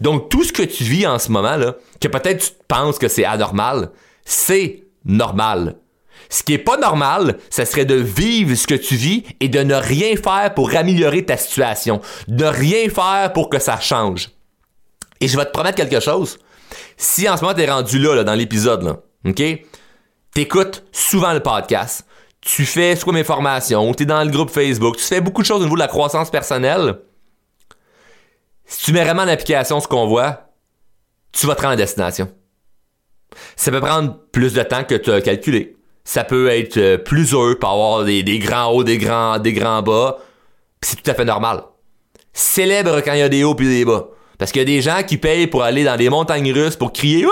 Donc 0.01 0.29
tout 0.29 0.43
ce 0.43 0.51
que 0.51 0.63
tu 0.63 0.83
vis 0.83 1.07
en 1.07 1.19
ce 1.19 1.31
moment 1.31 1.55
là, 1.55 1.75
que 1.99 2.07
peut-être 2.07 2.43
tu 2.43 2.51
penses 2.67 2.99
que 2.99 3.07
c'est 3.07 3.25
anormal, 3.25 3.91
c'est 4.25 4.83
normal. 5.05 5.77
Ce 6.31 6.43
qui 6.43 6.53
est 6.53 6.57
pas 6.57 6.77
normal, 6.77 7.37
ce 7.49 7.65
serait 7.65 7.83
de 7.83 7.95
vivre 7.95 8.55
ce 8.55 8.65
que 8.65 8.73
tu 8.73 8.95
vis 8.95 9.25
et 9.41 9.49
de 9.49 9.59
ne 9.63 9.75
rien 9.75 10.15
faire 10.15 10.53
pour 10.55 10.73
améliorer 10.73 11.25
ta 11.25 11.35
situation, 11.35 11.99
de 12.29 12.45
rien 12.45 12.89
faire 12.89 13.33
pour 13.33 13.49
que 13.49 13.59
ça 13.59 13.81
change. 13.81 14.29
Et 15.19 15.27
je 15.27 15.37
vais 15.37 15.43
te 15.43 15.51
promettre 15.51 15.75
quelque 15.75 15.99
chose. 15.99 16.39
Si 16.95 17.27
en 17.27 17.35
ce 17.35 17.41
moment 17.41 17.53
t'es 17.53 17.69
rendu 17.69 17.99
là, 17.99 18.23
dans 18.23 18.33
l'épisode, 18.33 18.81
là, 18.81 18.99
ok, 19.25 19.43
t'écoutes 20.33 20.85
souvent 20.93 21.33
le 21.33 21.41
podcast, 21.41 22.07
tu 22.39 22.65
fais 22.65 22.95
soit 22.95 23.11
mes 23.11 23.25
formations, 23.25 23.93
tu 23.93 24.03
es 24.03 24.05
dans 24.05 24.23
le 24.23 24.31
groupe 24.31 24.51
Facebook, 24.51 24.95
tu 24.95 25.03
fais 25.03 25.19
beaucoup 25.19 25.41
de 25.41 25.47
choses 25.47 25.59
au 25.59 25.65
niveau 25.65 25.75
de 25.75 25.81
la 25.81 25.89
croissance 25.89 26.31
personnelle. 26.31 26.99
Si 28.65 28.85
tu 28.85 28.93
mets 28.93 29.03
vraiment 29.03 29.23
en 29.23 29.27
application 29.27 29.81
ce 29.81 29.87
qu'on 29.89 30.07
voit, 30.07 30.53
tu 31.33 31.45
vas 31.45 31.55
te 31.55 31.61
rendre 31.61 31.73
à 31.73 31.75
destination. 31.75 32.31
Ça 33.57 33.69
peut 33.69 33.81
prendre 33.81 34.17
plus 34.31 34.53
de 34.53 34.63
temps 34.63 34.85
que 34.85 34.95
tu 34.95 35.11
as 35.11 35.19
calculé 35.19 35.75
ça 36.03 36.23
peut 36.23 36.49
être 36.49 36.77
euh, 36.77 36.97
plus 36.97 37.33
heureux, 37.33 37.55
peut 37.55 37.67
avoir 37.67 38.03
des, 38.03 38.23
grands 38.39 38.71
hauts, 38.71 38.83
des 38.83 38.97
grands, 38.97 39.39
des 39.39 39.53
grands 39.53 39.81
bas. 39.81 40.17
C'est 40.81 41.01
tout 41.01 41.11
à 41.11 41.13
fait 41.13 41.25
normal. 41.25 41.63
Célèbre 42.33 43.01
quand 43.01 43.13
il 43.13 43.19
y 43.19 43.23
a 43.23 43.29
des 43.29 43.43
hauts 43.43 43.55
puis 43.55 43.67
des 43.67 43.85
bas. 43.85 44.07
Parce 44.37 44.51
qu'il 44.51 44.61
y 44.61 44.63
a 44.63 44.65
des 44.65 44.81
gens 44.81 45.03
qui 45.03 45.17
payent 45.17 45.47
pour 45.47 45.63
aller 45.63 45.83
dans 45.83 45.97
des 45.97 46.09
montagnes 46.09 46.51
russes 46.51 46.75
pour 46.75 46.91
crier 46.91 47.27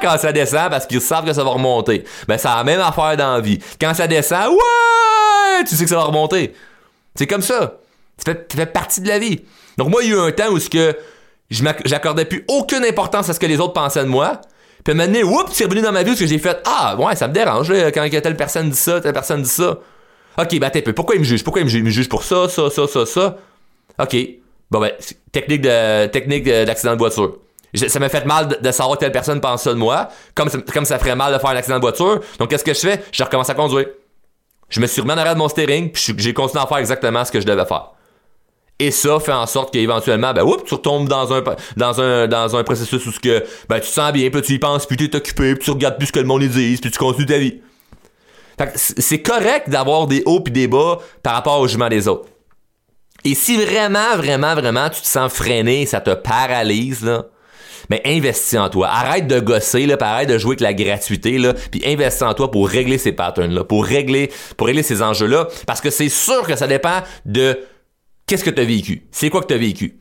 quand 0.00 0.16
ça 0.18 0.32
descend 0.32 0.70
parce 0.70 0.86
qu'ils 0.86 1.00
savent 1.00 1.24
que 1.24 1.32
ça 1.32 1.44
va 1.44 1.50
remonter. 1.50 2.04
Ben, 2.28 2.38
c'est 2.38 2.48
la 2.48 2.64
même 2.64 2.80
affaire 2.80 3.16
dans 3.16 3.34
la 3.34 3.40
vie. 3.40 3.58
Quand 3.80 3.92
ça 3.94 4.06
descend, 4.06 4.52
ouais, 4.52 5.64
tu 5.68 5.76
sais 5.76 5.84
que 5.84 5.90
ça 5.90 5.96
va 5.96 6.04
remonter. 6.04 6.54
C'est 7.14 7.26
comme 7.26 7.42
ça. 7.42 7.78
Ça 8.24 8.32
fait, 8.32 8.66
partie 8.66 9.00
de 9.00 9.08
la 9.08 9.18
vie. 9.18 9.40
Donc 9.78 9.88
moi, 9.88 10.02
il 10.02 10.10
y 10.10 10.12
a 10.12 10.16
eu 10.16 10.20
un 10.20 10.32
temps 10.32 10.50
où 10.50 10.58
ce 10.58 10.68
que 10.68 10.96
j'accordais 11.50 12.24
plus 12.24 12.44
aucune 12.48 12.84
importance 12.84 13.28
à 13.28 13.34
ce 13.34 13.40
que 13.40 13.46
les 13.46 13.58
autres 13.60 13.72
pensaient 13.72 14.04
de 14.04 14.08
moi. 14.08 14.40
Puis 14.84 14.94
maintenant, 14.94 15.20
oups, 15.20 15.52
c'est 15.52 15.64
revenu 15.64 15.82
dans 15.82 15.92
ma 15.92 16.02
vie 16.02 16.10
parce 16.10 16.20
que 16.20 16.26
j'ai 16.26 16.38
fait 16.38 16.58
Ah, 16.64 16.96
ouais, 16.98 17.14
ça 17.16 17.28
me 17.28 17.32
dérange 17.32 17.70
quand 17.92 18.08
telle 18.10 18.36
personne 18.36 18.70
dit 18.70 18.76
ça, 18.76 19.00
telle 19.00 19.12
personne 19.12 19.42
dit 19.42 19.48
ça. 19.48 19.78
OK, 20.38 20.58
ben 20.58 20.64
attends, 20.64 20.92
pourquoi 20.94 21.16
il 21.16 21.20
me 21.20 21.24
juge? 21.24 21.44
Pourquoi 21.44 21.60
il 21.60 21.64
me 21.64 21.70
juge? 21.70 21.82
Me 21.82 21.90
juge 21.90 22.08
pour 22.08 22.22
ça, 22.22 22.48
ça, 22.48 22.70
ça, 22.70 22.86
ça, 22.86 23.06
ça? 23.06 23.36
OK. 23.98 24.16
Bon 24.70 24.80
ben, 24.80 24.92
technique 25.32 25.62
de 25.62 26.06
technique 26.06 26.44
d'accident 26.44 26.92
de 26.92 26.98
voiture. 26.98 27.38
ça 27.74 27.98
m'a 27.98 28.08
fait 28.08 28.24
mal 28.24 28.58
de, 28.60 28.70
savoir 28.70 28.96
que 28.96 29.04
telle 29.04 29.12
personne 29.12 29.40
pense 29.40 29.62
ça 29.62 29.70
de 29.70 29.78
moi, 29.78 30.08
comme 30.34 30.48
ça, 30.48 30.58
comme 30.72 30.84
ça 30.84 30.98
ferait 30.98 31.16
mal 31.16 31.32
de 31.34 31.38
faire 31.38 31.50
un 31.50 31.56
accident 31.56 31.76
de 31.76 31.82
voiture. 31.82 32.20
Donc 32.38 32.50
qu'est-ce 32.50 32.64
que 32.64 32.74
je 32.74 32.80
fais? 32.80 33.02
Je 33.12 33.22
recommence 33.24 33.50
à 33.50 33.54
conduire. 33.54 33.86
Je 34.68 34.80
me 34.80 34.86
suis 34.86 35.00
remis 35.00 35.12
en 35.12 35.18
arrière 35.18 35.34
de 35.34 35.40
mon 35.40 35.48
steering, 35.48 35.90
puis 35.90 36.14
j'ai 36.16 36.32
continué 36.32 36.62
à 36.62 36.66
faire 36.66 36.78
exactement 36.78 37.24
ce 37.24 37.32
que 37.32 37.40
je 37.40 37.46
devais 37.46 37.64
faire. 37.64 37.90
Et 38.80 38.90
ça 38.90 39.20
fait 39.20 39.32
en 39.32 39.46
sorte 39.46 39.74
qu'éventuellement, 39.74 40.32
ben, 40.32 40.42
oups, 40.42 40.64
tu 40.64 40.72
retombes 40.72 41.06
dans 41.06 41.34
un, 41.34 41.44
dans 41.76 42.00
un, 42.00 42.26
dans 42.26 42.56
un 42.56 42.64
processus 42.64 43.04
où 43.04 43.12
ce 43.12 43.20
que, 43.20 43.44
ben, 43.68 43.76
tu 43.76 43.88
te 43.88 43.92
sens 43.92 44.10
bien, 44.10 44.30
puis 44.30 44.40
tu 44.40 44.54
y 44.54 44.58
penses, 44.58 44.86
puis 44.86 44.96
tu 44.96 45.04
es 45.04 45.14
occupé, 45.14 45.54
puis 45.54 45.64
tu 45.64 45.70
regardes 45.70 45.98
plus 45.98 46.06
ce 46.06 46.12
que 46.12 46.18
le 46.18 46.24
monde 46.24 46.42
dit, 46.42 46.78
puis 46.80 46.90
tu 46.90 46.98
continues 46.98 47.26
ta 47.26 47.36
vie. 47.36 47.60
c'est 48.74 49.20
correct 49.20 49.68
d'avoir 49.68 50.06
des 50.06 50.22
hauts 50.24 50.40
puis 50.40 50.50
des 50.50 50.66
bas 50.66 50.98
par 51.22 51.34
rapport 51.34 51.60
au 51.60 51.68
jugement 51.68 51.90
des 51.90 52.08
autres. 52.08 52.26
Et 53.26 53.34
si 53.34 53.62
vraiment, 53.62 54.16
vraiment, 54.16 54.54
vraiment, 54.54 54.88
tu 54.88 55.02
te 55.02 55.06
sens 55.06 55.30
freiné, 55.30 55.84
ça 55.84 56.00
te 56.00 56.14
paralyse, 56.14 57.04
là, 57.04 57.26
mais 57.90 58.00
investis 58.06 58.58
en 58.58 58.70
toi. 58.70 58.88
Arrête 58.88 59.26
de 59.26 59.40
gosser, 59.40 59.84
là, 59.84 59.98
arrête 60.00 60.28
de 60.30 60.38
jouer 60.38 60.52
avec 60.52 60.60
la 60.60 60.72
gratuité, 60.72 61.36
là, 61.36 61.52
puis 61.70 61.82
investis 61.84 62.22
en 62.22 62.32
toi 62.32 62.50
pour 62.50 62.66
régler 62.66 62.96
ces 62.96 63.12
patterns-là, 63.12 63.64
pour 63.64 63.84
régler, 63.84 64.30
pour 64.56 64.68
régler 64.68 64.82
ces 64.82 65.02
enjeux-là, 65.02 65.48
parce 65.66 65.82
que 65.82 65.90
c'est 65.90 66.08
sûr 66.08 66.46
que 66.46 66.56
ça 66.56 66.66
dépend 66.66 67.02
de 67.26 67.58
qu'est-ce 68.30 68.44
que 68.44 68.50
tu 68.50 68.62
as 68.62 68.64
vécu? 68.64 69.02
C'est 69.10 69.28
quoi 69.28 69.40
que 69.40 69.48
tu 69.48 69.54
as 69.54 69.58
vécu? 69.58 69.96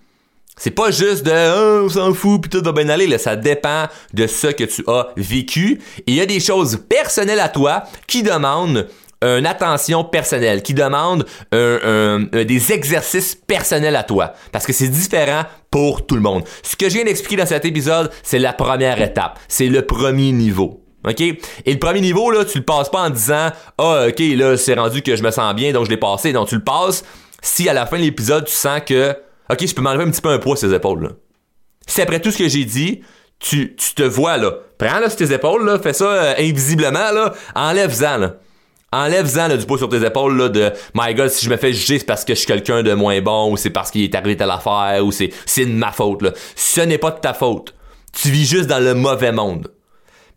C'est 0.55 0.69
pas 0.69 0.91
juste 0.91 1.25
de 1.25 1.31
oh, 1.31 1.85
on 1.85 1.89
s'en 1.89 2.13
fout 2.13 2.41
puis 2.41 2.49
tout 2.49 2.63
va 2.63 2.71
bien 2.73 2.87
aller 2.89 3.07
là, 3.07 3.17
ça 3.17 3.35
dépend 3.35 3.87
de 4.13 4.27
ce 4.27 4.47
que 4.47 4.65
tu 4.65 4.83
as 4.87 5.07
vécu 5.17 5.81
et 5.99 6.03
il 6.11 6.13
y 6.13 6.21
a 6.21 6.27
des 6.27 6.39
choses 6.39 6.77
personnelles 6.87 7.39
à 7.39 7.49
toi 7.49 7.85
qui 8.05 8.21
demandent 8.21 8.87
une 9.21 9.47
attention 9.47 10.03
personnelle, 10.03 10.61
qui 10.61 10.73
demandent 10.73 11.25
des 11.51 12.71
exercices 12.71 13.35
personnels 13.35 13.95
à 13.95 14.03
toi 14.03 14.33
parce 14.51 14.67
que 14.67 14.73
c'est 14.73 14.89
différent 14.89 15.43
pour 15.71 16.05
tout 16.05 16.15
le 16.15 16.21
monde. 16.21 16.43
Ce 16.61 16.75
que 16.75 16.87
je 16.87 16.95
viens 16.95 17.05
d'expliquer 17.05 17.37
dans 17.37 17.47
cet 17.47 17.65
épisode, 17.65 18.11
c'est 18.21 18.39
la 18.39 18.53
première 18.53 19.01
étape, 19.01 19.39
c'est 19.47 19.67
le 19.67 19.81
premier 19.81 20.31
niveau. 20.33 20.83
OK? 21.07 21.21
Et 21.21 21.39
le 21.65 21.79
premier 21.79 22.01
niveau, 22.01 22.29
là, 22.29 22.45
tu 22.45 22.59
le 22.59 22.65
passes 22.65 22.89
pas 22.89 23.07
en 23.07 23.09
disant 23.09 23.49
Ah, 23.77 24.05
OK, 24.09 24.19
là, 24.19 24.57
c'est 24.57 24.75
rendu 24.75 25.01
que 25.01 25.15
je 25.15 25.23
me 25.23 25.31
sens 25.31 25.55
bien, 25.55 25.71
donc 25.71 25.85
je 25.85 25.89
l'ai 25.89 25.97
passé. 25.97 26.33
Donc, 26.33 26.49
tu 26.49 26.55
le 26.55 26.63
passes 26.63 27.03
si 27.41 27.69
à 27.69 27.73
la 27.73 27.85
fin 27.85 27.97
de 27.97 28.03
l'épisode, 28.03 28.45
tu 28.45 28.53
sens 28.53 28.81
que, 28.85 29.15
OK, 29.51 29.65
je 29.65 29.73
peux 29.73 29.81
m'enlever 29.81 30.03
un 30.03 30.11
petit 30.11 30.21
peu 30.21 30.29
un 30.29 30.39
poids 30.39 30.55
sur 30.55 30.69
tes 30.69 30.75
épaules, 30.75 31.03
là. 31.03 31.09
Si 31.87 32.01
après 32.01 32.19
tout 32.19 32.29
ce 32.31 32.37
que 32.37 32.47
j'ai 32.47 32.65
dit, 32.65 33.01
tu, 33.39 33.75
te 33.75 34.03
vois, 34.03 34.37
là, 34.37 34.53
prends, 34.77 34.99
là, 34.99 35.09
sur 35.09 35.17
tes 35.17 35.33
épaules, 35.33 35.65
là, 35.65 35.79
fais 35.79 35.93
ça 35.93 36.05
euh, 36.05 36.33
invisiblement, 36.37 37.11
là, 37.11 37.33
enlève-en. 37.55 38.31
Enlève-en 38.91 39.55
du 39.55 39.65
poids 39.65 39.77
sur 39.77 39.89
tes 39.89 40.03
épaules 40.03 40.35
là, 40.35 40.49
de 40.49 40.71
My 40.95 41.13
God, 41.13 41.29
si 41.29 41.45
je 41.45 41.49
me 41.49 41.57
fais 41.57 41.73
juger, 41.73 41.99
c'est 41.99 42.05
parce 42.05 42.25
que 42.25 42.33
je 42.33 42.39
suis 42.39 42.47
quelqu'un 42.47 42.81
de 42.81 42.93
moins 42.93 43.21
bon, 43.21 43.51
ou 43.51 43.57
c'est 43.57 43.69
parce 43.69 43.91
qu'il 43.91 44.03
est 44.03 44.15
arrivé 44.15 44.35
telle 44.35 44.49
affaire, 44.49 45.05
ou 45.05 45.11
c'est, 45.11 45.29
de 45.57 45.71
ma 45.71 45.91
faute. 45.91 46.23
Là. 46.23 46.31
Ce 46.55 46.81
n'est 46.81 46.97
pas 46.97 47.11
de 47.11 47.19
ta 47.19 47.33
faute. 47.33 47.75
Tu 48.13 48.29
vis 48.29 48.45
juste 48.45 48.67
dans 48.67 48.79
le 48.79 48.95
mauvais 48.95 49.31
monde. 49.31 49.71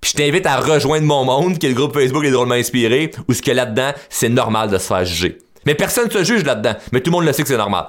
Puis 0.03 0.12
je 0.12 0.17
t'invite 0.23 0.47
à 0.47 0.57
rejoindre 0.57 1.07
mon 1.07 1.25
monde, 1.25 1.59
qui 1.59 1.67
est 1.67 1.71
le 1.71 1.75
groupe 1.75 1.95
Facebook 1.95 2.25
Les 2.25 2.31
Drôlement 2.31 2.55
Inspirés, 2.55 3.11
où 3.29 3.33
ce 3.33 3.41
que 3.41 3.53
là-dedans, 3.53 3.93
c'est 4.11 4.29
normal 4.29 4.69
de 4.69 4.77
se 4.77 4.87
faire 4.87 5.05
juger. 5.05 5.38
Mais 5.66 5.75
personne 5.75 6.07
ne 6.07 6.11
se 6.11 6.25
juge 6.25 6.44
là-dedans. 6.44 6.75
Mais 6.92 7.01
tout 7.01 7.11
le 7.11 7.16
monde 7.16 7.25
le 7.25 7.33
sait 7.33 7.42
que 7.42 7.48
c'est 7.48 7.57
normal. 7.57 7.87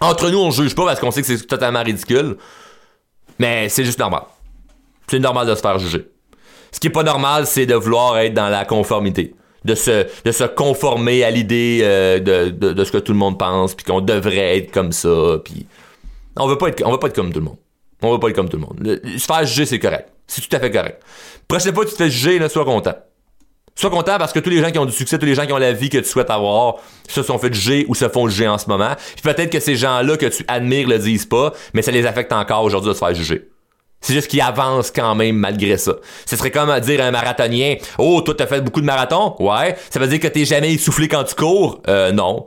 Entre 0.00 0.30
nous, 0.30 0.38
on 0.38 0.50
juge 0.50 0.74
pas 0.74 0.84
parce 0.84 1.00
qu'on 1.00 1.10
sait 1.10 1.22
que 1.22 1.26
c'est 1.26 1.46
totalement 1.46 1.82
ridicule. 1.82 2.36
Mais 3.38 3.68
c'est 3.68 3.84
juste 3.84 3.98
normal. 3.98 4.22
C'est 5.08 5.18
normal 5.18 5.46
de 5.46 5.54
se 5.54 5.60
faire 5.60 5.78
juger. 5.78 6.06
Ce 6.72 6.80
qui 6.80 6.88
est 6.88 6.90
pas 6.90 7.02
normal, 7.02 7.46
c'est 7.46 7.66
de 7.66 7.74
vouloir 7.74 8.18
être 8.18 8.34
dans 8.34 8.48
la 8.48 8.64
conformité. 8.64 9.34
De 9.64 9.74
se, 9.74 10.46
conformer 10.46 11.24
à 11.24 11.30
l'idée 11.30 11.80
euh, 11.82 12.20
de, 12.20 12.84
ce 12.84 12.92
que 12.92 12.98
tout 12.98 13.12
le 13.12 13.18
monde 13.18 13.38
pense, 13.38 13.74
puis 13.74 13.84
qu'on 13.84 14.00
devrait 14.00 14.58
être 14.58 14.70
comme 14.70 14.92
ça. 14.92 15.08
On 16.36 16.46
veut 16.46 16.58
pas 16.58 16.66
veut 16.66 16.98
pas 16.98 17.08
être 17.08 17.14
comme 17.14 17.32
tout 17.32 17.40
le 17.40 17.46
monde. 17.46 17.56
On 18.02 18.12
veut 18.12 18.20
pas 18.20 18.28
être 18.28 18.36
comme 18.36 18.48
tout 18.48 18.58
le 18.58 18.62
monde. 18.62 19.00
se 19.18 19.24
faire 19.24 19.44
juger, 19.44 19.66
c'est 19.66 19.78
correct. 19.78 20.10
C'est 20.26 20.46
tout 20.46 20.54
à 20.54 20.60
fait 20.60 20.70
correct. 20.70 21.02
Prochaine 21.48 21.74
fois 21.74 21.84
que 21.84 21.90
tu 21.90 21.96
te 21.96 22.02
fais 22.02 22.10
juger, 22.10 22.38
là, 22.38 22.48
sois 22.48 22.64
content. 22.64 22.94
Sois 23.78 23.90
content 23.90 24.16
parce 24.16 24.32
que 24.32 24.38
tous 24.38 24.48
les 24.48 24.60
gens 24.62 24.70
qui 24.70 24.78
ont 24.78 24.86
du 24.86 24.92
succès, 24.92 25.18
tous 25.18 25.26
les 25.26 25.34
gens 25.34 25.44
qui 25.44 25.52
ont 25.52 25.58
la 25.58 25.72
vie 25.72 25.90
que 25.90 25.98
tu 25.98 26.04
souhaites 26.04 26.30
avoir, 26.30 26.76
se 27.08 27.22
sont 27.22 27.38
fait 27.38 27.52
juger 27.52 27.84
ou 27.88 27.94
se 27.94 28.08
font 28.08 28.26
juger 28.26 28.48
en 28.48 28.56
ce 28.56 28.68
moment. 28.68 28.96
Puis 29.14 29.22
peut-être 29.22 29.50
que 29.50 29.60
ces 29.60 29.76
gens-là 29.76 30.16
que 30.16 30.26
tu 30.26 30.44
admires 30.48 30.88
le 30.88 30.98
disent 30.98 31.26
pas, 31.26 31.52
mais 31.74 31.82
ça 31.82 31.90
les 31.90 32.06
affecte 32.06 32.32
encore 32.32 32.64
aujourd'hui 32.64 32.88
de 32.88 32.94
se 32.94 32.98
faire 32.98 33.14
juger. 33.14 33.50
C'est 34.00 34.14
juste 34.14 34.28
qu'ils 34.28 34.40
avancent 34.40 34.90
quand 34.90 35.14
même 35.14 35.36
malgré 35.36 35.76
ça. 35.76 35.96
Ce 36.24 36.36
serait 36.36 36.50
comme 36.50 36.78
dire 36.80 37.02
à 37.02 37.04
un 37.04 37.10
marathonien 37.10 37.76
Oh, 37.98 38.22
toi, 38.22 38.34
t'as 38.34 38.46
fait 38.46 38.60
beaucoup 38.60 38.80
de 38.80 38.86
marathons? 38.86 39.34
Ouais. 39.40 39.76
Ça 39.90 40.00
veut 40.00 40.06
dire 40.06 40.20
que 40.20 40.28
t'es 40.28 40.44
jamais 40.44 40.72
essoufflé 40.72 41.08
quand 41.08 41.24
tu 41.24 41.34
cours? 41.34 41.82
Euh, 41.88 42.12
non. 42.12 42.44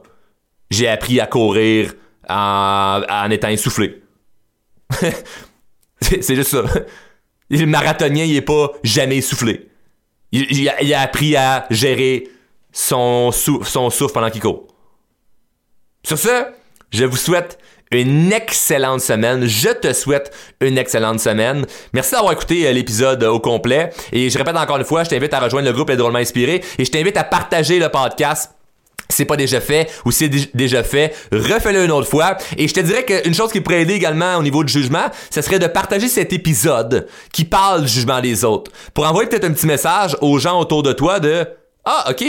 J'ai 0.71 0.87
appris 0.87 1.19
à 1.19 1.27
courir 1.27 1.93
en, 2.27 3.29
étant 3.29 3.49
essoufflé. 3.49 4.01
c'est 6.01 6.35
juste 6.35 6.51
ça. 6.51 6.63
Le 7.49 7.65
marathonien, 7.65 8.23
il 8.25 8.35
est 8.35 8.41
pas 8.41 8.71
jamais 8.83 9.17
essoufflé. 9.17 9.68
Il, 10.31 10.69
a, 10.93 11.01
appris 11.01 11.35
à 11.35 11.65
gérer 11.69 12.27
son, 12.71 13.31
souffle 13.31 14.13
pendant 14.13 14.29
qu'il 14.29 14.41
court. 14.41 14.67
Sur 16.03 16.17
ce, 16.17 16.45
je 16.91 17.05
vous 17.05 17.17
souhaite 17.17 17.57
une 17.91 18.31
excellente 18.31 19.01
semaine. 19.01 19.45
Je 19.47 19.69
te 19.69 19.93
souhaite 19.93 20.31
une 20.61 20.77
excellente 20.77 21.19
semaine. 21.19 21.65
Merci 21.93 22.11
d'avoir 22.11 22.33
écouté 22.33 22.67
euh, 22.67 22.71
l'épisode 22.71 23.23
au 23.23 23.39
complet. 23.39 23.89
Et 24.11 24.29
je 24.29 24.37
répète 24.37 24.55
encore 24.55 24.77
une 24.77 24.85
fois, 24.85 25.03
je 25.03 25.09
t'invite 25.09 25.33
à 25.33 25.39
rejoindre 25.39 25.67
le 25.67 25.73
groupe 25.73 25.89
Les 25.89 25.97
Drôlement 25.97 26.19
Inspiré 26.19 26.63
et 26.77 26.85
je 26.85 26.91
t'invite 26.91 27.17
à 27.17 27.23
partager 27.23 27.79
le 27.79 27.89
podcast 27.89 28.58
c'est 29.09 29.25
pas 29.25 29.37
déjà 29.37 29.59
fait 29.59 29.89
ou 30.05 30.11
c'est 30.11 30.29
déjà 30.29 30.83
fait, 30.83 31.15
refais-le 31.31 31.85
une 31.85 31.91
autre 31.91 32.07
fois. 32.07 32.37
Et 32.57 32.67
je 32.67 32.73
te 32.73 32.79
dirais 32.79 33.03
qu'une 33.03 33.33
chose 33.33 33.51
qui 33.51 33.59
pourrait 33.59 33.81
aider 33.81 33.95
également 33.95 34.37
au 34.37 34.43
niveau 34.43 34.63
du 34.63 34.71
jugement, 34.71 35.07
ce 35.31 35.41
serait 35.41 35.59
de 35.59 35.67
partager 35.67 36.07
cet 36.07 36.31
épisode 36.31 37.07
qui 37.33 37.43
parle 37.43 37.81
du 37.81 37.87
jugement 37.87 38.21
des 38.21 38.45
autres. 38.45 38.71
Pour 38.93 39.07
envoyer 39.07 39.27
peut-être 39.27 39.45
un 39.45 39.51
petit 39.51 39.65
message 39.65 40.15
aux 40.21 40.37
gens 40.37 40.59
autour 40.59 40.83
de 40.83 40.93
toi 40.93 41.19
de 41.19 41.47
Ah, 41.85 42.11
ok, 42.11 42.23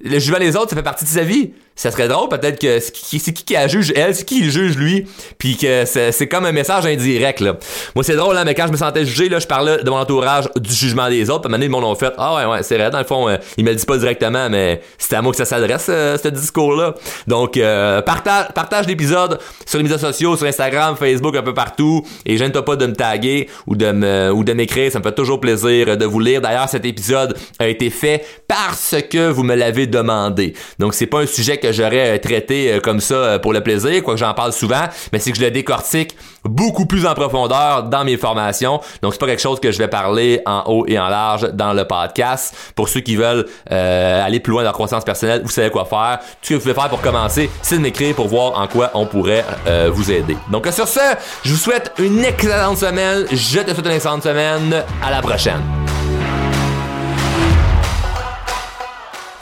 le 0.00 0.18
jugement 0.18 0.38
des 0.38 0.56
autres, 0.56 0.70
ça 0.70 0.76
fait 0.76 0.82
partie 0.82 1.04
de 1.04 1.10
sa 1.10 1.24
vie 1.24 1.52
ça 1.74 1.90
serait 1.90 2.08
drôle 2.08 2.28
peut-être 2.28 2.60
que 2.60 2.80
c'est 2.80 2.92
qui, 2.92 3.44
qui 3.44 3.54
la 3.54 3.68
juge 3.68 3.92
elle, 3.96 4.14
c'est 4.14 4.24
qui 4.24 4.40
il 4.40 4.50
juge 4.50 4.76
lui, 4.76 5.06
puis 5.38 5.56
que 5.56 5.84
c'est 5.84 6.28
comme 6.28 6.44
un 6.44 6.52
message 6.52 6.86
indirect 6.86 7.40
là. 7.40 7.56
Moi 7.94 8.04
c'est 8.04 8.16
drôle 8.16 8.34
là, 8.34 8.44
mais 8.44 8.54
quand 8.54 8.66
je 8.66 8.72
me 8.72 8.76
sentais 8.76 9.04
jugé 9.04 9.28
là, 9.28 9.38
je 9.38 9.46
parlais 9.46 9.82
de 9.82 9.90
mon 9.90 9.96
entourage 9.96 10.48
du 10.56 10.72
jugement 10.72 11.08
des 11.08 11.30
autres, 11.30 11.42
puis 11.42 11.52
à 11.52 11.56
un 11.56 11.68
moment 11.68 11.80
donné, 11.80 11.98
fait 11.98 12.12
ah 12.18 12.36
ouais 12.36 12.44
ouais, 12.44 12.62
c'est 12.62 12.76
vrai 12.76 12.90
dans 12.90 12.98
le 12.98 13.04
fond, 13.04 13.28
euh, 13.28 13.36
ils 13.56 13.64
me 13.64 13.70
le 13.70 13.76
disent 13.76 13.84
pas 13.84 13.98
directement 13.98 14.48
mais 14.50 14.80
c'est 14.98 15.16
à 15.16 15.22
moi 15.22 15.32
que 15.32 15.38
ça 15.38 15.44
s'adresse 15.44 15.86
euh, 15.88 16.16
ce 16.22 16.28
discours 16.28 16.74
là. 16.74 16.94
Donc 17.26 17.56
euh, 17.56 18.02
partage 18.02 18.48
partage 18.54 18.86
l'épisode 18.86 19.38
sur 19.66 19.78
les 19.78 19.84
médias 19.84 19.98
sociaux, 19.98 20.36
sur 20.36 20.46
Instagram, 20.46 20.96
Facebook, 20.96 21.36
un 21.36 21.42
peu 21.42 21.54
partout 21.54 22.04
et 22.26 22.36
gêne-toi 22.36 22.64
pas 22.64 22.76
de 22.76 22.86
me 22.86 22.94
taguer 22.94 23.48
ou 23.66 23.76
de 23.76 23.92
me 23.92 24.30
ou 24.32 24.44
de 24.44 24.52
m'écrire, 24.52 24.90
ça 24.92 24.98
me 24.98 25.04
fait 25.04 25.14
toujours 25.14 25.40
plaisir 25.40 25.96
de 25.96 26.04
vous 26.04 26.20
lire. 26.20 26.40
D'ailleurs, 26.40 26.68
cet 26.68 26.84
épisode 26.84 27.36
a 27.58 27.68
été 27.68 27.90
fait 27.90 28.24
parce 28.48 28.94
que 29.10 29.30
vous 29.30 29.42
me 29.42 29.54
l'avez 29.54 29.86
demandé. 29.86 30.54
Donc 30.78 30.94
c'est 30.94 31.06
pas 31.06 31.20
un 31.20 31.26
sujet 31.26 31.58
que 31.62 31.72
j'aurais 31.72 32.16
euh, 32.16 32.18
traité 32.18 32.72
euh, 32.72 32.80
comme 32.80 33.00
ça 33.00 33.14
euh, 33.14 33.38
pour 33.38 33.52
le 33.52 33.62
plaisir, 33.62 34.02
quoi 34.02 34.14
que 34.14 34.20
j'en 34.20 34.34
parle 34.34 34.52
souvent, 34.52 34.84
mais 35.12 35.18
c'est 35.18 35.30
que 35.30 35.38
je 35.38 35.42
le 35.42 35.50
décortique 35.50 36.16
beaucoup 36.44 36.86
plus 36.86 37.06
en 37.06 37.14
profondeur 37.14 37.84
dans 37.84 38.04
mes 38.04 38.16
formations. 38.16 38.80
Donc 39.00 39.12
c'est 39.12 39.20
pas 39.20 39.26
quelque 39.26 39.40
chose 39.40 39.60
que 39.60 39.70
je 39.70 39.78
vais 39.78 39.88
parler 39.88 40.42
en 40.44 40.64
haut 40.66 40.84
et 40.88 40.98
en 40.98 41.08
large 41.08 41.52
dans 41.52 41.72
le 41.72 41.84
podcast. 41.84 42.54
Pour 42.74 42.88
ceux 42.88 43.00
qui 43.00 43.14
veulent 43.14 43.46
aller 43.70 44.40
plus 44.40 44.50
loin 44.50 44.62
dans 44.62 44.70
la 44.70 44.72
croissance 44.72 45.04
personnelle, 45.04 45.42
vous 45.44 45.50
savez 45.50 45.70
quoi 45.70 45.84
faire. 45.84 46.18
Tout 46.20 46.26
ce 46.42 46.48
que 46.48 46.54
vous 46.54 46.60
pouvez 46.60 46.74
faire 46.74 46.88
pour 46.88 47.00
commencer, 47.00 47.48
c'est 47.62 47.76
de 47.76 47.82
m'écrire 47.82 48.16
pour 48.16 48.26
voir 48.26 48.58
en 48.58 48.66
quoi 48.66 48.90
on 48.94 49.06
pourrait 49.06 49.44
vous 49.92 50.10
aider. 50.10 50.36
Donc 50.50 50.66
sur 50.72 50.88
ce, 50.88 51.00
je 51.44 51.52
vous 51.52 51.58
souhaite 51.58 51.92
une 51.98 52.24
excellente 52.24 52.78
semaine. 52.78 53.24
Je 53.30 53.60
te 53.60 53.70
souhaite 53.72 53.86
une 53.86 53.92
excellente 53.92 54.24
semaine. 54.24 54.82
À 55.00 55.12
la 55.12 55.22
prochaine. 55.22 55.62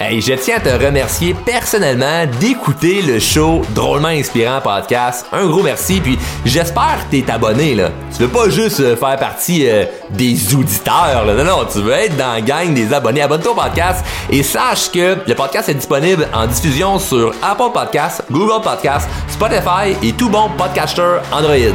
Hey, 0.03 0.19
je 0.23 0.33
tiens 0.33 0.57
à 0.57 0.61
te 0.61 0.83
remercier 0.83 1.35
personnellement 1.45 2.25
d'écouter 2.41 3.03
le 3.03 3.19
show 3.19 3.61
Drôlement 3.75 4.09
Inspirant 4.09 4.63
Podcast. 4.63 5.27
Un 5.31 5.47
gros 5.47 5.63
merci, 5.63 6.01
puis 6.01 6.19
j'espère 6.43 7.01
que 7.05 7.11
t'es 7.19 7.31
abonné, 7.31 7.75
là. 7.75 7.91
Tu 8.17 8.23
veux 8.23 8.31
pas 8.31 8.49
juste 8.49 8.81
euh, 8.81 8.97
faire 8.97 9.19
partie 9.19 9.69
euh, 9.69 9.85
des 10.09 10.55
auditeurs, 10.55 11.27
là. 11.27 11.35
Non, 11.35 11.45
non, 11.45 11.67
tu 11.71 11.83
veux 11.83 11.93
être 11.93 12.17
dans 12.17 12.33
la 12.33 12.41
gang 12.41 12.73
des 12.73 12.95
abonnés. 12.95 13.21
Abonne-toi 13.21 13.53
au 13.53 13.55
podcast 13.55 14.03
et 14.31 14.43
sache 14.43 14.91
que 14.91 15.19
le 15.27 15.35
podcast 15.35 15.69
est 15.69 15.75
disponible 15.75 16.27
en 16.33 16.47
diffusion 16.47 16.99
sur 16.99 17.35
Apple 17.43 17.71
Podcasts, 17.75 18.25
Google 18.31 18.63
Podcasts, 18.63 19.07
Spotify 19.29 19.95
et 20.03 20.13
tout 20.13 20.31
bon 20.31 20.49
podcaster 20.57 21.19
Android. 21.31 21.75